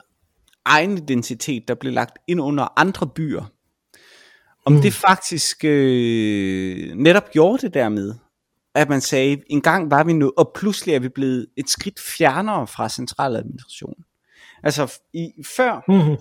egen 0.65 0.97
identitet, 0.97 1.67
der 1.67 1.75
blev 1.75 1.93
lagt 1.93 2.17
ind 2.27 2.41
under 2.41 2.79
andre 2.79 3.07
byer. 3.07 3.51
Om 4.65 4.73
mm. 4.73 4.81
det 4.81 4.93
faktisk 4.93 5.65
øh, 5.65 6.95
netop 6.95 7.31
gjorde 7.31 7.61
det 7.61 7.73
dermed, 7.73 8.13
at 8.75 8.89
man 8.89 9.01
sagde, 9.01 9.41
en 9.49 9.61
gang 9.61 9.91
var 9.91 10.03
vi 10.03 10.13
nu, 10.13 10.33
og 10.37 10.51
pludselig 10.55 10.95
er 10.95 10.99
vi 10.99 11.09
blevet 11.09 11.47
et 11.57 11.69
skridt 11.69 11.99
fjernere 11.99 12.67
fra 12.67 12.89
centraladministrationen. 12.89 14.05
Altså 14.63 14.99
i, 15.13 15.31
før 15.57 15.83
mm. 15.87 16.17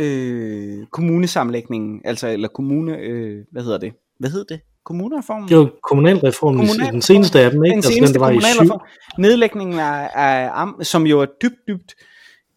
øh, 0.00 0.86
kommunesamlægningen, 0.86 2.02
altså 2.04 2.28
eller 2.28 2.48
kommune, 2.48 2.96
øh, 2.96 3.44
hvad 3.52 3.62
hedder 3.62 3.78
det? 3.78 3.92
Hvad 4.18 4.30
hed 4.30 4.44
det? 4.44 4.60
Kommunalreformen? 4.84 5.48
Det 5.48 5.58
var 5.58 5.70
kommunalreformen, 5.82 6.56
kommunalreformen. 6.56 6.92
den 6.92 7.02
seneste 7.02 7.40
af 7.40 7.50
dem, 7.50 7.64
ikke? 7.64 7.74
Den 7.74 7.82
seneste 7.82 8.02
altså, 8.02 8.12
den, 8.12 8.40
der 8.40 8.48
var. 8.48 8.62
I 8.62 8.66
syv. 8.66 8.72
Nedlægningen 9.18 9.78
af, 9.78 10.10
af, 10.14 10.86
som 10.86 11.06
jo 11.06 11.20
er 11.20 11.26
dybt, 11.42 11.68
dybt 11.68 11.94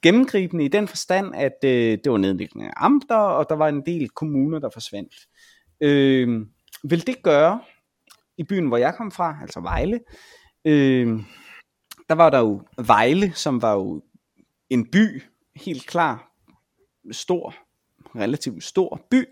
gennemgribende 0.02 0.66
i 0.66 0.68
den 0.68 0.88
forstand, 0.88 1.36
at 1.36 1.58
øh, 1.64 1.98
det 2.04 2.12
var 2.12 2.18
nedlægning 2.18 2.68
af 2.68 2.74
amter, 2.76 3.16
og 3.16 3.46
der 3.50 3.56
var 3.56 3.68
en 3.68 3.82
del 3.86 4.10
kommuner, 4.10 4.60
der 4.60 4.70
forsvandt. 4.74 5.14
Øh, 5.82 6.46
vil 6.84 7.08
det 7.08 7.24
gøre, 7.24 7.60
i 8.38 8.44
byen, 8.44 8.68
hvor 8.68 8.78
jeg 8.78 8.96
kom 8.96 9.12
fra, 9.12 9.38
altså 9.42 9.60
Vejle, 9.60 10.00
øh, 10.66 11.08
der 12.10 12.16
var 12.16 12.30
der 12.30 12.40
jo 12.40 12.62
Vejle, 12.86 13.32
som 13.34 13.62
var 13.62 13.74
jo 13.74 14.04
en 14.70 14.92
by, 14.92 15.24
helt 15.56 15.86
klar, 15.88 16.32
stor, 17.12 17.56
relativt 18.16 18.64
stor 18.64 19.02
by, 19.12 19.26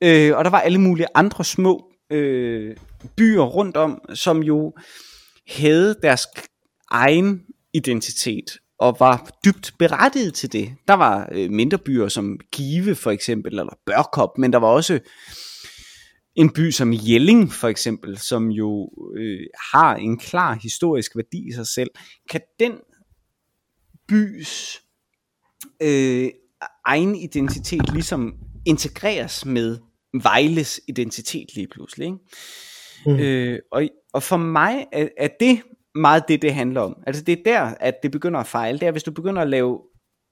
øh, 0.00 0.36
og 0.36 0.44
der 0.44 0.50
var 0.50 0.60
alle 0.60 0.80
mulige 0.80 1.06
andre 1.14 1.44
små 1.44 1.92
øh, 2.10 2.76
byer 3.16 3.42
rundt 3.42 3.76
om, 3.76 4.00
som 4.14 4.42
jo 4.42 4.74
havde 5.48 5.96
deres 6.02 6.26
egen 6.90 7.42
identitet 7.72 8.58
og 8.78 8.96
var 9.00 9.30
dybt 9.44 9.74
berettiget 9.78 10.34
til 10.34 10.52
det. 10.52 10.74
Der 10.88 10.94
var 10.94 11.28
øh, 11.32 11.50
mindre 11.50 11.78
byer 11.78 12.08
som 12.08 12.38
Give 12.52 12.94
for 12.94 13.10
eksempel, 13.10 13.58
eller 13.58 13.78
Børkop, 13.86 14.38
men 14.38 14.52
der 14.52 14.58
var 14.58 14.68
også 14.68 15.00
en 16.36 16.52
by 16.52 16.70
som 16.70 16.92
Jelling 16.92 17.52
for 17.52 17.68
eksempel, 17.68 18.18
som 18.18 18.50
jo 18.50 18.90
øh, 19.16 19.46
har 19.72 19.96
en 19.96 20.18
klar 20.18 20.58
historisk 20.62 21.16
værdi 21.16 21.48
i 21.48 21.52
sig 21.52 21.66
selv. 21.66 21.90
Kan 22.30 22.40
den 22.60 22.72
bys 24.08 24.82
øh, 25.82 26.30
egen 26.86 27.14
identitet 27.16 27.92
ligesom 27.92 28.34
integreres 28.66 29.46
med 29.46 29.78
Vejles 30.24 30.80
identitet 30.88 31.54
lige 31.54 31.68
pludselig. 31.68 32.06
Ikke? 32.06 32.18
Mm. 33.06 33.20
Øh, 33.20 33.58
og, 33.72 33.88
og 34.12 34.22
for 34.22 34.36
mig 34.36 34.86
er, 34.92 35.08
er 35.16 35.28
det 35.40 35.62
meget 35.94 36.24
det, 36.28 36.42
det 36.42 36.54
handler 36.54 36.80
om. 36.80 37.02
Altså 37.06 37.22
det 37.22 37.38
er 37.38 37.42
der, 37.44 37.60
at 37.60 37.94
det 38.02 38.10
begynder 38.10 38.40
at 38.40 38.46
fejle. 38.46 38.78
Det 38.78 38.88
er, 38.88 38.92
hvis 38.92 39.02
du 39.02 39.10
begynder 39.10 39.42
at 39.42 39.48
lave, 39.48 39.80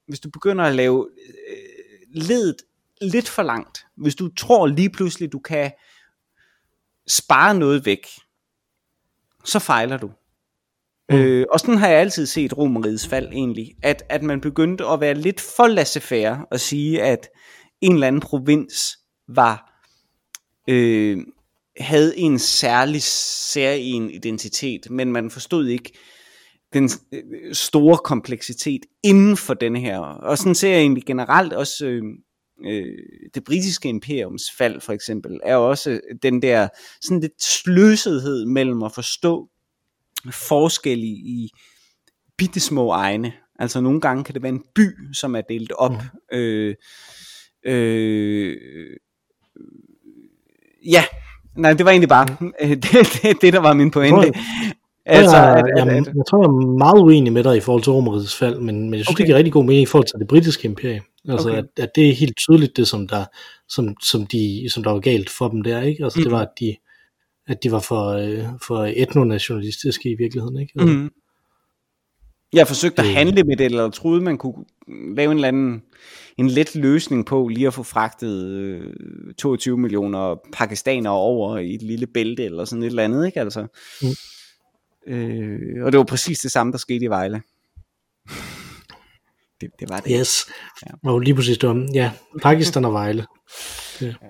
hvis 0.08 0.20
du 0.20 0.30
begynder 0.30 0.64
at 0.64 0.74
lave 0.74 1.08
øh, 1.50 1.56
ledet 2.14 2.56
lidt 3.00 3.28
for 3.28 3.42
langt. 3.42 3.86
Hvis 3.96 4.14
du 4.14 4.34
tror 4.34 4.66
lige 4.66 4.90
pludselig, 4.90 5.32
du 5.32 5.38
kan 5.38 5.72
spare 7.08 7.54
noget 7.54 7.86
væk, 7.86 8.06
så 9.44 9.58
fejler 9.58 9.96
du. 9.96 10.10
Mm. 11.10 11.16
Øh, 11.16 11.46
og 11.50 11.60
sådan 11.60 11.76
har 11.76 11.88
jeg 11.88 12.00
altid 12.00 12.26
set 12.26 12.58
Romeriets 12.58 13.08
fald 13.08 13.28
egentlig, 13.32 13.74
at, 13.82 14.02
at 14.08 14.22
man 14.22 14.40
begyndte 14.40 14.84
at 14.86 15.00
være 15.00 15.14
lidt 15.14 15.40
for 15.40 15.66
laissez 15.66 16.12
og 16.50 16.60
sige, 16.60 17.02
at 17.02 17.28
en 17.80 17.94
eller 17.94 18.06
anden 18.06 18.20
provins 18.20 18.98
var 19.28 19.73
øh, 20.68 21.18
havde 21.80 22.18
en 22.18 22.38
særlig 22.38 23.02
særlig 23.02 24.14
identitet, 24.14 24.90
men 24.90 25.12
man 25.12 25.30
forstod 25.30 25.66
ikke 25.66 25.92
den 26.72 26.90
øh, 27.12 27.54
store 27.54 27.98
kompleksitet 27.98 28.80
inden 29.02 29.36
for 29.36 29.54
denne 29.54 29.80
her. 29.80 29.98
Og 29.98 30.38
sådan 30.38 30.54
ser 30.54 30.70
jeg 30.70 30.80
egentlig 30.80 31.04
generelt 31.04 31.52
også 31.52 31.86
øh, 31.86 32.02
øh, 32.66 32.98
det 33.34 33.44
britiske 33.44 33.88
imperiums 33.88 34.42
fald 34.58 34.80
for 34.80 34.92
eksempel, 34.92 35.40
er 35.42 35.56
også 35.56 36.00
den 36.22 36.42
der 36.42 36.68
sådan 37.00 37.20
lidt 37.20 37.42
sløsethed 37.42 38.46
mellem 38.46 38.82
at 38.82 38.92
forstå 38.92 39.48
forskel 40.32 40.98
i, 40.98 41.12
i 41.12 41.50
bitte 42.38 42.60
små 42.60 42.90
egne. 42.90 43.32
Altså 43.58 43.80
nogle 43.80 44.00
gange 44.00 44.24
kan 44.24 44.34
det 44.34 44.42
være 44.42 44.52
en 44.52 44.64
by, 44.74 44.88
som 45.12 45.36
er 45.36 45.40
delt 45.40 45.72
op. 45.72 45.92
Mm. 45.92 46.38
Øh, 46.38 46.74
øh, 47.66 48.56
ja, 50.90 51.04
nej, 51.56 51.72
det 51.72 51.84
var 51.84 51.90
egentlig 51.90 52.08
bare 52.08 52.26
det, 52.82 53.22
det, 53.22 53.42
det 53.42 53.52
der 53.52 53.60
var 53.60 53.72
min 53.74 53.90
pointe. 53.90 54.32
Altså, 55.06 55.36
jeg, 55.36 55.56
at, 55.56 55.88
at, 55.88 55.88
at, 55.88 56.06
jeg 56.16 56.24
tror, 56.28 56.38
jeg 56.38 56.46
er 56.46 56.76
meget 56.78 57.02
uenig 57.02 57.32
med 57.32 57.44
dig 57.44 57.56
i 57.56 57.60
forhold 57.60 57.82
til 57.82 57.92
Romerrigets 57.92 58.36
fald, 58.36 58.60
men, 58.60 58.90
men 58.90 58.94
jeg 58.94 59.04
synes, 59.04 59.08
okay. 59.08 59.22
det 59.22 59.26
giver 59.26 59.36
rigtig 59.36 59.52
god 59.52 59.64
mening 59.64 59.82
i 59.82 59.86
forhold 59.86 60.06
til 60.06 60.18
det 60.18 60.28
britiske 60.28 60.68
imperium. 60.68 61.04
Altså, 61.28 61.48
okay. 61.48 61.58
at, 61.58 61.64
at 61.76 61.90
det 61.94 62.08
er 62.08 62.14
helt 62.14 62.36
tydeligt 62.36 62.76
det, 62.76 62.88
som 62.88 63.08
der, 63.08 63.24
som, 63.68 63.96
som 64.02 64.26
de, 64.26 64.70
som 64.70 64.82
der 64.82 64.90
var 64.90 65.00
galt 65.00 65.30
for 65.30 65.48
dem 65.48 65.62
der, 65.62 65.80
ikke? 65.80 66.04
Altså, 66.04 66.18
mm. 66.18 66.22
det 66.22 66.32
var, 66.32 66.40
at 66.40 66.50
de, 66.60 66.76
at 67.46 67.62
de 67.62 67.72
var 67.72 67.80
for, 67.80 68.08
øh, 68.08 68.44
for 68.66 68.92
etnonationalistiske 68.96 70.10
i 70.10 70.14
virkeligheden, 70.18 70.60
ikke? 70.60 70.72
Altså, 70.78 70.94
mm. 70.94 71.10
Jeg 72.52 72.66
forsøgte 72.66 73.02
at 73.02 73.08
handle 73.08 73.42
med 73.42 73.56
det, 73.56 73.64
eller 73.64 73.90
troede, 73.90 74.20
man 74.20 74.38
kunne 74.38 74.64
lave 74.88 75.30
en 75.30 75.36
eller 75.36 75.48
anden 75.48 75.82
en 76.36 76.48
let 76.48 76.74
løsning 76.74 77.26
på 77.26 77.48
lige 77.48 77.66
at 77.66 77.74
få 77.74 77.82
fragtet 77.82 78.46
øh, 78.46 78.94
22 79.38 79.78
millioner 79.78 80.36
pakistanere 80.52 81.12
over 81.12 81.58
i 81.58 81.74
et 81.74 81.82
lille 81.82 82.06
bælte 82.06 82.44
eller 82.44 82.64
sådan 82.64 82.82
et 82.82 82.86
eller 82.86 83.04
andet, 83.04 83.26
ikke 83.26 83.40
altså? 83.40 83.66
Mm. 84.02 84.08
Øh, 85.12 85.84
og 85.84 85.92
det 85.92 85.98
var 85.98 86.04
præcis 86.04 86.38
det 86.38 86.50
samme, 86.52 86.72
der 86.72 86.78
skete 86.78 87.04
i 87.04 87.08
Vejle. 87.08 87.42
det, 89.60 89.70
det 89.80 89.88
var 89.88 90.00
det. 90.00 90.16
Yes, 90.20 90.46
ja. 90.86 91.10
og 91.10 91.20
lige 91.20 91.34
præcis 91.34 91.58
det 91.58 91.94
ja, 91.94 92.12
Pakistan 92.42 92.84
og 92.84 92.92
Vejle. 92.92 93.26
Det. 94.00 94.16
Ja. 94.22 94.28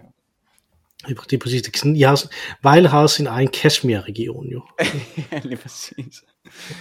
Det 1.08 1.32
er 1.32 1.38
præcis 1.38 1.62
det. 1.62 1.98
Jeg 1.98 2.08
har, 2.08 2.22
Vejle 2.62 2.88
har 2.88 3.02
også 3.02 3.16
sin 3.16 3.26
egen 3.26 3.48
Kashmir-region 3.48 4.46
jo. 4.46 4.62
ja, 5.32 5.40
lige 5.44 5.56
præcis. 5.56 6.22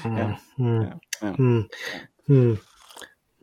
Mm, 0.05 0.17
ja. 0.17 0.27
Mm, 0.57 0.81
ja. 0.81 0.89
Ja. 1.21 1.31
Mm, 1.37 1.63
mm. 2.27 2.57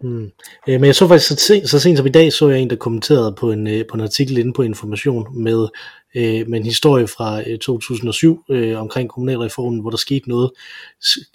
Mm. 0.03 0.31
Øh, 0.69 0.81
men 0.81 0.85
jeg 0.85 0.95
så 0.95 1.09
faktisk 1.09 1.29
så, 1.29 1.37
sent, 1.37 1.71
så 1.71 1.79
sent 1.79 1.99
som 1.99 2.07
i 2.07 2.11
dag, 2.11 2.33
så 2.33 2.49
jeg 2.49 2.61
en, 2.61 2.71
der 2.71 2.77
kommenterede 2.77 3.33
på 3.33 3.53
en, 3.53 3.67
øh, 3.67 3.85
på 3.91 3.95
en 3.95 4.01
artikel 4.01 4.39
inde 4.39 4.53
på 4.53 4.63
Information 4.63 5.43
med, 5.43 5.69
øh, 6.15 6.49
med 6.49 6.59
en 6.59 6.65
historie 6.65 7.07
fra 7.07 7.41
øh, 7.51 7.59
2007 7.59 8.45
øh, 8.51 8.81
omkring 8.81 9.09
kommunalreformen, 9.09 9.81
hvor 9.81 9.91
der 9.91 9.97
skete 9.97 10.29
noget 10.29 10.51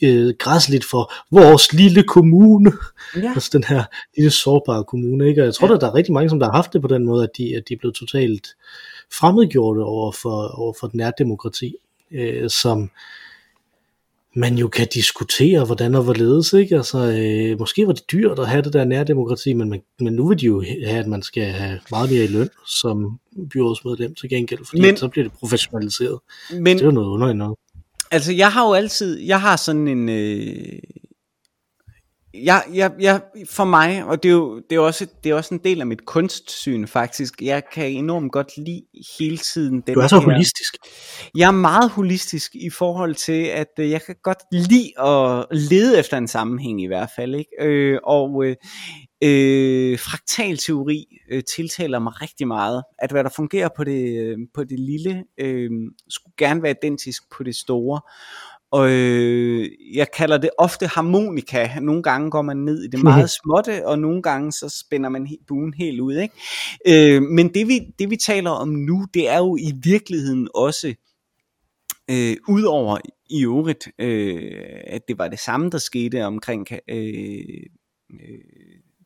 øh, 0.04 0.34
græsligt 0.40 0.86
for 0.86 1.14
vores 1.32 1.74
lille 1.74 2.04
kommune. 2.04 2.72
Ja. 3.16 3.30
altså 3.36 3.50
den 3.54 3.64
her 3.64 3.84
lille 4.18 4.32
sårbare 4.32 4.84
kommune. 4.84 5.28
Ikke? 5.28 5.42
Og 5.42 5.46
jeg 5.46 5.54
tror, 5.54 5.68
ja. 5.68 5.74
at 5.74 5.82
der 5.82 5.88
er 5.88 5.96
rigtig 5.96 6.14
mange, 6.14 6.30
som 6.30 6.40
der 6.40 6.46
har 6.46 6.54
haft 6.54 6.74
det 6.74 6.82
på 6.82 6.88
den 6.88 7.06
måde, 7.06 7.24
at 7.24 7.30
de, 7.38 7.56
at 7.56 7.64
de 7.70 7.74
er 7.74 7.78
blevet 7.78 7.96
totalt 7.96 8.48
fremmedgjorte 9.14 9.80
over 9.80 10.12
for, 10.12 10.60
over 10.60 10.74
for 10.80 10.88
den 10.88 10.98
nærdemokrati, 10.98 11.76
øh, 12.12 12.50
som 12.50 12.90
man 14.36 14.58
jo 14.58 14.68
kan 14.68 14.88
diskutere, 14.94 15.66
hvordan 15.66 15.96
og 15.96 16.04
hvorledes, 16.04 16.54
ikke? 16.54 16.76
Altså, 16.76 16.98
øh, 16.98 17.60
måske 17.60 17.88
var 17.88 17.94
det 17.94 18.12
dyrt 18.12 18.40
at 18.40 18.48
have 18.48 18.62
det 18.62 18.74
der 18.74 18.86
nærdemokrati, 18.86 19.54
men, 19.54 19.70
man, 19.70 19.82
men 20.00 20.14
nu 20.14 20.28
vil 20.28 20.40
de 20.40 20.46
jo 20.46 20.64
have, 20.86 21.00
at 21.00 21.08
man 21.08 21.22
skal 21.22 21.44
have 21.44 21.80
meget 21.92 22.12
mere 22.12 22.24
i 22.24 22.28
løn 22.28 22.50
som 22.68 23.20
byrådsmedlem 23.54 24.16
til 24.16 24.30
gengæld, 24.30 24.66
fordi 24.66 24.82
men, 24.82 24.98
så 24.98 25.08
bliver 25.08 25.24
det 25.24 25.34
professionaliseret. 25.40 26.20
Men, 26.52 26.78
det 26.78 26.82
er 26.82 26.86
jo 26.86 26.92
noget 26.92 27.08
underligt 27.08 27.38
noget. 27.38 27.58
Altså, 28.12 28.34
jeg 28.34 28.52
har 28.52 28.68
jo 28.68 28.74
altid, 28.74 29.20
jeg 29.20 29.42
har 29.42 29.56
sådan 29.56 29.88
en, 29.88 30.10
øh, 30.10 30.80
jeg, 32.44 32.64
jeg, 32.74 32.92
jeg, 33.00 33.22
for 33.50 33.64
mig, 33.64 34.04
og 34.06 34.24
det 34.24 34.30
er 34.30 34.34
jo 34.34 34.62
det 34.70 34.76
er 34.76 34.80
også, 34.80 35.08
det 35.24 35.30
er 35.30 35.36
også 35.36 35.54
en 35.56 35.62
del 35.64 35.80
af 35.82 35.88
mit 35.88 36.06
kunstsyn 36.06 36.88
faktisk, 36.88 37.42
jeg 37.42 37.64
kan 37.74 37.92
enormt 37.92 38.32
godt 38.32 38.58
lide 38.58 38.82
hele 39.20 39.38
tiden 39.38 39.82
den 39.82 39.94
Du 39.94 40.00
er 40.00 40.08
så 40.08 40.20
her. 40.20 40.24
holistisk. 40.24 40.76
Jeg 41.38 41.48
er 41.48 41.52
meget 41.52 41.90
holistisk 41.90 42.56
i 42.56 42.70
forhold 42.70 43.16
til, 43.16 43.44
at 43.46 43.68
øh, 43.80 43.90
jeg 43.90 44.02
kan 44.02 44.16
godt 44.24 44.40
lide 44.52 45.02
at 45.02 45.46
lede 45.52 46.00
efter 46.00 46.18
en 46.18 46.28
sammenhæng 46.28 46.82
i 46.84 46.88
hvert 46.88 47.10
fald. 47.16 47.36
Ikke? 47.36 47.52
Øh, 47.62 48.00
og 48.04 48.46
øh, 48.46 48.56
Øh, 49.24 50.00
fraktalteori 50.00 51.06
øh, 51.32 51.44
tiltaler 51.44 52.00
mig 52.00 52.22
rigtig 52.22 52.48
meget. 52.48 52.84
At 53.00 53.12
hvad 53.12 53.24
der 53.24 53.30
fungerer 53.30 53.70
på 53.78 53.84
det, 53.84 54.20
øh, 54.20 54.38
på 54.54 54.64
det 54.64 54.80
lille, 54.80 55.24
øh, 55.38 55.70
skulle 56.10 56.34
gerne 56.38 56.64
være 56.64 56.76
identisk 56.84 57.24
på 57.38 57.44
det 57.44 57.56
store. 57.56 58.02
Og 58.76 58.92
øh, 58.92 59.70
jeg 59.94 60.12
kalder 60.12 60.38
det 60.38 60.50
ofte 60.58 60.88
harmonika. 60.88 61.80
Nogle 61.82 62.04
gange 62.04 62.32
går 62.32 62.42
man 62.42 62.58
ned 62.58 62.84
i 62.84 62.88
det 62.88 63.04
meget 63.10 63.30
småtte, 63.30 63.88
og 63.88 64.00
nogle 64.00 64.22
gange 64.22 64.52
så 64.52 64.70
spænder 64.86 65.10
man 65.10 65.28
he- 65.28 65.46
buen 65.48 65.74
helt 65.74 66.00
ud. 66.00 66.16
Ikke? 66.16 66.36
Øh, 66.88 67.22
men 67.22 67.54
det 67.54 67.68
vi, 67.68 67.80
det 68.00 68.10
vi 68.10 68.18
taler 68.18 68.50
om 68.50 68.70
nu, 68.70 69.06
det 69.14 69.30
er 69.30 69.38
jo 69.38 69.56
i 69.56 69.74
virkeligheden 69.84 70.48
også, 70.56 70.94
øh, 72.12 72.38
udover 72.48 72.98
i 73.30 73.44
øvrigt, 73.44 73.88
øh, 74.00 74.52
at 74.88 75.02
det 75.08 75.18
var 75.18 75.28
det 75.28 75.40
samme, 75.40 75.70
der 75.70 75.78
skete 75.78 76.26
omkring 76.26 76.68
øh, 76.72 77.44
øh, 78.14 78.40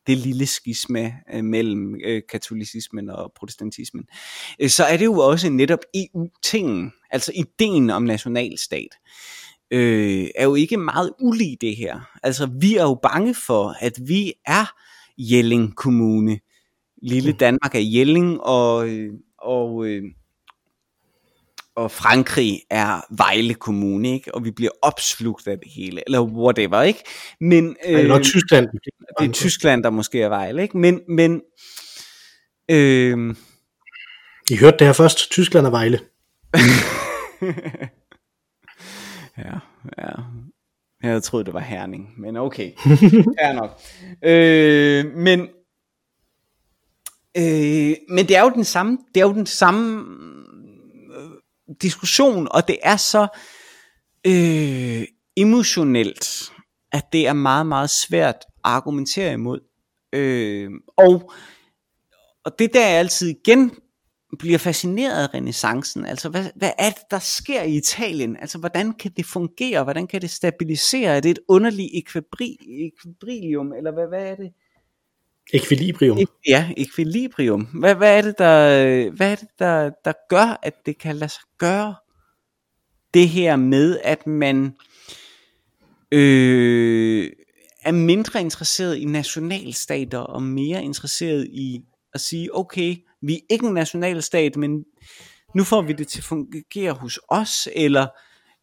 det 0.06 0.18
lille 0.18 0.46
skisma 0.46 1.12
øh, 1.34 1.44
mellem 1.44 2.00
øh, 2.04 2.22
katolicismen 2.30 3.10
og 3.10 3.32
protestantismen, 3.36 4.04
øh, 4.60 4.68
så 4.68 4.84
er 4.84 4.96
det 4.96 5.04
jo 5.04 5.18
også 5.18 5.50
netop 5.50 5.80
EU-tingen, 5.94 6.92
altså 7.10 7.32
ideen 7.34 7.90
om 7.90 8.02
nationalstat, 8.02 8.88
øh, 9.70 10.26
er 10.34 10.44
jo 10.44 10.54
ikke 10.54 10.76
meget 10.76 11.12
ulig 11.20 11.56
det 11.60 11.76
her. 11.76 12.00
Altså 12.22 12.46
vi 12.60 12.76
er 12.76 12.82
jo 12.82 12.98
bange 13.02 13.34
for, 13.34 13.74
at 13.80 13.92
vi 14.06 14.32
er 14.46 14.72
Jelling 15.18 15.76
Kommune. 15.76 16.40
Lille 17.02 17.32
Danmark 17.32 17.74
er 17.74 17.80
Jelling, 17.80 18.40
og, 18.40 18.88
øh, 18.88 19.12
og, 19.38 19.86
øh, 19.86 20.02
og 21.74 21.90
Frankrig 21.90 22.62
er 22.70 23.00
Vejle 23.16 23.54
Kommune, 23.54 24.12
ikke? 24.12 24.34
og 24.34 24.44
vi 24.44 24.50
bliver 24.50 24.70
opslugt 24.82 25.46
af 25.48 25.58
det 25.58 25.72
hele, 25.72 26.02
eller 26.06 26.20
whatever, 26.22 26.82
ikke? 26.82 27.02
Men, 27.40 27.76
Øh, 27.88 28.00
Eller 28.00 28.22
Tyskland. 28.22 28.66
det 29.20 29.28
er 29.28 29.32
Tyskland, 29.32 29.82
der 29.82 29.90
måske 29.90 30.22
er 30.22 30.28
Vejle, 30.28 30.62
ikke? 30.62 30.78
Men, 30.78 31.00
men 31.08 31.42
øh, 32.70 33.34
I 34.50 34.56
hørte 34.56 34.76
det 34.78 34.86
her 34.86 34.92
først. 34.92 35.30
Tyskland 35.30 35.66
og 35.66 35.72
Vejle. 35.72 36.00
ja, 39.44 39.58
ja. 39.98 40.12
Jeg 41.02 41.10
havde 41.10 41.20
troet, 41.20 41.46
det 41.46 41.54
var 41.54 41.60
Herning, 41.60 42.20
men 42.20 42.36
okay. 42.36 42.72
Fair 43.38 43.52
nok. 43.52 43.80
Øh, 44.24 45.16
men, 45.16 45.40
øh, 47.36 47.96
men 48.08 48.28
det 48.28 48.36
er 48.36 48.42
jo 48.42 48.50
den 48.50 48.64
samme, 48.64 48.98
det 49.14 49.20
er 49.20 49.26
jo 49.26 49.34
den 49.34 49.46
samme 49.46 50.04
øh, 51.16 51.30
diskussion, 51.82 52.48
og 52.50 52.68
det 52.68 52.78
er 52.82 52.96
så 52.96 53.28
øh, 54.26 55.06
emotionelt, 55.36 56.52
at 56.92 57.12
det 57.12 57.26
er 57.26 57.32
meget, 57.32 57.66
meget 57.66 57.90
svært 57.90 58.36
at 58.36 58.44
argumentere 58.64 59.32
imod. 59.32 59.60
Øh, 60.12 60.70
og, 60.96 61.32
og 62.44 62.58
det 62.58 62.74
der 62.74 62.88
jeg 62.88 62.98
altid 62.98 63.28
igen 63.28 63.72
bliver 64.38 64.58
fascineret 64.58 65.22
af 65.28 65.34
renaissancen. 65.34 66.04
Altså, 66.06 66.28
hvad, 66.28 66.44
hvad 66.56 66.70
er 66.78 66.90
det, 66.90 67.02
der 67.10 67.18
sker 67.18 67.62
i 67.62 67.76
Italien? 67.76 68.36
Altså, 68.36 68.58
hvordan 68.58 68.92
kan 68.92 69.10
det 69.16 69.26
fungere? 69.26 69.84
Hvordan 69.84 70.06
kan 70.06 70.20
det 70.20 70.30
stabilisere? 70.30 71.16
Er 71.16 71.20
det 71.20 71.30
et 71.30 71.38
underligt 71.48 71.90
ekvibri, 71.94 72.56
ekvibrium, 72.68 73.72
eller 73.72 73.92
hvad, 73.92 74.08
hvad 74.08 74.22
er 74.26 74.34
det? 74.34 74.52
Equilibrium. 75.52 76.18
Ek- 76.18 76.40
Ja, 76.48 76.70
ekvilibrium. 76.76 77.60
Hvad, 77.64 77.94
hvad 77.94 78.18
er 78.18 78.22
det, 78.22 78.38
der, 78.38 79.10
hvad 79.10 79.32
er 79.32 79.36
det 79.36 79.48
der, 79.58 79.90
der 80.04 80.12
gør, 80.28 80.58
at 80.62 80.74
det 80.86 80.98
kan 80.98 81.16
lade 81.16 81.30
sig 81.30 81.42
gøre? 81.58 81.94
Det 83.14 83.28
her 83.28 83.56
med, 83.56 83.98
at 84.04 84.26
man 84.26 84.74
øh, 86.12 87.30
er 87.82 87.92
mindre 87.92 88.40
interesseret 88.40 88.96
i 88.96 89.04
nationalstater, 89.04 90.18
og 90.18 90.42
mere 90.42 90.84
interesseret 90.84 91.46
i 91.46 91.80
at 92.14 92.20
sige, 92.20 92.56
okay, 92.56 92.96
vi 93.22 93.34
er 93.34 93.40
ikke 93.50 93.66
en 93.66 93.74
nationalstat, 93.74 94.56
men 94.56 94.84
nu 95.54 95.64
får 95.64 95.82
vi 95.82 95.92
det 95.92 96.08
til 96.08 96.18
at 96.20 96.24
fungere 96.24 96.92
hos 96.92 97.20
os, 97.28 97.68
eller 97.76 98.06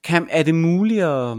kan, 0.04 0.28
er 0.32 0.44
det 0.44 0.56
muligt 0.56 1.04
at 1.04 1.38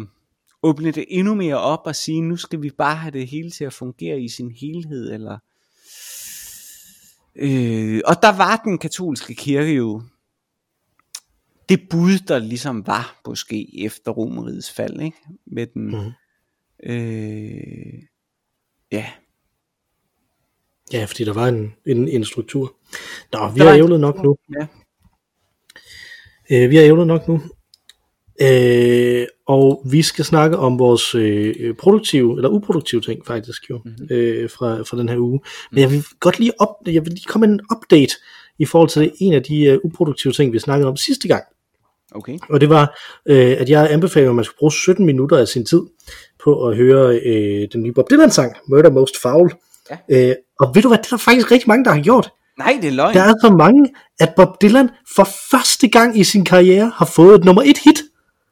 åbne 0.62 0.90
det 0.90 1.04
endnu 1.08 1.34
mere 1.34 1.58
op 1.58 1.80
og 1.84 1.96
sige, 1.96 2.20
nu 2.22 2.36
skal 2.36 2.62
vi 2.62 2.70
bare 2.78 2.96
have 2.96 3.10
det 3.10 3.26
hele 3.28 3.50
til 3.50 3.64
at 3.64 3.72
fungere 3.72 4.20
i 4.20 4.28
sin 4.28 4.50
helhed, 4.52 5.12
eller 5.12 5.38
øh, 7.36 8.00
og 8.06 8.22
der 8.22 8.36
var 8.36 8.56
den 8.64 8.78
katolske 8.78 9.34
kirke 9.34 9.72
jo 9.74 10.02
det 11.68 11.88
bud, 11.90 12.18
der 12.18 12.38
ligesom 12.38 12.86
var 12.86 13.20
måske 13.26 13.84
efter 13.84 14.10
Romerigets 14.12 14.72
fald, 14.72 15.00
ikke? 15.00 15.16
Med 15.46 15.66
den, 15.66 15.86
Mhm. 15.86 16.12
øh, 16.92 18.02
ja, 18.92 19.06
Ja, 20.92 21.04
fordi 21.04 21.24
der 21.24 21.32
var 21.32 21.48
en, 21.48 21.74
en, 21.86 22.08
en 22.08 22.24
struktur. 22.24 22.74
Nå, 23.32 23.50
vi 23.54 23.60
Der 23.60 23.68
har 23.68 23.76
ævlet 23.76 24.00
nok 24.00 24.22
nu. 24.22 24.36
ja. 24.60 24.66
Øh, 26.50 26.70
vi 26.70 26.76
har 26.76 26.84
ævlet 26.84 27.06
nok 27.06 27.28
nu. 27.28 27.40
Øh, 28.42 29.26
og 29.46 29.82
vi 29.90 30.02
skal 30.02 30.24
snakke 30.24 30.56
om 30.56 30.78
vores 30.78 31.14
øh, 31.14 31.74
produktive, 31.74 32.36
eller 32.36 32.48
uproduktive 32.48 33.00
ting 33.00 33.26
faktisk 33.26 33.70
jo, 33.70 33.80
mm-hmm. 33.84 34.06
øh, 34.10 34.50
fra, 34.50 34.82
fra 34.82 34.98
den 34.98 35.08
her 35.08 35.18
uge. 35.18 35.40
Men 35.72 35.80
jeg 35.80 35.90
vil 35.90 36.04
godt 36.20 36.38
lige, 36.38 36.52
op, 36.60 36.68
jeg 36.86 37.04
vil 37.04 37.12
lige 37.12 37.24
komme 37.26 37.46
med 37.46 37.54
en 37.54 37.60
update 37.76 38.14
i 38.58 38.64
forhold 38.64 38.88
til 38.88 39.12
en 39.20 39.32
af 39.32 39.42
de 39.42 39.64
øh, 39.64 39.78
uproduktive 39.84 40.32
ting, 40.32 40.52
vi 40.52 40.58
snakkede 40.58 40.88
om 40.88 40.96
sidste 40.96 41.28
gang. 41.28 41.44
Okay. 42.14 42.38
Og 42.50 42.60
det 42.60 42.68
var, 42.68 42.98
øh, 43.26 43.56
at 43.58 43.70
jeg 43.70 43.90
anbefalede, 43.90 44.30
at 44.30 44.36
man 44.36 44.44
skulle 44.44 44.58
bruge 44.58 44.72
17 44.72 45.06
minutter 45.06 45.36
af 45.36 45.48
sin 45.48 45.64
tid 45.66 45.80
på 46.44 46.66
at 46.66 46.76
høre 46.76 47.20
øh, 47.24 47.68
den 47.72 47.82
nye 47.82 47.92
Bob 47.92 48.10
Dylan 48.10 48.30
sang, 48.30 48.56
Murder 48.68 48.90
Most 48.90 49.22
Foul. 49.22 49.52
Ja. 50.10 50.28
Øh, 50.28 50.34
og 50.60 50.74
ved 50.74 50.82
du 50.82 50.88
hvad, 50.88 50.98
det 50.98 51.06
er 51.06 51.10
der 51.10 51.16
faktisk 51.16 51.50
rigtig 51.52 51.68
mange, 51.68 51.84
der 51.84 51.90
har 51.90 52.00
gjort. 52.00 52.30
Nej, 52.58 52.78
det 52.82 52.88
er 52.88 52.92
løgn. 52.92 53.14
Der 53.14 53.22
er 53.22 53.34
så 53.42 53.54
mange, 53.58 53.88
at 54.20 54.32
Bob 54.36 54.62
Dylan 54.62 54.88
for 55.16 55.28
første 55.50 55.88
gang 55.88 56.18
i 56.18 56.24
sin 56.24 56.44
karriere 56.44 56.92
har 56.96 57.04
fået 57.06 57.34
et 57.38 57.44
nummer 57.44 57.62
et 57.62 57.78
hit 57.78 58.02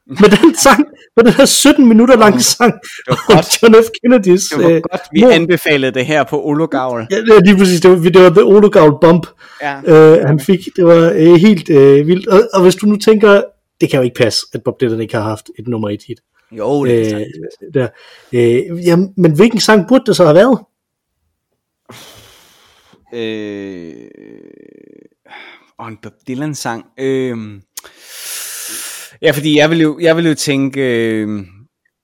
med 0.07 0.29
den 0.29 0.55
sang, 0.65 0.85
med 1.15 1.23
den 1.25 1.33
her 1.33 1.45
17 1.45 1.85
minutter 1.87 2.17
lange 2.17 2.41
sang 2.41 2.73
var 3.07 3.15
om 3.29 3.35
godt. 3.35 3.61
John 3.63 3.75
F. 3.75 3.87
Kennedys. 4.03 4.49
Det 4.49 4.63
var 4.63 4.69
øh, 4.69 4.81
godt, 4.91 5.01
vi 5.13 5.21
mor. 5.21 5.29
anbefalede 5.31 5.91
det 5.91 6.05
her 6.05 6.23
på 6.23 6.41
Ologavl. 6.43 7.07
Ja, 7.11 7.15
det 7.21 7.29
er 7.29 7.41
lige 7.45 7.57
præcis, 7.57 7.81
det 7.81 7.91
var, 7.91 7.97
det 7.97 8.21
var 8.23 8.29
The 8.29 8.43
Ologavl 8.43 8.97
Bump, 9.01 9.27
Ja. 9.61 9.81
øh, 9.85 10.25
han 10.27 10.39
fik. 10.39 10.59
Det 10.75 10.85
var 10.85 11.11
øh, 11.15 11.33
helt 11.35 11.69
øh, 11.69 12.07
vildt. 12.07 12.27
Og, 12.27 12.41
og 12.53 12.61
hvis 12.61 12.75
du 12.75 12.85
nu 12.85 12.95
tænker, 12.95 13.41
det 13.81 13.89
kan 13.89 13.97
jo 13.97 14.03
ikke 14.03 14.15
passe, 14.17 14.45
at 14.53 14.61
Bob 14.65 14.81
Dylan 14.81 15.01
ikke 15.01 15.15
har 15.15 15.23
haft 15.23 15.49
et 15.59 15.67
nummer 15.67 15.89
et 15.89 16.01
hit. 16.07 16.17
Jo, 16.51 16.85
det 16.85 17.11
er 17.13 17.17
Øh, 17.17 17.25
der. 17.73 17.87
Øh, 18.33 18.85
jamen, 18.87 19.09
men 19.17 19.31
hvilken 19.35 19.59
sang 19.59 19.87
burde 19.87 20.03
det 20.05 20.15
så 20.15 20.23
have 20.23 20.35
været? 20.35 20.59
Øh, 23.13 24.07
og 25.79 25.87
en 25.87 25.97
Bob 26.03 26.13
Dylan 26.27 26.55
sang. 26.55 26.85
Øh, 26.99 27.37
ja, 29.21 29.31
fordi 29.31 29.57
jeg 29.57 29.69
vil 29.69 29.81
jo, 29.81 29.99
jeg 29.99 30.17
vil 30.17 30.27
jo 30.27 30.33
tænke, 30.35 30.81
øh, 30.81 31.27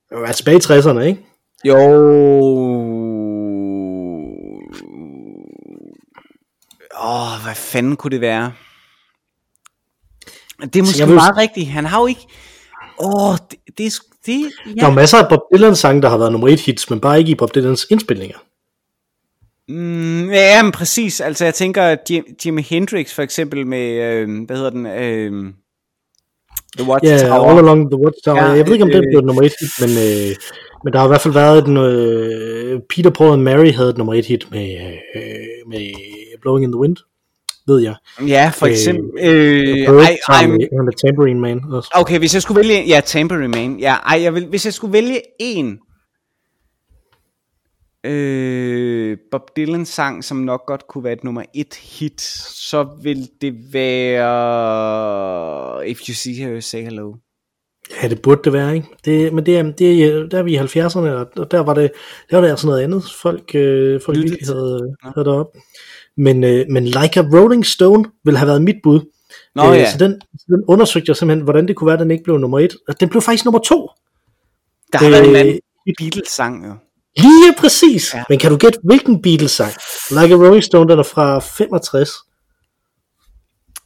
Det 0.10 0.18
var 0.22 0.32
tilbage 0.32 0.58
i 0.58 0.60
60'erne, 0.60 1.00
ikke? 1.00 1.26
jo, 1.66 1.78
åh, 7.04 7.44
hvad 7.44 7.56
fanden 7.56 7.96
kunne 7.96 8.12
det 8.12 8.22
være? 8.22 8.54
Det 10.64 10.76
er 10.76 10.84
måske 10.84 11.00
jeg 11.00 11.08
vil- 11.08 11.16
meget 11.16 11.38
rigtigt. 11.38 11.68
Han 11.68 11.86
har 11.86 12.00
jo 12.00 12.06
ikke, 12.08 12.28
åh, 13.00 13.36
det, 13.52 13.60
det, 13.78 13.94
det, 14.26 14.52
ja. 14.66 14.82
Der 14.82 14.88
er 14.88 14.94
masser 14.94 15.18
af 15.18 15.30
Bob 15.30 15.40
Dylan 15.54 15.76
sange, 15.76 16.02
der 16.02 16.10
har 16.10 16.18
været 16.18 16.32
nummer 16.32 16.48
et 16.48 16.60
hits, 16.60 16.90
men 16.90 17.00
bare 17.00 17.20
ikke 17.20 17.32
i 17.32 17.36
Bob 17.36 17.56
Dylans 17.56 17.88
indspilninger. 17.90 18.38
Mm, 19.70 20.30
ja, 20.32 20.64
men 20.64 20.72
præcis. 20.72 21.22
Altså, 21.22 21.46
jeg 21.46 21.54
tænker, 21.54 21.84
at 21.84 22.00
Jim, 22.10 22.24
Jimi 22.46 22.62
Hendrix 22.62 23.14
for 23.14 23.22
eksempel 23.22 23.68
med, 23.68 23.90
øh, 24.04 24.46
hvad 24.46 24.56
hedder 24.58 24.70
den, 24.70 24.86
øh, 24.86 25.54
The 26.78 26.90
Watch 26.90 27.06
Ja, 27.06 27.18
Tower. 27.18 27.50
All 27.50 27.60
Along 27.60 27.92
the 27.92 28.00
Watchtower. 28.06 28.38
Ja, 28.44 28.50
jeg 28.52 28.66
ved 28.66 28.74
ikke, 28.74 28.84
om 28.84 28.90
øh, 28.92 29.02
blev 29.12 29.22
nummer 29.22 29.42
et 29.42 29.54
hit, 29.60 29.70
men, 29.80 29.90
øh, 29.90 30.36
men 30.84 30.94
der 30.94 31.00
har 31.00 31.06
i 31.06 31.08
hvert 31.08 31.22
fald 31.22 31.34
været 31.34 31.58
et, 31.58 31.68
øh, 31.78 32.80
Peter, 32.90 33.10
Paul 33.10 33.34
and 33.34 33.42
Mary 33.42 33.72
havde 33.72 33.90
et 33.90 33.98
nummer 33.98 34.14
et 34.14 34.26
hit 34.26 34.48
med, 34.52 34.76
øh, 35.16 35.22
med 35.70 35.92
Blowing 36.42 36.64
in 36.64 36.72
the 36.72 36.80
Wind, 36.80 36.98
ved 37.68 37.80
jeg. 37.82 37.96
Ja, 38.28 38.52
for 38.54 38.66
Øh, 38.66 38.72
eksempel. 38.72 39.06
Øh, 39.24 39.88
Bird 39.88 39.96
ej, 40.02 40.18
sammen 40.32 40.52
med, 40.58 40.84
med 40.84 40.94
Tambourine 41.08 41.40
Man 41.40 41.62
også. 41.72 41.90
okay, 41.96 42.20
hvis 42.20 42.34
jeg 42.34 42.42
skulle 42.42 42.60
vælge, 42.68 42.84
ja, 42.88 43.02
Tambourine 43.06 43.48
Man. 43.48 43.80
Ja, 43.80 43.94
ej, 43.94 44.22
jeg 44.24 44.34
vil, 44.36 44.46
hvis 44.46 44.66
jeg 44.66 44.74
skulle 44.74 44.94
vælge 44.94 45.22
en 45.40 45.78
øh, 48.04 49.18
Bob 49.32 49.42
Dylan 49.58 49.86
sang, 49.86 50.24
som 50.24 50.38
nok 50.38 50.66
godt 50.66 50.88
kunne 50.88 51.04
være 51.04 51.14
et 51.14 51.24
nummer 51.24 51.44
et 51.54 51.74
hit, 51.74 52.22
så 52.22 52.88
vil 53.04 53.30
det 53.42 53.54
være 53.74 55.88
If 55.90 56.00
You 56.10 56.14
See 56.14 56.34
Her, 56.34 56.60
Say 56.60 56.84
Hello. 56.84 57.16
Ja, 58.04 58.08
det 58.08 58.22
burde 58.22 58.42
det 58.44 58.54
være, 58.54 58.76
ikke? 58.76 58.88
Det, 59.06 59.34
men 59.34 59.46
det, 59.46 59.58
er- 59.58 59.72
det, 59.72 60.04
er- 60.06 60.28
der 60.28 60.40
er 60.40 60.44
vi 60.44 60.54
i 60.54 60.58
70'erne, 60.58 61.40
og- 61.40 61.52
der 61.52 61.60
var 61.60 61.74
det, 61.74 61.92
der 62.30 62.38
var 62.38 62.42
det 62.44 62.50
altså 62.50 62.68
noget 62.68 62.82
andet, 62.82 63.04
folk, 63.22 63.56
øh, 63.56 64.02
folk 64.06 64.18
virkelig 64.18 64.40
havde, 64.48 64.96
havde 65.04 65.26
deroppe. 65.26 65.60
Men, 66.18 66.44
øh, 66.44 66.66
men 66.70 66.86
Like 66.86 67.20
a 67.20 67.24
Rolling 67.34 67.66
Stone 67.66 68.06
ville 68.24 68.38
have 68.38 68.48
været 68.48 68.62
mit 68.62 68.76
bud. 68.84 69.00
Nå 69.56 69.72
Øh, 69.72 69.78
ja, 69.78 69.92
Så 69.92 69.98
den, 69.98 70.22
den 70.48 70.64
undersøgte 70.68 71.10
jeg 71.10 71.16
simpelthen, 71.16 71.44
hvordan 71.44 71.68
det 71.68 71.76
kunne 71.76 71.86
være, 71.86 71.94
at 71.94 72.00
den 72.00 72.12
ikke 72.12 72.24
blev 72.24 72.38
nummer 72.38 72.60
et. 72.60 72.76
Og 72.88 73.00
den 73.00 73.10
blev 73.10 73.22
faktisk 73.22 73.46
nummer 73.46 73.60
to. 73.60 73.90
der 74.94 74.98
har 75.00 75.10
været 75.10 75.30
en 75.30 75.36
øh, 75.36 75.40
anden 75.40 75.60
Beatles 76.00 76.28
sang 76.30 76.66
jo. 76.68 76.74
Lige 77.18 77.54
præcis. 77.58 78.14
Ja. 78.14 78.24
Men 78.30 78.40
kan 78.40 78.52
du 78.52 78.58
gætte, 78.58 78.80
hvilken 78.84 79.22
Beatles-sang? 79.22 79.74
Like 80.10 80.34
a 80.34 80.38
Rolling 80.38 80.64
Stone, 80.64 80.90
den 80.92 81.00
er 81.00 81.04
fra 81.04 81.40
65. 81.40 82.10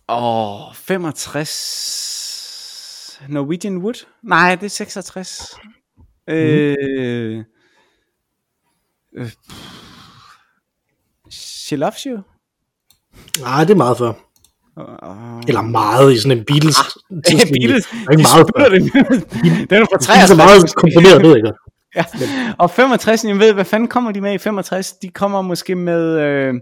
Åh, 0.09 0.67
oh, 0.67 0.73
65... 0.75 3.21
Norwegian 3.29 3.77
Wood? 3.77 4.05
Nej, 4.23 4.55
det 4.55 4.65
er 4.65 4.69
66. 4.69 5.55
Mm. 6.27 6.33
Øh, 6.33 7.43
øh, 9.17 9.31
She 11.31 11.75
Loves 11.75 12.03
You? 12.03 12.17
Nej, 13.39 13.63
det 13.63 13.71
er 13.73 13.77
meget 13.77 13.97
før. 13.97 14.13
Uh, 14.77 15.41
Eller 15.47 15.61
meget 15.61 16.13
i 16.13 16.19
sådan 16.19 16.37
en 16.37 16.45
Beatles 16.49 16.77
uh, 17.09 17.21
Beatles, 17.21 17.85
er 18.07 18.11
ikke 18.11 18.23
meget 18.23 18.45
før. 18.57 18.69
Den, 18.69 18.81
den 19.69 19.81
er 19.81 19.85
fra 19.91 19.97
63. 19.97 20.29
Det 20.29 20.31
er 20.31 20.35
meget 20.45 20.75
komponeret, 20.75 21.21
ved 21.23 21.31
jeg 21.35 21.43
godt. 21.43 21.55
Ja. 21.95 22.05
Og 22.59 22.71
65, 22.71 23.23
jeg 23.23 23.39
ved, 23.39 23.53
hvad 23.53 23.65
fanden 23.65 23.87
kommer 23.89 24.11
de 24.11 24.21
med 24.21 24.33
i 24.33 24.37
65? 24.37 24.91
De 24.91 25.09
kommer 25.09 25.41
måske 25.41 25.75
med... 25.75 26.19
Øh, 26.19 26.53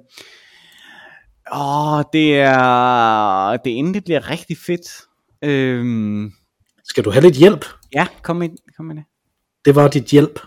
åh, 1.56 2.04
det 2.14 2.40
er... 2.40 3.58
Det 3.58 3.72
inden 3.72 3.94
det 3.94 4.04
bliver 4.04 4.30
rigtig 4.30 4.58
fedt. 4.66 5.02
Øh, 5.42 6.32
Skal 6.84 7.06
du 7.06 7.12
have 7.12 7.22
lidt 7.22 7.36
hjælp? 7.36 7.66
Ja, 7.94 8.08
kom 8.22 8.36
med, 8.36 8.50
kom 8.78 8.86
med 8.86 8.96
det. 8.96 9.04
Det 9.66 9.76
var 9.76 9.88
dit 9.88 10.06
hjælp. 10.06 10.40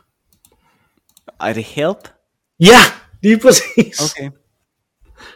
Er 1.40 1.52
det 1.52 1.64
help? 1.64 2.08
Ja, 2.60 2.78
lige 3.22 3.38
præcis. 3.38 4.14
Okay. 4.16 4.30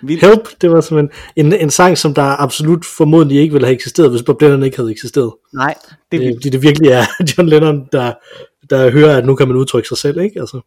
Vildt. 0.02 0.26
Help, 0.26 0.48
det 0.60 0.70
var 0.70 0.80
simpelthen 0.80 1.22
en, 1.36 1.52
en 1.52 1.70
sang, 1.70 1.98
som 1.98 2.14
der 2.14 2.22
absolut 2.22 2.84
formodentlig 2.84 3.40
ikke 3.40 3.52
ville 3.52 3.66
have 3.66 3.74
eksisteret, 3.74 4.10
hvis 4.10 4.22
Bob 4.22 4.40
Dylan 4.40 4.62
ikke 4.62 4.76
havde 4.76 4.90
eksisteret. 4.90 5.32
Nej, 5.54 5.74
det 6.12 6.16
er 6.16 6.20
vildt. 6.24 6.36
Fordi 6.36 6.48
det 6.48 6.62
virkelig 6.62 6.90
er 6.90 7.02
John 7.38 7.48
Lennon, 7.48 7.88
der, 7.92 8.12
der 8.72 8.90
hører, 8.90 9.16
at 9.16 9.24
nu 9.24 9.34
kan 9.34 9.48
man 9.48 9.56
udtrykke 9.56 9.88
sig 9.88 9.98
selv, 9.98 10.20
ikke? 10.20 10.40
Altså. 10.40 10.60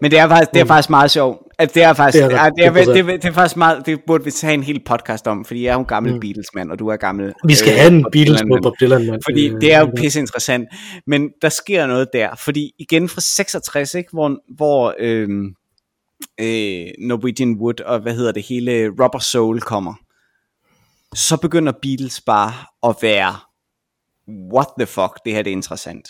Men 0.00 0.10
det 0.10 0.18
er 0.18 0.28
faktisk, 0.28 0.50
det 0.54 0.60
er 0.60 0.64
faktisk 0.64 0.90
meget 0.90 1.10
sjovt. 1.10 1.38
At 1.58 1.74
det 1.74 1.82
er 1.82 1.92
faktisk, 1.92 2.24
det 2.24 2.34
er, 2.34 2.50
det, 2.50 2.64
er, 2.64 2.72
det, 2.72 2.88
er, 2.88 2.92
det, 2.92 3.00
er, 3.00 3.16
det 3.16 3.24
er 3.24 3.32
faktisk 3.32 3.56
meget, 3.56 3.86
det 3.86 4.00
burde 4.06 4.24
vi 4.24 4.30
tage 4.30 4.54
en 4.54 4.62
hel 4.62 4.80
podcast 4.86 5.26
om, 5.26 5.44
fordi 5.44 5.62
jeg 5.62 5.70
er 5.70 5.74
jo 5.74 5.80
en 5.80 5.86
gammel 5.86 6.14
mm. 6.14 6.20
Beatles-mand, 6.20 6.70
og 6.70 6.78
du 6.78 6.88
er 6.88 6.96
gammel... 6.96 7.32
Vi 7.44 7.54
skal 7.54 7.72
øh, 7.72 7.78
have 7.78 7.92
en 7.92 8.06
Beatles 8.12 8.42
på 8.42 8.58
Bob 8.62 8.74
Dylan-mand. 8.80 9.20
Fordi 9.26 9.48
det 9.60 9.74
er 9.74 9.80
jo 9.80 9.90
pisse 9.96 10.20
interessant. 10.20 10.68
Men 11.06 11.30
der 11.42 11.48
sker 11.48 11.86
noget 11.86 12.08
der, 12.12 12.28
fordi 12.44 12.70
igen 12.78 13.08
fra 13.08 13.20
66, 13.20 13.94
ikke, 13.94 14.10
hvor, 14.12 14.36
hvor 14.56 14.94
øh, 14.98 15.28
øh, 16.40 16.86
Norwegian 16.98 17.56
Wood 17.60 17.80
og 17.80 18.00
hvad 18.00 18.14
hedder 18.14 18.32
det 18.32 18.42
hele, 18.42 18.88
Rubber 18.88 19.18
Soul 19.18 19.60
kommer, 19.60 19.94
så 21.14 21.36
begynder 21.36 21.72
Beatles 21.82 22.20
bare 22.20 22.52
at 22.90 22.96
være, 23.02 23.34
what 24.54 24.66
the 24.78 24.86
fuck, 24.86 25.20
det 25.24 25.32
her 25.32 25.42
det 25.42 25.50
er 25.50 25.56
interessant. 25.56 26.08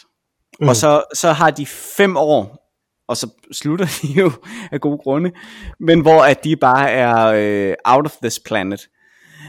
Mm. 0.61 0.69
Og 0.69 0.77
så, 0.77 1.03
så 1.15 1.33
har 1.33 1.51
de 1.51 1.67
fem 1.67 2.17
år, 2.17 2.69
og 3.09 3.17
så 3.17 3.29
slutter 3.53 3.87
de 4.03 4.09
jo 4.09 4.33
af 4.73 4.81
gode 4.81 4.99
grunde, 4.99 5.33
men 5.81 6.01
hvor 6.01 6.23
at 6.23 6.45
de 6.45 6.57
bare 6.57 6.91
er 6.91 7.27
øh, 7.27 7.75
out 7.85 8.05
of 8.05 8.17
this 8.23 8.41
planet. 8.41 8.89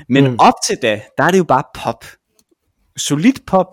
Men 0.09 0.27
mm. 0.27 0.35
op 0.39 0.53
til 0.67 0.77
da, 0.81 1.01
der 1.17 1.23
er 1.23 1.31
det 1.31 1.37
jo 1.37 1.43
bare 1.43 1.63
pop. 1.73 2.05
Solid 2.97 3.33
pop, 3.47 3.67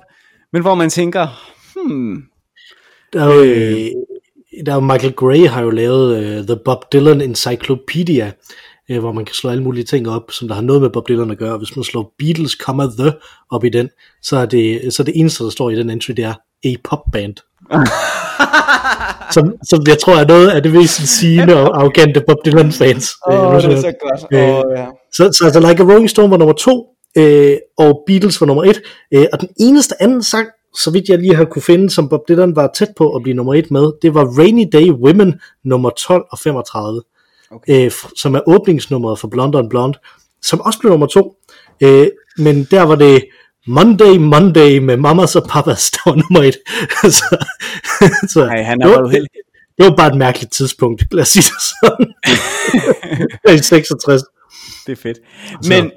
men 0.53 0.62
hvor 0.62 0.74
man 0.74 0.91
tænker, 0.91 1.28
hmm... 1.76 2.22
Der 3.12 3.24
er 3.24 3.34
jo, 3.34 3.43
øh, 3.43 3.91
der 4.66 4.72
er 4.72 4.74
jo 4.74 4.80
Michael 4.80 5.12
Gray 5.12 5.47
har 5.49 5.62
jo 5.62 5.70
lavet 5.70 6.39
uh, 6.41 6.47
The 6.47 6.57
Bob 6.64 6.93
Dylan 6.93 7.20
Encyclopedia, 7.20 8.32
uh, 8.91 8.99
hvor 8.99 9.12
man 9.12 9.24
kan 9.24 9.34
slå 9.34 9.51
alle 9.51 9.62
mulige 9.62 9.84
ting 9.84 10.09
op, 10.09 10.32
som 10.32 10.49
der 10.49 10.55
har 10.55 10.62
noget 10.62 10.82
med 10.82 10.91
Bob 10.91 11.09
Dylan 11.09 11.30
at 11.30 11.39
gøre. 11.39 11.59
Hvis 11.59 11.76
man 11.76 11.84
slår 11.84 12.14
Beatles, 12.18 12.59
the 12.99 13.12
op 13.51 13.64
i 13.64 13.68
den, 13.68 13.91
så 14.22 14.37
er 14.37 14.47
det, 14.47 14.95
så 14.95 15.03
er 15.03 15.05
det 15.05 15.18
eneste, 15.18 15.45
der 15.45 15.51
står 15.51 15.70
i 15.70 15.76
den 15.76 15.91
entry, 15.91 16.12
det 16.12 16.24
er 16.24 16.34
a 16.67 16.75
pop 16.85 17.03
band. 17.12 17.35
som, 19.35 19.55
som 19.71 19.85
jeg 19.89 19.99
tror 19.99 20.17
er 20.17 20.27
noget 20.27 20.51
af 20.51 20.62
det 20.62 20.73
mest 20.73 21.19
sigende 21.19 21.55
og 21.55 21.81
arrogante 21.81 22.23
Bob 22.27 22.37
Dylan 22.45 22.73
fans. 22.73 23.11
Åh, 23.31 23.41
oh, 23.41 23.62
det 23.62 23.73
er 23.73 23.81
så 23.81 23.93
godt. 24.03 24.27
Øh, 24.33 24.49
oh, 24.49 24.64
ja. 24.77 24.87
så, 25.12 25.33
så 25.39 25.45
altså 25.45 25.61
Like 25.61 25.83
a 25.83 25.87
Rolling 25.87 26.11
Stone 26.11 26.31
var 26.31 26.37
nummer 26.37 26.55
to, 26.55 26.87
øh, 27.19 27.57
og 27.79 28.03
Beatles 28.07 28.41
var 28.41 28.47
nummer 28.47 28.64
et, 28.64 28.83
øh, 29.14 29.27
og 29.33 29.41
den 29.41 29.49
eneste 29.61 30.03
anden 30.03 30.23
sang, 30.23 30.49
så 30.77 30.91
vidt 30.91 31.09
jeg 31.09 31.19
lige 31.19 31.35
har 31.35 31.45
kunne 31.45 31.62
finde, 31.62 31.91
som 31.91 32.09
Bob 32.09 32.21
Dylan 32.29 32.57
var 32.57 32.71
tæt 32.75 32.89
på 32.97 33.14
at 33.14 33.23
blive 33.23 33.37
nummer 33.37 33.55
et 33.55 33.71
med, 33.71 33.93
det 34.03 34.14
var 34.14 34.25
Rainy 34.39 34.69
Day 34.73 34.91
Women 34.91 35.35
nummer 35.64 35.91
12 35.91 36.25
og 36.33 36.39
35, 36.39 37.03
okay. 37.51 37.85
øh, 37.85 37.91
som 38.17 38.35
er 38.35 38.41
åbningsnummeret 38.47 39.19
for 39.19 39.29
Blonde 39.29 39.59
on 39.59 39.69
Blonde, 39.69 39.99
som 40.43 40.61
også 40.61 40.79
blev 40.79 40.91
nummer 40.91 41.07
to, 41.07 41.35
øh, 41.83 42.09
men 42.39 42.64
der 42.71 42.83
var 42.83 42.95
det 42.95 43.25
Monday, 43.67 44.17
Monday 44.17 44.79
med 44.79 44.97
Mamas 44.97 45.37
og 45.37 45.47
Papas, 45.49 45.91
der 45.91 46.01
var 46.07 46.14
nummer 46.17 46.49
et. 46.49 46.57
så, 47.19 47.47
så, 48.29 48.45
Ej, 48.45 48.62
han 48.62 48.83
er 48.83 48.89
jo 48.89 49.09
heldig. 49.09 49.31
Det 49.79 49.85
var 49.87 49.97
bare 49.97 50.09
et 50.09 50.19
mærkeligt 50.19 50.53
tidspunkt, 50.53 51.14
lad 51.14 51.23
os 51.23 51.29
sige 51.29 51.43
det 51.43 51.62
sådan. 51.62 52.14
I 53.59 53.62
66. 53.62 54.23
Det 54.87 54.93
er 54.93 54.97
fedt. 54.97 55.19
Men, 55.69 55.91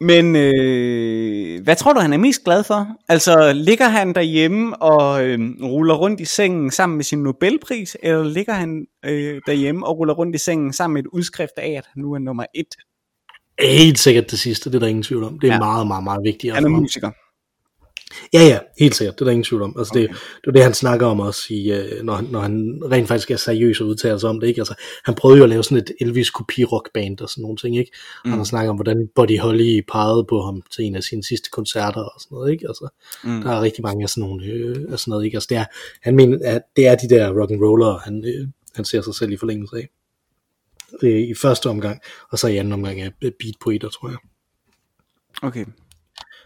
men 0.00 0.36
øh, 0.36 1.62
hvad 1.64 1.76
tror 1.76 1.92
du, 1.92 2.00
han 2.00 2.12
er 2.12 2.18
mest 2.18 2.44
glad 2.44 2.64
for? 2.64 2.86
Altså, 3.08 3.52
ligger 3.52 3.88
han 3.88 4.12
derhjemme 4.12 4.82
og 4.82 5.26
øh, 5.26 5.38
ruller 5.62 5.94
rundt 5.94 6.20
i 6.20 6.24
sengen 6.24 6.70
sammen 6.70 6.96
med 6.96 7.04
sin 7.04 7.22
Nobelpris, 7.22 7.96
eller 8.02 8.24
ligger 8.24 8.52
han 8.52 8.86
øh, 9.04 9.40
derhjemme 9.46 9.86
og 9.86 9.98
ruller 9.98 10.14
rundt 10.14 10.36
i 10.36 10.38
sengen 10.38 10.72
sammen 10.72 10.94
med 10.94 11.02
et 11.02 11.08
udskrift 11.12 11.52
af, 11.56 11.74
at 11.78 11.84
nu 11.96 12.12
er 12.12 12.18
nummer 12.18 12.44
et? 12.54 12.74
Helt 13.60 13.98
sikkert 13.98 14.30
det 14.30 14.38
sidste, 14.38 14.70
det 14.70 14.76
er 14.76 14.80
der 14.80 14.86
ingen 14.86 15.02
tvivl 15.02 15.24
om. 15.24 15.38
Det 15.38 15.48
er 15.48 15.52
ja. 15.52 15.58
meget, 15.58 15.86
meget, 15.86 16.04
meget 16.04 16.20
vigtigt. 16.24 16.54
Han 16.54 16.64
er 16.64 16.68
musiker. 16.68 17.10
Ja, 18.32 18.42
ja, 18.46 18.58
helt 18.78 18.94
sikkert. 18.94 19.14
Det 19.14 19.20
er 19.20 19.24
der 19.24 19.30
ingen 19.30 19.44
tvivl 19.44 19.62
om. 19.62 19.74
Altså, 19.78 19.92
okay. 19.92 20.02
det, 20.02 20.10
det 20.40 20.48
er 20.48 20.52
det, 20.52 20.62
han 20.62 20.74
snakker 20.74 21.06
om 21.06 21.20
også, 21.20 21.46
i, 21.50 21.72
uh, 21.72 22.04
når, 22.04 22.20
når 22.30 22.40
han 22.40 22.80
rent 22.90 23.08
faktisk 23.08 23.30
er 23.30 23.36
seriøs 23.36 23.80
og 23.80 23.86
udtaler 23.86 24.18
sig 24.18 24.30
om 24.30 24.40
det. 24.40 24.46
Ikke? 24.46 24.60
Altså, 24.60 24.74
han 25.04 25.14
prøvede 25.14 25.38
jo 25.38 25.44
at 25.44 25.50
lave 25.50 25.64
sådan 25.64 25.78
et 25.78 25.92
Elvis 26.00 26.30
kopi 26.30 26.64
band 26.94 27.20
og 27.20 27.28
sådan 27.28 27.42
nogle 27.42 27.56
ting. 27.56 27.76
Ikke? 27.76 27.90
Mm. 28.24 28.30
Han 28.30 28.38
har 28.38 28.44
snakket 28.44 28.70
om, 28.70 28.76
hvordan 28.76 29.08
Buddy 29.14 29.38
Holly 29.38 29.80
pegede 29.92 30.24
på 30.28 30.42
ham 30.42 30.62
til 30.70 30.84
en 30.84 30.96
af 30.96 31.02
sine 31.02 31.24
sidste 31.24 31.50
koncerter 31.50 32.00
og 32.00 32.20
sådan 32.20 32.34
noget. 32.34 32.52
Ikke? 32.52 32.68
Altså, 32.68 32.88
mm. 33.24 33.42
Der 33.42 33.50
er 33.50 33.62
rigtig 33.62 33.82
mange 33.82 34.02
af 34.02 34.08
sådan 34.10 34.28
nogle 34.28 34.44
øh, 34.44 34.76
af 34.92 34.98
sådan 34.98 35.10
noget. 35.10 35.24
Ikke? 35.24 35.36
Altså, 35.36 35.46
det 35.50 35.56
er, 35.56 35.64
han 36.02 36.16
mener, 36.16 36.38
at 36.44 36.62
det 36.76 36.86
er 36.86 36.94
de 36.94 37.08
der 37.08 37.40
rock 37.40 37.50
and 37.50 37.60
roller, 37.60 37.98
han, 37.98 38.24
øh, 38.26 38.48
han 38.74 38.84
ser 38.84 39.02
sig 39.02 39.14
selv 39.14 39.32
i 39.32 39.36
forlængelse 39.36 39.76
af 39.76 39.88
øh, 41.02 41.20
i 41.20 41.34
første 41.34 41.66
omgang, 41.66 42.00
og 42.30 42.38
så 42.38 42.46
i 42.46 42.56
anden 42.56 42.72
omgang 42.72 43.00
af 43.00 43.12
beat 43.20 43.54
poeter, 43.60 43.88
tror 43.88 44.08
jeg. 44.08 44.18
Okay. 45.42 45.64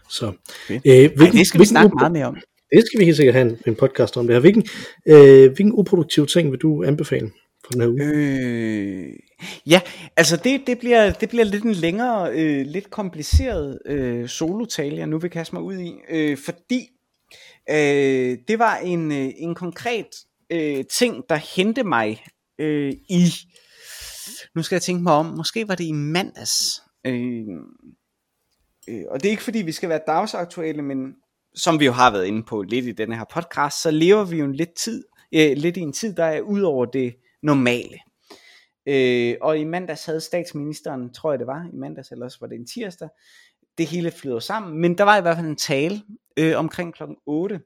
Så, 0.09 0.25
øh, 0.69 0.81
hvilken, 0.85 1.21
Ej, 1.21 1.31
det 1.31 1.47
skal 1.47 1.59
vi 1.59 1.65
snakke 1.65 1.95
meget 1.95 2.11
mere 2.11 2.25
om. 2.25 2.37
Det 2.71 2.83
skal 2.85 2.99
vi 2.99 3.05
helt 3.05 3.17
sikkert 3.17 3.35
have 3.35 3.49
en, 3.49 3.57
en 3.67 3.75
podcast 3.75 4.17
om 4.17 4.27
det 4.27 4.35
her. 4.35 4.39
Hvilken, 4.39 4.67
øh, 5.07 5.51
hvilken 5.51 5.73
uproduktiv 5.73 6.27
ting 6.27 6.51
vil 6.51 6.59
du 6.59 6.83
anbefale 6.83 7.31
for 7.65 7.71
den 7.71 7.81
her 7.81 7.87
uge? 7.87 8.11
Øh, 8.13 9.13
ja, 9.65 9.81
altså 10.17 10.37
det, 10.37 10.61
det, 10.67 10.79
bliver, 10.79 11.11
det 11.11 11.29
bliver 11.29 11.43
lidt 11.43 11.63
en 11.63 11.73
længere, 11.73 12.31
øh, 12.33 12.65
lidt 12.65 12.89
kompliceret 12.89 13.79
øh, 13.85 14.27
solotale, 14.27 14.97
jeg 14.97 15.07
nu 15.07 15.19
vil 15.19 15.29
kaste 15.29 15.55
mig 15.55 15.63
ud 15.63 15.77
i, 15.77 15.93
øh, 16.09 16.37
fordi 16.37 16.89
øh, 17.69 18.37
det 18.47 18.59
var 18.59 18.75
en, 18.75 19.11
øh, 19.11 19.29
en 19.37 19.55
konkret 19.55 20.07
øh, 20.49 20.85
ting, 20.85 21.23
der 21.29 21.35
hente 21.55 21.83
mig 21.83 22.23
øh, 22.59 22.93
i 23.09 23.25
nu 24.55 24.63
skal 24.63 24.75
jeg 24.75 24.81
tænke 24.81 25.03
mig 25.03 25.13
om, 25.13 25.25
måske 25.25 25.67
var 25.67 25.75
det 25.75 25.83
i 25.83 25.91
mandags. 25.91 26.83
Øh, 27.05 27.47
øh, 28.87 29.03
og 29.09 29.23
det 29.23 29.25
er 29.25 29.31
ikke 29.31 29.43
fordi 29.43 29.59
vi 29.59 29.71
skal 29.71 29.89
være 29.89 30.01
dagsaktuelle, 30.07 30.81
men 30.81 31.15
som 31.55 31.79
vi 31.79 31.85
jo 31.85 31.91
har 31.91 32.11
været 32.11 32.25
inde 32.25 32.43
på 32.43 32.61
lidt 32.61 32.85
i 32.85 32.91
denne 32.91 33.15
her 33.15 33.25
podcast, 33.33 33.81
så 33.81 33.91
lever 33.91 34.23
vi 34.23 34.37
jo 34.37 34.45
en 34.45 34.55
lidt, 34.55 34.73
tid, 34.73 35.03
øh, 35.31 35.57
lidt 35.57 35.77
i 35.77 35.79
en 35.79 35.93
tid, 35.93 36.15
der 36.15 36.25
er 36.25 36.41
ud 36.41 36.61
over 36.61 36.85
det 36.85 37.15
normale. 37.43 37.97
Øh, 38.85 39.35
og 39.41 39.59
i 39.59 39.63
mandags 39.63 40.05
havde 40.05 40.21
statsministeren, 40.21 41.13
tror 41.13 41.31
jeg 41.31 41.39
det 41.39 41.47
var, 41.47 41.65
i 41.73 41.75
mandags, 41.75 42.11
eller 42.11 42.25
også 42.25 42.37
var 42.41 42.47
det 42.47 42.55
en 42.55 42.67
tirsdag, 42.67 43.09
det 43.77 43.87
hele 43.87 44.11
flyder 44.11 44.39
sammen, 44.39 44.81
men 44.81 44.97
der 44.97 45.03
var 45.03 45.17
i 45.17 45.21
hvert 45.21 45.35
fald 45.35 45.47
en 45.47 45.55
tale 45.55 46.01
øh, 46.37 46.57
omkring 46.57 46.93
klokken 46.93 47.17
8, 47.25 47.61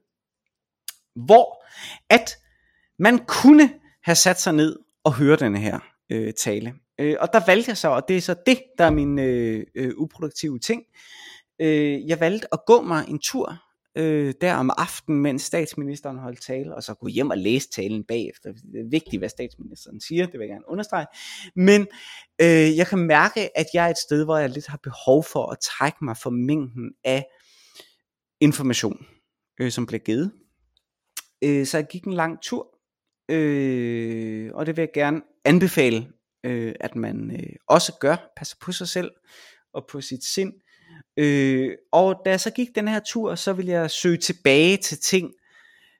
hvor 1.14 1.64
at 2.10 2.30
man 2.98 3.18
kunne 3.26 3.70
have 4.02 4.14
sat 4.14 4.40
sig 4.40 4.52
ned 4.52 4.78
og 5.04 5.14
høre 5.14 5.36
den 5.36 5.56
her 5.56 5.93
øh, 6.10 6.32
tale. 6.32 6.74
Øh, 7.00 7.16
og 7.20 7.28
der 7.32 7.40
valgte 7.46 7.68
jeg 7.68 7.76
så, 7.76 7.88
og 7.88 8.02
det 8.08 8.16
er 8.16 8.20
så 8.20 8.34
det, 8.46 8.58
der 8.78 8.84
er 8.84 8.90
min 8.90 9.18
øh, 9.18 9.66
øh, 9.74 9.92
uproduktive 9.96 10.58
ting. 10.58 10.82
Øh, 11.60 12.08
jeg 12.08 12.20
valgte 12.20 12.46
at 12.52 12.60
gå 12.66 12.82
mig 12.82 13.04
en 13.08 13.18
tur 13.18 13.64
øh, 13.96 14.34
der 14.40 14.54
om 14.54 14.70
aftenen, 14.78 15.20
mens 15.20 15.42
statsministeren 15.42 16.18
holdt 16.18 16.42
tale, 16.42 16.74
og 16.74 16.82
så 16.82 16.94
gå 16.94 17.08
hjem 17.08 17.30
og 17.30 17.38
læse 17.38 17.68
talen 17.68 18.04
bagefter. 18.04 18.52
Det 18.52 18.80
er 18.80 18.90
vigtigt, 18.90 19.20
hvad 19.20 19.28
statsministeren 19.28 20.00
siger, 20.00 20.26
det 20.26 20.32
vil 20.32 20.40
jeg 20.40 20.48
gerne 20.48 20.68
understrege. 20.68 21.06
Men 21.56 21.86
øh, 22.40 22.76
jeg 22.76 22.86
kan 22.86 22.98
mærke, 22.98 23.58
at 23.58 23.66
jeg 23.74 23.86
er 23.86 23.90
et 23.90 23.98
sted, 23.98 24.24
hvor 24.24 24.36
jeg 24.36 24.50
lidt 24.50 24.66
har 24.66 24.80
behov 24.82 25.24
for 25.24 25.50
at 25.50 25.58
trække 25.58 25.98
mig 26.02 26.16
for 26.16 26.30
mængden 26.30 26.92
af 27.04 27.26
information, 28.40 29.06
øh, 29.60 29.70
som 29.70 29.86
bliver 29.86 30.00
givet. 30.00 30.32
Øh, 31.44 31.66
så 31.66 31.78
jeg 31.78 31.86
gik 31.86 32.04
en 32.04 32.12
lang 32.12 32.42
tur, 32.42 32.73
øh, 33.28 34.50
og 34.54 34.66
det 34.66 34.76
vil 34.76 34.82
jeg 34.82 34.92
gerne 34.94 35.22
anbefale, 35.44 36.08
øh, 36.44 36.74
at 36.80 36.96
man 36.96 37.30
øh, 37.30 37.56
også 37.66 37.92
gør, 38.00 38.32
passer 38.36 38.56
på 38.60 38.72
sig 38.72 38.88
selv 38.88 39.10
og 39.74 39.86
på 39.90 40.00
sit 40.00 40.24
sind. 40.24 40.52
Øh, 41.16 41.76
og 41.92 42.22
da 42.24 42.30
jeg 42.30 42.40
så 42.40 42.50
gik 42.50 42.68
den 42.74 42.88
her 42.88 43.00
tur, 43.06 43.34
så 43.34 43.52
vil 43.52 43.66
jeg 43.66 43.90
søge 43.90 44.16
tilbage 44.16 44.76
til 44.76 44.98
ting, 44.98 45.32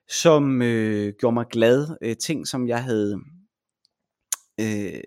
som 0.09 0.61
øh, 0.61 1.13
gjorde 1.19 1.33
mig 1.33 1.45
glad, 1.51 1.97
øh, 2.01 2.17
ting 2.17 2.47
som 2.47 2.67
jeg 2.67 2.83
havde 2.83 3.19
øh, 4.59 5.01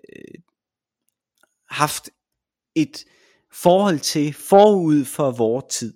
haft 1.69 2.09
et 2.75 3.05
forhold 3.51 3.99
til 3.99 4.33
forud 4.33 5.05
for 5.05 5.31
vores 5.31 5.65
tid. 5.69 5.93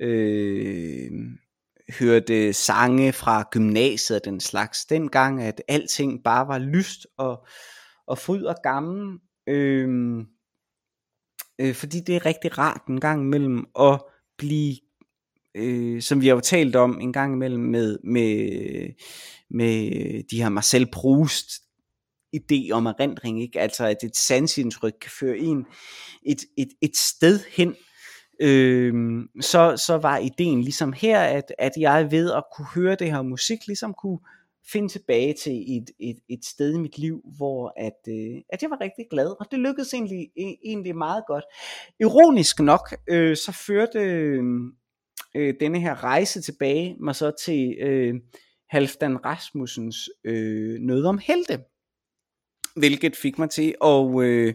Øh, 0.00 1.10
hørte 1.90 2.52
sange 2.52 3.12
fra 3.12 3.48
gymnasiet 3.50 4.20
og 4.20 4.24
den 4.24 4.40
slags 4.40 4.86
dengang, 4.86 5.42
at 5.42 5.62
alting 5.68 6.22
bare 6.24 6.48
var 6.48 6.58
lyst 6.58 7.06
og, 7.16 7.46
og 8.06 8.18
fryd 8.18 8.44
og 8.44 8.56
gammel. 8.62 9.18
øhm, 9.46 10.26
øh, 11.60 11.74
fordi 11.74 12.00
det 12.00 12.16
er 12.16 12.26
rigtig 12.26 12.58
rart 12.58 12.82
en 12.88 13.00
gang 13.00 13.22
imellem 13.22 13.66
at 13.80 14.00
blive, 14.38 14.76
øh, 15.54 16.02
som 16.02 16.20
vi 16.20 16.26
har 16.26 16.34
jo 16.34 16.40
talt 16.40 16.76
om 16.76 17.00
en 17.00 17.12
gang 17.12 17.32
imellem 17.32 17.62
med, 17.62 17.98
med, 18.04 18.90
med 19.50 19.90
de 20.30 20.42
her 20.42 20.48
Marcel 20.48 20.90
Proust 20.90 21.50
idé 22.36 22.70
om 22.70 22.86
erindring, 22.86 23.42
ikke? 23.42 23.60
altså 23.60 23.86
at 23.86 24.04
et 24.04 24.16
sansindtryk 24.16 24.94
kan 25.00 25.10
føre 25.10 25.38
en 25.38 25.66
et, 26.22 26.44
et, 26.56 26.68
et 26.82 26.96
sted 26.96 27.40
hen, 27.50 27.76
øh, 28.40 28.94
så, 29.40 29.82
så 29.86 29.98
var 30.02 30.18
ideen 30.18 30.62
ligesom 30.62 30.92
her, 30.92 31.20
at, 31.20 31.52
at 31.58 31.72
jeg 31.78 32.10
ved 32.10 32.32
at 32.32 32.44
kunne 32.56 32.66
høre 32.74 32.94
det 32.94 33.12
her 33.12 33.22
musik, 33.22 33.66
ligesom 33.66 33.94
kunne 33.94 34.18
finde 34.72 34.88
tilbage 34.88 35.34
til 35.34 35.52
et, 35.52 35.90
et, 36.00 36.18
et 36.28 36.44
sted 36.44 36.74
i 36.74 36.78
mit 36.78 36.98
liv, 36.98 37.20
hvor 37.36 37.72
at, 37.76 37.98
øh, 38.08 38.40
at 38.48 38.62
jeg 38.62 38.70
var 38.70 38.80
rigtig 38.80 39.06
glad, 39.10 39.40
og 39.40 39.46
det 39.50 39.58
lykkedes 39.58 39.94
egentlig, 39.94 40.30
e, 40.36 40.54
egentlig 40.64 40.96
meget 40.96 41.24
godt. 41.26 41.44
Ironisk 42.00 42.60
nok, 42.60 42.94
øh, 43.08 43.36
så 43.36 43.52
førte 43.66 43.98
øh, 43.98 44.42
øh, 45.36 45.54
denne 45.60 45.80
her 45.80 46.04
rejse 46.04 46.42
tilbage 46.42 46.96
mig 47.00 47.16
så 47.16 47.32
til 47.44 47.76
øh, 47.80 48.14
Halfdan 48.68 49.24
Rasmussens 49.24 50.10
øh, 50.24 50.80
Nød 50.80 51.04
om 51.04 51.18
Helte, 51.18 51.58
hvilket 52.76 53.16
fik 53.16 53.38
mig 53.38 53.50
til 53.50 53.74
at, 53.84 54.22
øh, 54.22 54.54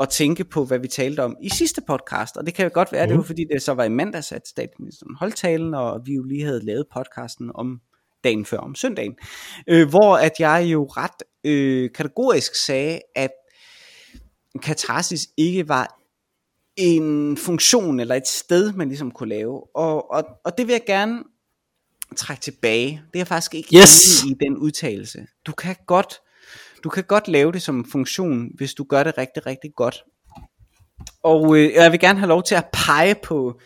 at 0.00 0.08
tænke 0.08 0.44
på, 0.44 0.64
hvad 0.64 0.78
vi 0.78 0.88
talte 0.88 1.22
om 1.22 1.36
i 1.42 1.48
sidste 1.48 1.80
podcast, 1.80 2.36
og 2.36 2.46
det 2.46 2.54
kan 2.54 2.64
jo 2.64 2.70
godt 2.74 2.92
være, 2.92 3.06
mm. 3.06 3.08
det 3.08 3.18
var 3.18 3.24
fordi 3.24 3.44
det 3.52 3.62
så 3.62 3.74
var 3.74 3.84
i 3.84 3.88
mandags, 3.88 4.32
at 4.32 4.48
statsministeren 4.48 5.14
holdt 5.14 5.36
talen, 5.36 5.74
og 5.74 6.00
vi 6.04 6.14
jo 6.14 6.22
lige 6.22 6.44
havde 6.44 6.64
lavet 6.64 6.86
podcasten 6.94 7.50
om 7.54 7.80
dagen 8.24 8.44
før 8.44 8.58
om 8.58 8.74
søndagen, 8.74 9.14
øh, 9.66 9.88
hvor 9.88 10.16
at 10.16 10.32
jeg 10.38 10.64
jo 10.72 10.84
ret 10.84 11.22
øh, 11.44 11.90
kategorisk 11.92 12.54
sagde, 12.54 13.00
at 13.14 13.30
katarsis 14.62 15.28
ikke 15.36 15.68
var 15.68 15.98
en 16.76 17.36
funktion 17.36 18.00
eller 18.00 18.14
et 18.14 18.28
sted, 18.28 18.72
man 18.72 18.88
ligesom 18.88 19.10
kunne 19.10 19.28
lave. 19.28 19.76
Og, 19.76 20.10
og, 20.10 20.24
og 20.44 20.58
det 20.58 20.66
vil 20.66 20.72
jeg 20.72 20.82
gerne 20.86 21.22
trække 22.16 22.40
tilbage. 22.40 23.02
Det 23.12 23.20
er 23.20 23.24
faktisk 23.24 23.54
ikke 23.54 23.76
yes. 23.76 24.24
i 24.24 24.34
den 24.40 24.56
udtalelse. 24.56 25.26
Du 25.46 25.52
kan 25.52 25.76
godt 25.86 26.20
du 26.84 26.88
kan 26.88 27.04
godt 27.04 27.28
lave 27.28 27.52
det 27.52 27.62
som 27.62 27.78
en 27.78 27.86
funktion, 27.92 28.50
hvis 28.54 28.74
du 28.74 28.84
gør 28.84 29.02
det 29.02 29.18
rigtig, 29.18 29.46
rigtig 29.46 29.70
godt. 29.76 30.04
Og 31.22 31.56
øh, 31.56 31.72
jeg 31.74 31.92
vil 31.92 32.00
gerne 32.00 32.18
have 32.18 32.28
lov 32.28 32.42
til 32.42 32.54
at 32.54 32.68
pege 32.72 33.14
på 33.24 33.60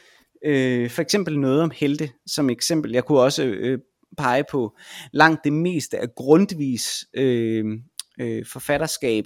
øh, 0.45 0.91
for 0.91 1.03
eksempel 1.03 1.39
noget 1.39 1.63
om 1.63 1.71
helte 1.75 2.11
som 2.27 2.51
eksempel. 2.51 2.93
Jeg 2.93 3.05
kunne 3.05 3.21
også 3.21 3.45
øh, 3.45 3.79
pege 4.17 4.45
på 4.51 4.77
langt 5.13 5.41
det 5.45 5.53
meste 5.53 5.99
af 5.99 6.15
grundvis 6.17 7.05
øh, 7.15 7.65
øh, 8.21 8.47
forfatterskab 8.53 9.25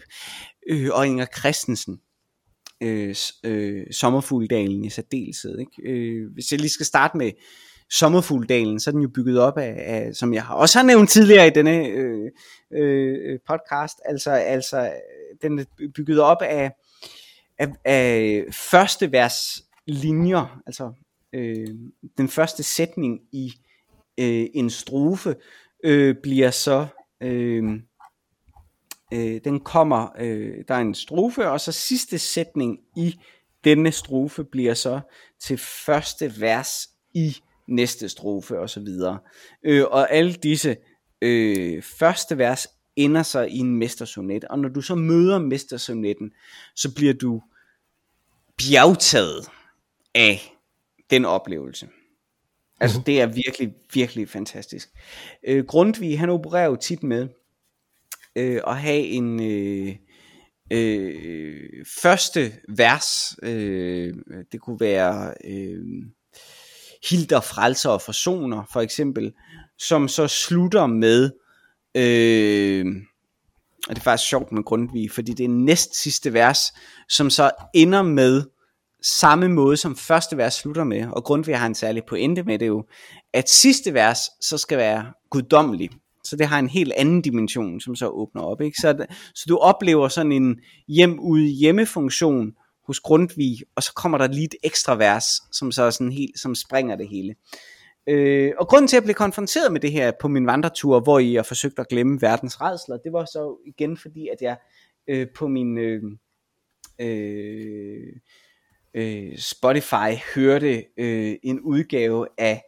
øh, 0.70 0.88
og 0.92 1.06
Inger 1.06 1.26
Christensen 1.38 2.00
øh, 2.82 3.14
øh, 3.44 3.86
Sommerfugldalen 3.90 4.84
i 4.84 4.90
særdeleshed. 4.90 5.58
Ikke? 5.58 5.92
Øh, 5.92 6.32
hvis 6.34 6.52
jeg 6.52 6.60
lige 6.60 6.70
skal 6.70 6.86
starte 6.86 7.16
med 7.16 7.32
Sommerfugldalen, 7.90 8.80
så 8.80 8.90
er 8.90 8.92
den 8.92 9.02
jo 9.02 9.08
bygget 9.08 9.38
op 9.38 9.58
af, 9.58 9.74
af 9.76 10.14
som 10.14 10.34
jeg 10.34 10.44
også 10.50 10.78
har 10.78 10.86
nævnt 10.86 11.10
tidligere 11.10 11.46
i 11.46 11.50
denne 11.50 11.86
øh, 11.86 12.30
øh, 12.72 13.38
podcast, 13.48 14.00
altså, 14.04 14.30
altså 14.30 14.92
den 15.42 15.58
er 15.58 15.64
bygget 15.94 16.20
op 16.20 16.42
af, 16.42 16.72
af, 17.58 17.68
af 17.84 18.44
første 18.52 19.12
vers 19.12 19.62
linjer, 19.86 20.60
altså 20.66 20.92
øh, 21.32 21.68
den 22.18 22.28
første 22.28 22.62
sætning 22.62 23.20
i 23.32 23.52
øh, 24.18 24.46
en 24.54 24.70
strofe 24.70 25.36
øh, 25.84 26.14
bliver 26.22 26.50
så 26.50 26.86
øh, 27.20 27.80
øh, 29.12 29.40
den 29.44 29.60
kommer 29.60 30.08
øh, 30.18 30.64
der 30.68 30.74
er 30.74 30.80
en 30.80 30.94
strofe 30.94 31.48
og 31.48 31.60
så 31.60 31.72
sidste 31.72 32.18
sætning 32.18 32.78
i 32.96 33.20
denne 33.64 33.92
strofe 33.92 34.44
bliver 34.44 34.74
så 34.74 35.00
til 35.40 35.58
første 35.58 36.40
vers 36.40 36.88
i 37.14 37.36
næste 37.70 38.08
strofe 38.08 38.58
og 38.58 38.70
så 38.70 38.80
videre. 38.80 39.18
Øh, 39.62 39.84
og 39.84 40.12
alle 40.12 40.32
disse 40.32 40.76
øh, 41.22 41.82
første 41.82 42.38
vers 42.38 42.68
ender 42.96 43.22
så 43.22 43.40
i 43.40 43.56
en 43.56 43.76
mestersonet, 43.76 44.44
og 44.44 44.58
når 44.58 44.68
du 44.68 44.80
så 44.80 44.94
møder 44.94 45.38
mestersonetten, 45.38 46.32
så 46.76 46.94
bliver 46.94 47.14
du 47.14 47.42
bjergtaget 48.58 49.48
af 50.14 50.56
den 51.10 51.24
oplevelse. 51.24 51.88
Altså 52.80 52.98
mhm. 52.98 53.04
det 53.04 53.20
er 53.20 53.26
virkelig, 53.26 53.74
virkelig 53.94 54.28
fantastisk. 54.28 54.88
Øh, 55.46 55.64
Grundtvig, 55.64 56.18
han 56.18 56.30
opererer 56.30 56.66
jo 56.66 56.76
tit 56.76 57.02
med 57.02 57.28
øh, 58.36 58.60
at 58.66 58.76
have 58.76 59.00
en 59.00 59.42
øh, 59.42 59.96
øh, 60.70 61.84
første 62.00 62.52
vers, 62.68 63.36
øh, 63.42 64.14
det 64.52 64.60
kunne 64.60 64.80
være 64.80 65.34
øh, 65.44 65.84
Hilder, 67.08 67.40
Frelser 67.40 67.90
og 67.90 68.02
Forsoner 68.02 68.62
for 68.72 68.80
eksempel, 68.80 69.32
som 69.78 70.08
så 70.08 70.28
slutter 70.28 70.86
med, 70.86 71.30
øh, 71.94 72.86
og 73.88 73.94
det 73.94 73.98
er 73.98 74.04
faktisk 74.04 74.28
sjovt 74.28 74.52
med 74.52 74.62
Grundtvig, 74.62 75.10
fordi 75.10 75.32
det 75.32 75.44
er 75.44 75.48
næst 75.48 76.02
sidste 76.02 76.32
vers, 76.32 76.58
som 77.08 77.30
så 77.30 77.50
ender 77.74 78.02
med, 78.02 78.42
samme 79.02 79.48
måde 79.48 79.76
som 79.76 79.96
første 79.96 80.36
vers 80.36 80.54
slutter 80.54 80.84
med, 80.84 81.06
og 81.12 81.24
Grundtvig 81.24 81.58
har 81.58 81.66
en 81.66 81.74
særlig 81.74 82.02
pointe 82.08 82.42
med 82.42 82.58
det 82.58 82.66
jo, 82.66 82.84
at 83.32 83.50
sidste 83.50 83.94
vers 83.94 84.18
så 84.40 84.58
skal 84.58 84.78
være 84.78 85.12
guddommelig. 85.30 85.90
Så 86.24 86.36
det 86.36 86.46
har 86.46 86.58
en 86.58 86.68
helt 86.68 86.92
anden 86.92 87.22
dimension, 87.22 87.80
som 87.80 87.96
så 87.96 88.08
åbner 88.08 88.42
op. 88.42 88.60
Ikke? 88.60 88.76
Så, 88.80 89.06
så 89.34 89.44
du 89.48 89.56
oplever 89.56 90.08
sådan 90.08 90.32
en 90.32 90.56
hjem-ude-hjemme-funktion, 90.88 92.52
hos 92.86 93.00
Grundtvig, 93.00 93.58
og 93.76 93.82
så 93.82 93.92
kommer 93.94 94.18
der 94.18 94.26
lige 94.26 94.44
et 94.44 94.54
ekstra 94.62 94.94
vers, 94.94 95.24
som 95.52 95.72
så 95.72 95.82
er 95.82 95.90
sådan 95.90 96.12
helt, 96.12 96.38
som 96.38 96.54
springer 96.54 96.96
det 96.96 97.08
hele. 97.08 97.34
Øh, 98.06 98.52
og 98.58 98.68
grunden 98.68 98.88
til 98.88 98.96
at 98.96 99.02
blive 99.02 99.14
konfronteret 99.14 99.72
med 99.72 99.80
det 99.80 99.92
her 99.92 100.12
på 100.20 100.28
min 100.28 100.46
vandretur, 100.46 101.00
hvor 101.00 101.18
jeg 101.18 101.46
forsøgte 101.46 101.80
at 101.80 101.88
glemme 101.88 102.20
verdens 102.20 102.60
redsler, 102.60 102.96
det 102.96 103.12
var 103.12 103.24
så 103.24 103.56
igen 103.66 103.96
fordi, 103.96 104.28
at 104.28 104.36
jeg 104.40 104.56
øh, 105.08 105.26
på 105.36 105.48
min 105.48 105.78
øh, 105.78 106.02
øh, 107.00 108.12
øh, 108.94 109.38
Spotify 109.38 110.34
hørte 110.34 110.84
øh, 110.96 111.36
en 111.42 111.60
udgave 111.60 112.26
af 112.38 112.62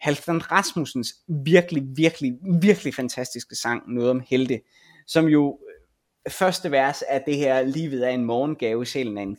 Halvdan 0.00 0.52
Rasmussens 0.52 1.14
virkelig, 1.44 1.82
virkelig, 1.96 2.32
virkelig 2.60 2.94
fantastiske 2.94 3.56
sang, 3.56 3.82
Noget 3.94 4.10
om 4.10 4.22
Helte, 4.30 4.60
som 5.06 5.26
jo 5.26 5.58
øh, 5.68 6.32
første 6.32 6.70
vers 6.70 7.02
er 7.08 7.18
det 7.26 7.36
her, 7.36 7.62
livet 7.62 8.06
er 8.06 8.10
en 8.10 8.24
morgengave, 8.24 8.86
sjælen 8.86 9.18
er 9.18 9.22
en, 9.22 9.36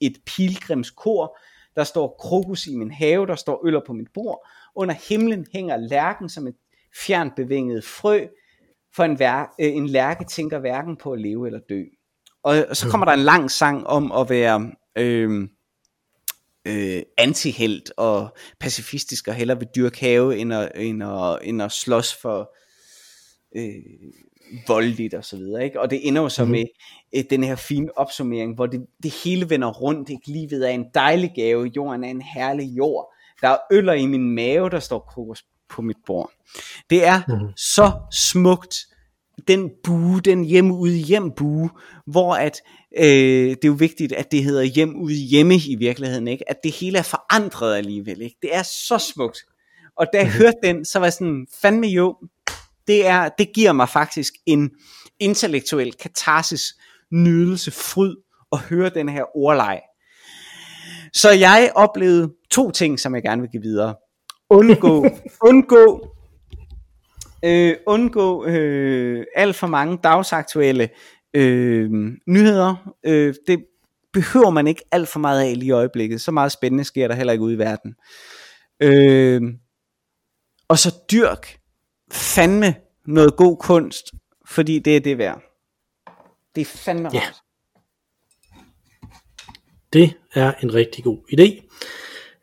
et 0.00 0.16
pilgrimskor, 0.26 1.38
der 1.76 1.84
står 1.84 2.16
krokus 2.20 2.66
i 2.66 2.76
min 2.76 2.90
have, 2.90 3.26
der 3.26 3.34
står 3.34 3.66
øller 3.66 3.80
på 3.86 3.92
mit 3.92 4.08
bord, 4.14 4.48
under 4.74 4.94
himlen 5.08 5.46
hænger 5.52 5.76
lærken 5.76 6.28
som 6.28 6.46
et 6.46 6.56
fjernbevinget 6.96 7.84
frø, 7.84 8.26
for 8.94 9.04
en, 9.04 9.18
vær, 9.18 9.54
øh, 9.60 9.72
en 9.72 9.86
lærke 9.86 10.24
tænker 10.24 10.58
hverken 10.58 10.96
på 10.96 11.12
at 11.12 11.20
leve 11.20 11.46
eller 11.46 11.60
dø. 11.68 11.84
Og, 12.42 12.66
og 12.68 12.76
så 12.76 12.88
kommer 12.88 13.04
der 13.04 13.12
en 13.12 13.20
lang 13.20 13.50
sang 13.50 13.86
om 13.86 14.12
at 14.12 14.30
være... 14.30 14.70
Øh, 14.98 15.48
øh, 16.66 17.02
antihelt 17.18 17.92
og 17.96 18.36
pacifistisk 18.60 19.28
og 19.28 19.34
hellere 19.34 19.58
vil 19.58 19.68
dyrke 19.76 20.00
have 20.00 20.38
end 20.38 20.54
at, 20.54 20.72
end 20.74 21.02
at, 21.02 21.38
end 21.42 21.62
at 21.62 21.72
slås 21.72 22.14
for 22.14 22.54
øh, 23.56 23.74
voldeligt 24.68 25.14
og 25.14 25.24
så 25.24 25.36
videre. 25.36 25.64
Ikke? 25.64 25.80
Og 25.80 25.90
det 25.90 26.08
ender 26.08 26.22
jo 26.22 26.28
så 26.28 26.44
mm-hmm. 26.44 26.52
med 26.52 26.64
øh, 27.14 27.24
den 27.30 27.44
her 27.44 27.56
fine 27.56 27.98
opsummering, 27.98 28.54
hvor 28.54 28.66
det, 28.66 28.86
det 29.02 29.14
hele 29.24 29.50
vender 29.50 29.68
rundt. 29.68 30.08
Ikke? 30.08 30.30
Livet 30.30 30.68
er 30.68 30.72
en 30.72 30.84
dejlig 30.94 31.32
gave, 31.34 31.70
jorden 31.76 32.04
er 32.04 32.08
en 32.08 32.22
herlig 32.22 32.66
jord. 32.76 33.14
Der 33.40 33.48
er 33.48 33.56
øller 33.72 33.92
i 33.92 34.06
min 34.06 34.34
mave, 34.34 34.70
der 34.70 34.80
står 34.80 34.98
kokos 35.14 35.44
på 35.68 35.82
mit 35.82 35.96
bord. 36.06 36.30
Det 36.90 37.06
er 37.06 37.22
mm-hmm. 37.28 37.48
så 37.56 37.92
smukt, 38.12 38.76
den 39.48 39.70
bue, 39.84 40.20
den 40.20 40.44
hjem 40.44 40.70
ud 40.70 40.90
hjem 40.90 41.30
bue, 41.30 41.70
hvor 42.06 42.34
at 42.34 42.62
øh, 42.98 43.04
det 43.50 43.64
er 43.64 43.68
jo 43.68 43.72
vigtigt, 43.72 44.12
at 44.12 44.32
det 44.32 44.44
hedder 44.44 44.62
hjem 44.62 44.96
ud 44.96 45.12
hjemme 45.12 45.54
i 45.54 45.76
virkeligheden, 45.78 46.28
ikke? 46.28 46.50
At 46.50 46.56
det 46.64 46.72
hele 46.72 46.98
er 46.98 47.02
forandret 47.02 47.76
alligevel, 47.76 48.22
ikke? 48.22 48.36
Det 48.42 48.56
er 48.56 48.62
så 48.62 48.98
smukt. 49.14 49.38
Og 49.96 50.06
da 50.12 50.18
jeg 50.18 50.26
mhm. 50.26 50.36
hørte 50.36 50.56
den, 50.62 50.84
så 50.84 50.98
var 50.98 51.06
jeg 51.06 51.12
sådan, 51.12 51.46
fandme 51.62 51.86
jo, 51.86 52.16
det, 52.90 53.06
er, 53.06 53.28
det 53.38 53.52
giver 53.54 53.72
mig 53.72 53.88
faktisk 53.88 54.34
en 54.46 54.70
intellektuel 55.18 55.92
katarsis, 55.92 56.62
nydelse, 57.12 57.70
fryd 57.70 58.16
at 58.52 58.58
høre 58.58 58.90
den 58.90 59.08
her 59.08 59.36
ordleg. 59.36 59.80
Så 61.12 61.30
jeg 61.30 61.72
oplevede 61.74 62.32
to 62.50 62.70
ting, 62.70 63.00
som 63.00 63.14
jeg 63.14 63.22
gerne 63.22 63.42
vil 63.42 63.50
give 63.50 63.62
videre. 63.62 63.94
Undgå, 64.50 65.06
undgå 65.48 66.08
øh, 67.44 67.76
undgå 67.86 68.44
øh, 68.44 69.24
alt 69.36 69.56
for 69.56 69.66
mange 69.66 69.98
dagsaktuelle 70.04 70.88
øh, 71.34 71.90
nyheder. 72.28 72.94
Øh, 73.06 73.34
det 73.46 73.64
behøver 74.12 74.50
man 74.50 74.66
ikke 74.66 74.82
alt 74.92 75.08
for 75.08 75.20
meget 75.20 75.40
af 75.40 75.58
lige 75.58 75.68
i 75.68 75.70
øjeblikket. 75.70 76.20
Så 76.20 76.30
meget 76.30 76.52
spændende 76.52 76.84
sker 76.84 77.08
der 77.08 77.14
heller 77.14 77.32
ikke 77.32 77.44
ude 77.44 77.54
i 77.54 77.58
verden. 77.58 77.94
Øh, 78.82 79.42
og 80.68 80.78
så 80.78 80.94
dyrk 81.12 81.59
fandme 82.12 82.74
noget 83.06 83.36
god 83.36 83.56
kunst, 83.56 84.14
fordi 84.46 84.78
det 84.78 84.96
er 84.96 85.00
det 85.00 85.18
værd. 85.18 85.42
Det 86.54 86.60
er 86.60 86.64
fandme 86.64 87.08
rart. 87.08 87.14
Ja. 87.14 87.22
Det 89.92 90.12
er 90.34 90.52
en 90.62 90.74
rigtig 90.74 91.04
god 91.04 91.18
idé. 91.32 91.66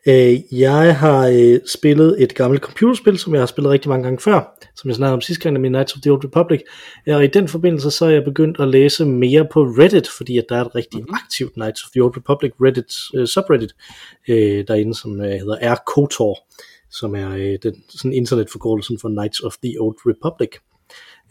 Øh, 0.08 0.60
jeg 0.60 0.96
har 0.96 1.26
øh, 1.26 1.60
spillet 1.66 2.22
et 2.22 2.34
gammelt 2.34 2.62
computerspil, 2.62 3.18
som 3.18 3.34
jeg 3.34 3.40
har 3.40 3.46
spillet 3.46 3.72
rigtig 3.72 3.88
mange 3.88 4.02
gange 4.02 4.20
før, 4.20 4.58
som 4.76 4.88
jeg 4.88 4.96
snakkede 4.96 5.14
om 5.14 5.20
sidste 5.20 5.42
gang, 5.42 5.52
nemlig 5.52 5.70
Knights 5.70 5.94
of 5.94 6.00
the 6.02 6.10
Old 6.10 6.24
Republic. 6.24 6.60
Og 7.06 7.24
i 7.24 7.26
den 7.26 7.48
forbindelse 7.48 7.90
så 7.90 8.04
er 8.04 8.10
jeg 8.10 8.24
begyndt 8.24 8.60
at 8.60 8.68
læse 8.68 9.04
mere 9.04 9.46
på 9.52 9.62
Reddit, 9.62 10.08
fordi 10.16 10.38
at 10.38 10.44
der 10.48 10.56
er 10.56 10.64
et 10.64 10.74
rigtig 10.74 11.00
mm-hmm. 11.00 11.14
aktivt 11.24 11.52
Knights 11.52 11.84
of 11.84 11.90
the 11.90 12.02
Old 12.02 12.16
Republic 12.16 12.52
Reddit 12.60 13.20
uh, 13.20 13.24
subreddit 13.24 13.72
uh, 14.28 14.64
derinde, 14.68 14.94
som 14.94 15.10
uh, 15.10 15.26
hedder 15.26 15.74
R-KOTOR, 15.74 16.46
som 16.90 17.14
er 17.14 17.28
uh, 17.28 17.56
den 17.62 17.82
sådan 17.88 18.12
internetforkortelsen 18.12 18.98
for 18.98 19.08
Knights 19.08 19.40
of 19.40 19.56
the 19.62 19.80
Old 19.80 19.96
Republic 20.06 20.50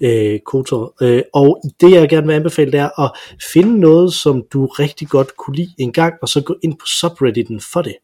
øh, 0.02 0.40
Kotor. 0.40 0.96
Øh, 1.02 1.22
og 1.34 1.62
det 1.82 1.92
jeg 1.92 2.10
gerne 2.10 2.28
vil 2.28 2.34
anbefale, 2.34 2.72
det 2.72 2.80
er 2.80 3.02
at 3.02 3.12
finde 3.54 3.80
noget, 3.80 4.14
som 4.14 4.44
du 4.54 4.66
rigtig 4.66 5.08
godt 5.08 5.38
kunne 5.38 5.56
lide 5.56 5.74
en 5.78 5.94
gang, 5.94 6.14
og 6.22 6.30
så 6.30 6.42
gå 6.42 6.56
ind 6.64 6.74
på 6.74 6.86
subredditen 6.86 7.62
for 7.62 7.82
det. 7.82 7.96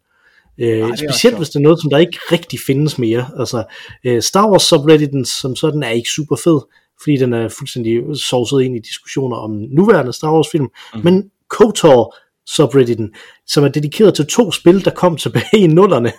Øh, 0.58 0.80
Nej, 0.80 0.90
det 0.90 1.00
specielt 1.00 1.38
hvis 1.38 1.50
det 1.50 1.56
er 1.56 1.64
noget, 1.64 1.82
som 1.82 1.90
der 1.90 1.98
ikke 1.98 2.20
rigtig 2.32 2.60
findes 2.60 2.98
mere. 2.98 3.30
Altså, 3.40 3.64
øh, 4.06 4.22
Star 4.22 4.50
Wars 4.52 4.64
subredditen 4.64 5.26
som 5.26 5.56
sådan 5.56 5.84
er 5.84 5.90
ikke 5.90 6.10
super 6.10 6.36
fed, 6.36 6.60
fordi 7.04 7.18
den 7.18 7.34
er 7.34 7.50
fuldstændig 7.50 8.18
sovset 8.18 8.62
ind 8.62 8.76
i 8.76 8.80
diskussioner 8.80 9.38
om 9.38 9.52
nuværende 9.52 10.14
Star 10.14 10.34
Wars 10.34 10.48
film, 10.52 10.68
mm. 10.96 11.02
men 11.04 11.32
KOTOR 11.50 12.16
subredditen, 12.48 13.14
som 13.48 13.64
er 13.64 13.68
dedikeret 13.68 14.14
til 14.14 14.26
to 14.26 14.52
spil, 14.52 14.86
der 14.86 14.92
kom 14.92 15.18
tilbage 15.18 15.58
i 15.58 15.68
nullerne. 15.68 16.12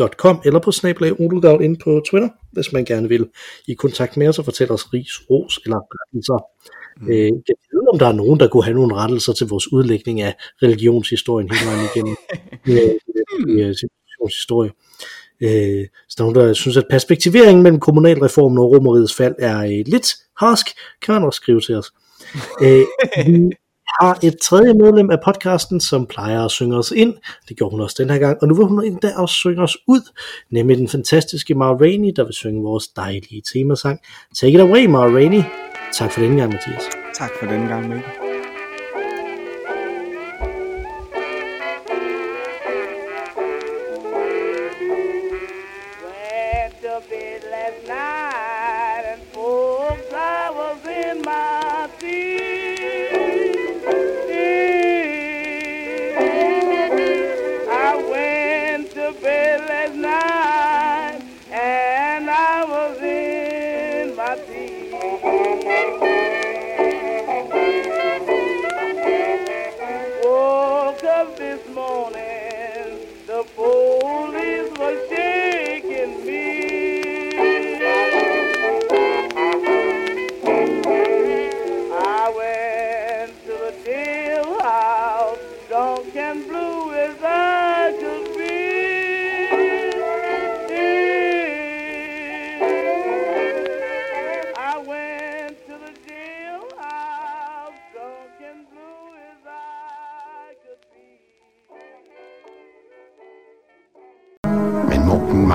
olugavl.gmail.com 0.00 0.40
eller 0.44 0.60
på 0.60 0.72
snablag 0.72 1.20
inde 1.62 1.76
på 1.84 2.02
Twitter, 2.10 2.28
hvis 2.52 2.72
man 2.72 2.84
gerne 2.84 3.08
vil 3.08 3.28
i 3.68 3.74
kontakt 3.74 4.16
med 4.16 4.28
os 4.28 4.38
og 4.38 4.44
fortælle 4.44 4.74
os 4.74 4.92
ris, 4.94 5.30
ros 5.30 5.60
eller 5.64 5.76
rettelser. 5.76 6.44
Mm. 7.00 7.08
Øh, 7.08 7.32
jeg 7.48 7.56
ved, 7.72 7.92
om 7.92 7.98
der 7.98 8.06
er 8.06 8.12
nogen, 8.12 8.40
der 8.40 8.48
kunne 8.48 8.64
have 8.64 8.74
nogle 8.74 8.94
rettelser 8.94 9.32
til 9.32 9.46
vores 9.46 9.72
udlægning 9.72 10.20
af 10.20 10.34
religionshistorien 10.62 11.50
hele 11.50 11.66
vejen 11.66 11.88
igennem 11.94 12.16
øh, 13.50 13.74
civilisationshistorie. 13.74 14.70
Øh, 15.42 15.86
så 16.08 16.14
der 16.18 16.24
er 16.24 16.30
nogen, 16.30 16.34
der 16.34 16.52
synes, 16.52 16.76
at 16.76 16.86
perspektiveringen 16.90 17.62
mellem 17.62 17.80
kommunalreformen 17.80 18.58
og 18.58 18.70
romeriets 18.76 19.14
fald 19.14 19.34
er 19.38 19.58
øh, 19.58 19.84
lidt 19.86 20.06
harsk, 20.36 20.66
kan 21.02 21.14
man 21.14 21.24
også 21.24 21.36
skrive 21.36 21.60
til 21.60 21.74
os. 21.74 21.92
øh, 22.62 22.84
vi 23.26 23.56
har 24.00 24.18
et 24.22 24.36
tredje 24.42 24.74
medlem 24.74 25.10
af 25.10 25.18
podcasten, 25.24 25.80
som 25.80 26.06
plejer 26.06 26.44
at 26.44 26.50
synge 26.50 26.76
os 26.76 26.90
ind. 26.90 27.14
Det 27.48 27.56
gjorde 27.56 27.70
hun 27.70 27.80
også 27.80 27.96
den 27.98 28.10
her 28.10 28.18
gang, 28.18 28.38
og 28.42 28.48
nu 28.48 28.54
vil 28.54 28.66
hun 28.66 28.84
endda 28.84 29.12
også 29.16 29.34
synge 29.34 29.62
os 29.62 29.76
ud, 29.88 30.00
nemlig 30.50 30.78
den 30.78 30.88
fantastiske 30.88 31.54
Mara 31.54 31.74
Rainey, 31.74 32.12
der 32.16 32.24
vil 32.24 32.34
synge 32.34 32.62
vores 32.62 32.88
dejlige 32.88 33.42
temasang. 33.52 34.00
Take 34.36 34.52
it 34.52 34.60
away, 34.60 34.86
Mara 34.86 35.14
Rainey. 35.14 35.42
Tak 35.92 36.12
for 36.12 36.20
denne 36.20 36.36
gang, 36.36 36.52
Mathias. 36.52 36.82
Tak 37.14 37.30
for 37.40 37.46
denne 37.46 37.68
gang, 37.68 37.88
Mikkel. 37.88 38.29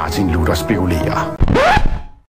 Martin 0.06 0.32
Luther 0.32 0.56
spekulerer. 0.56 1.35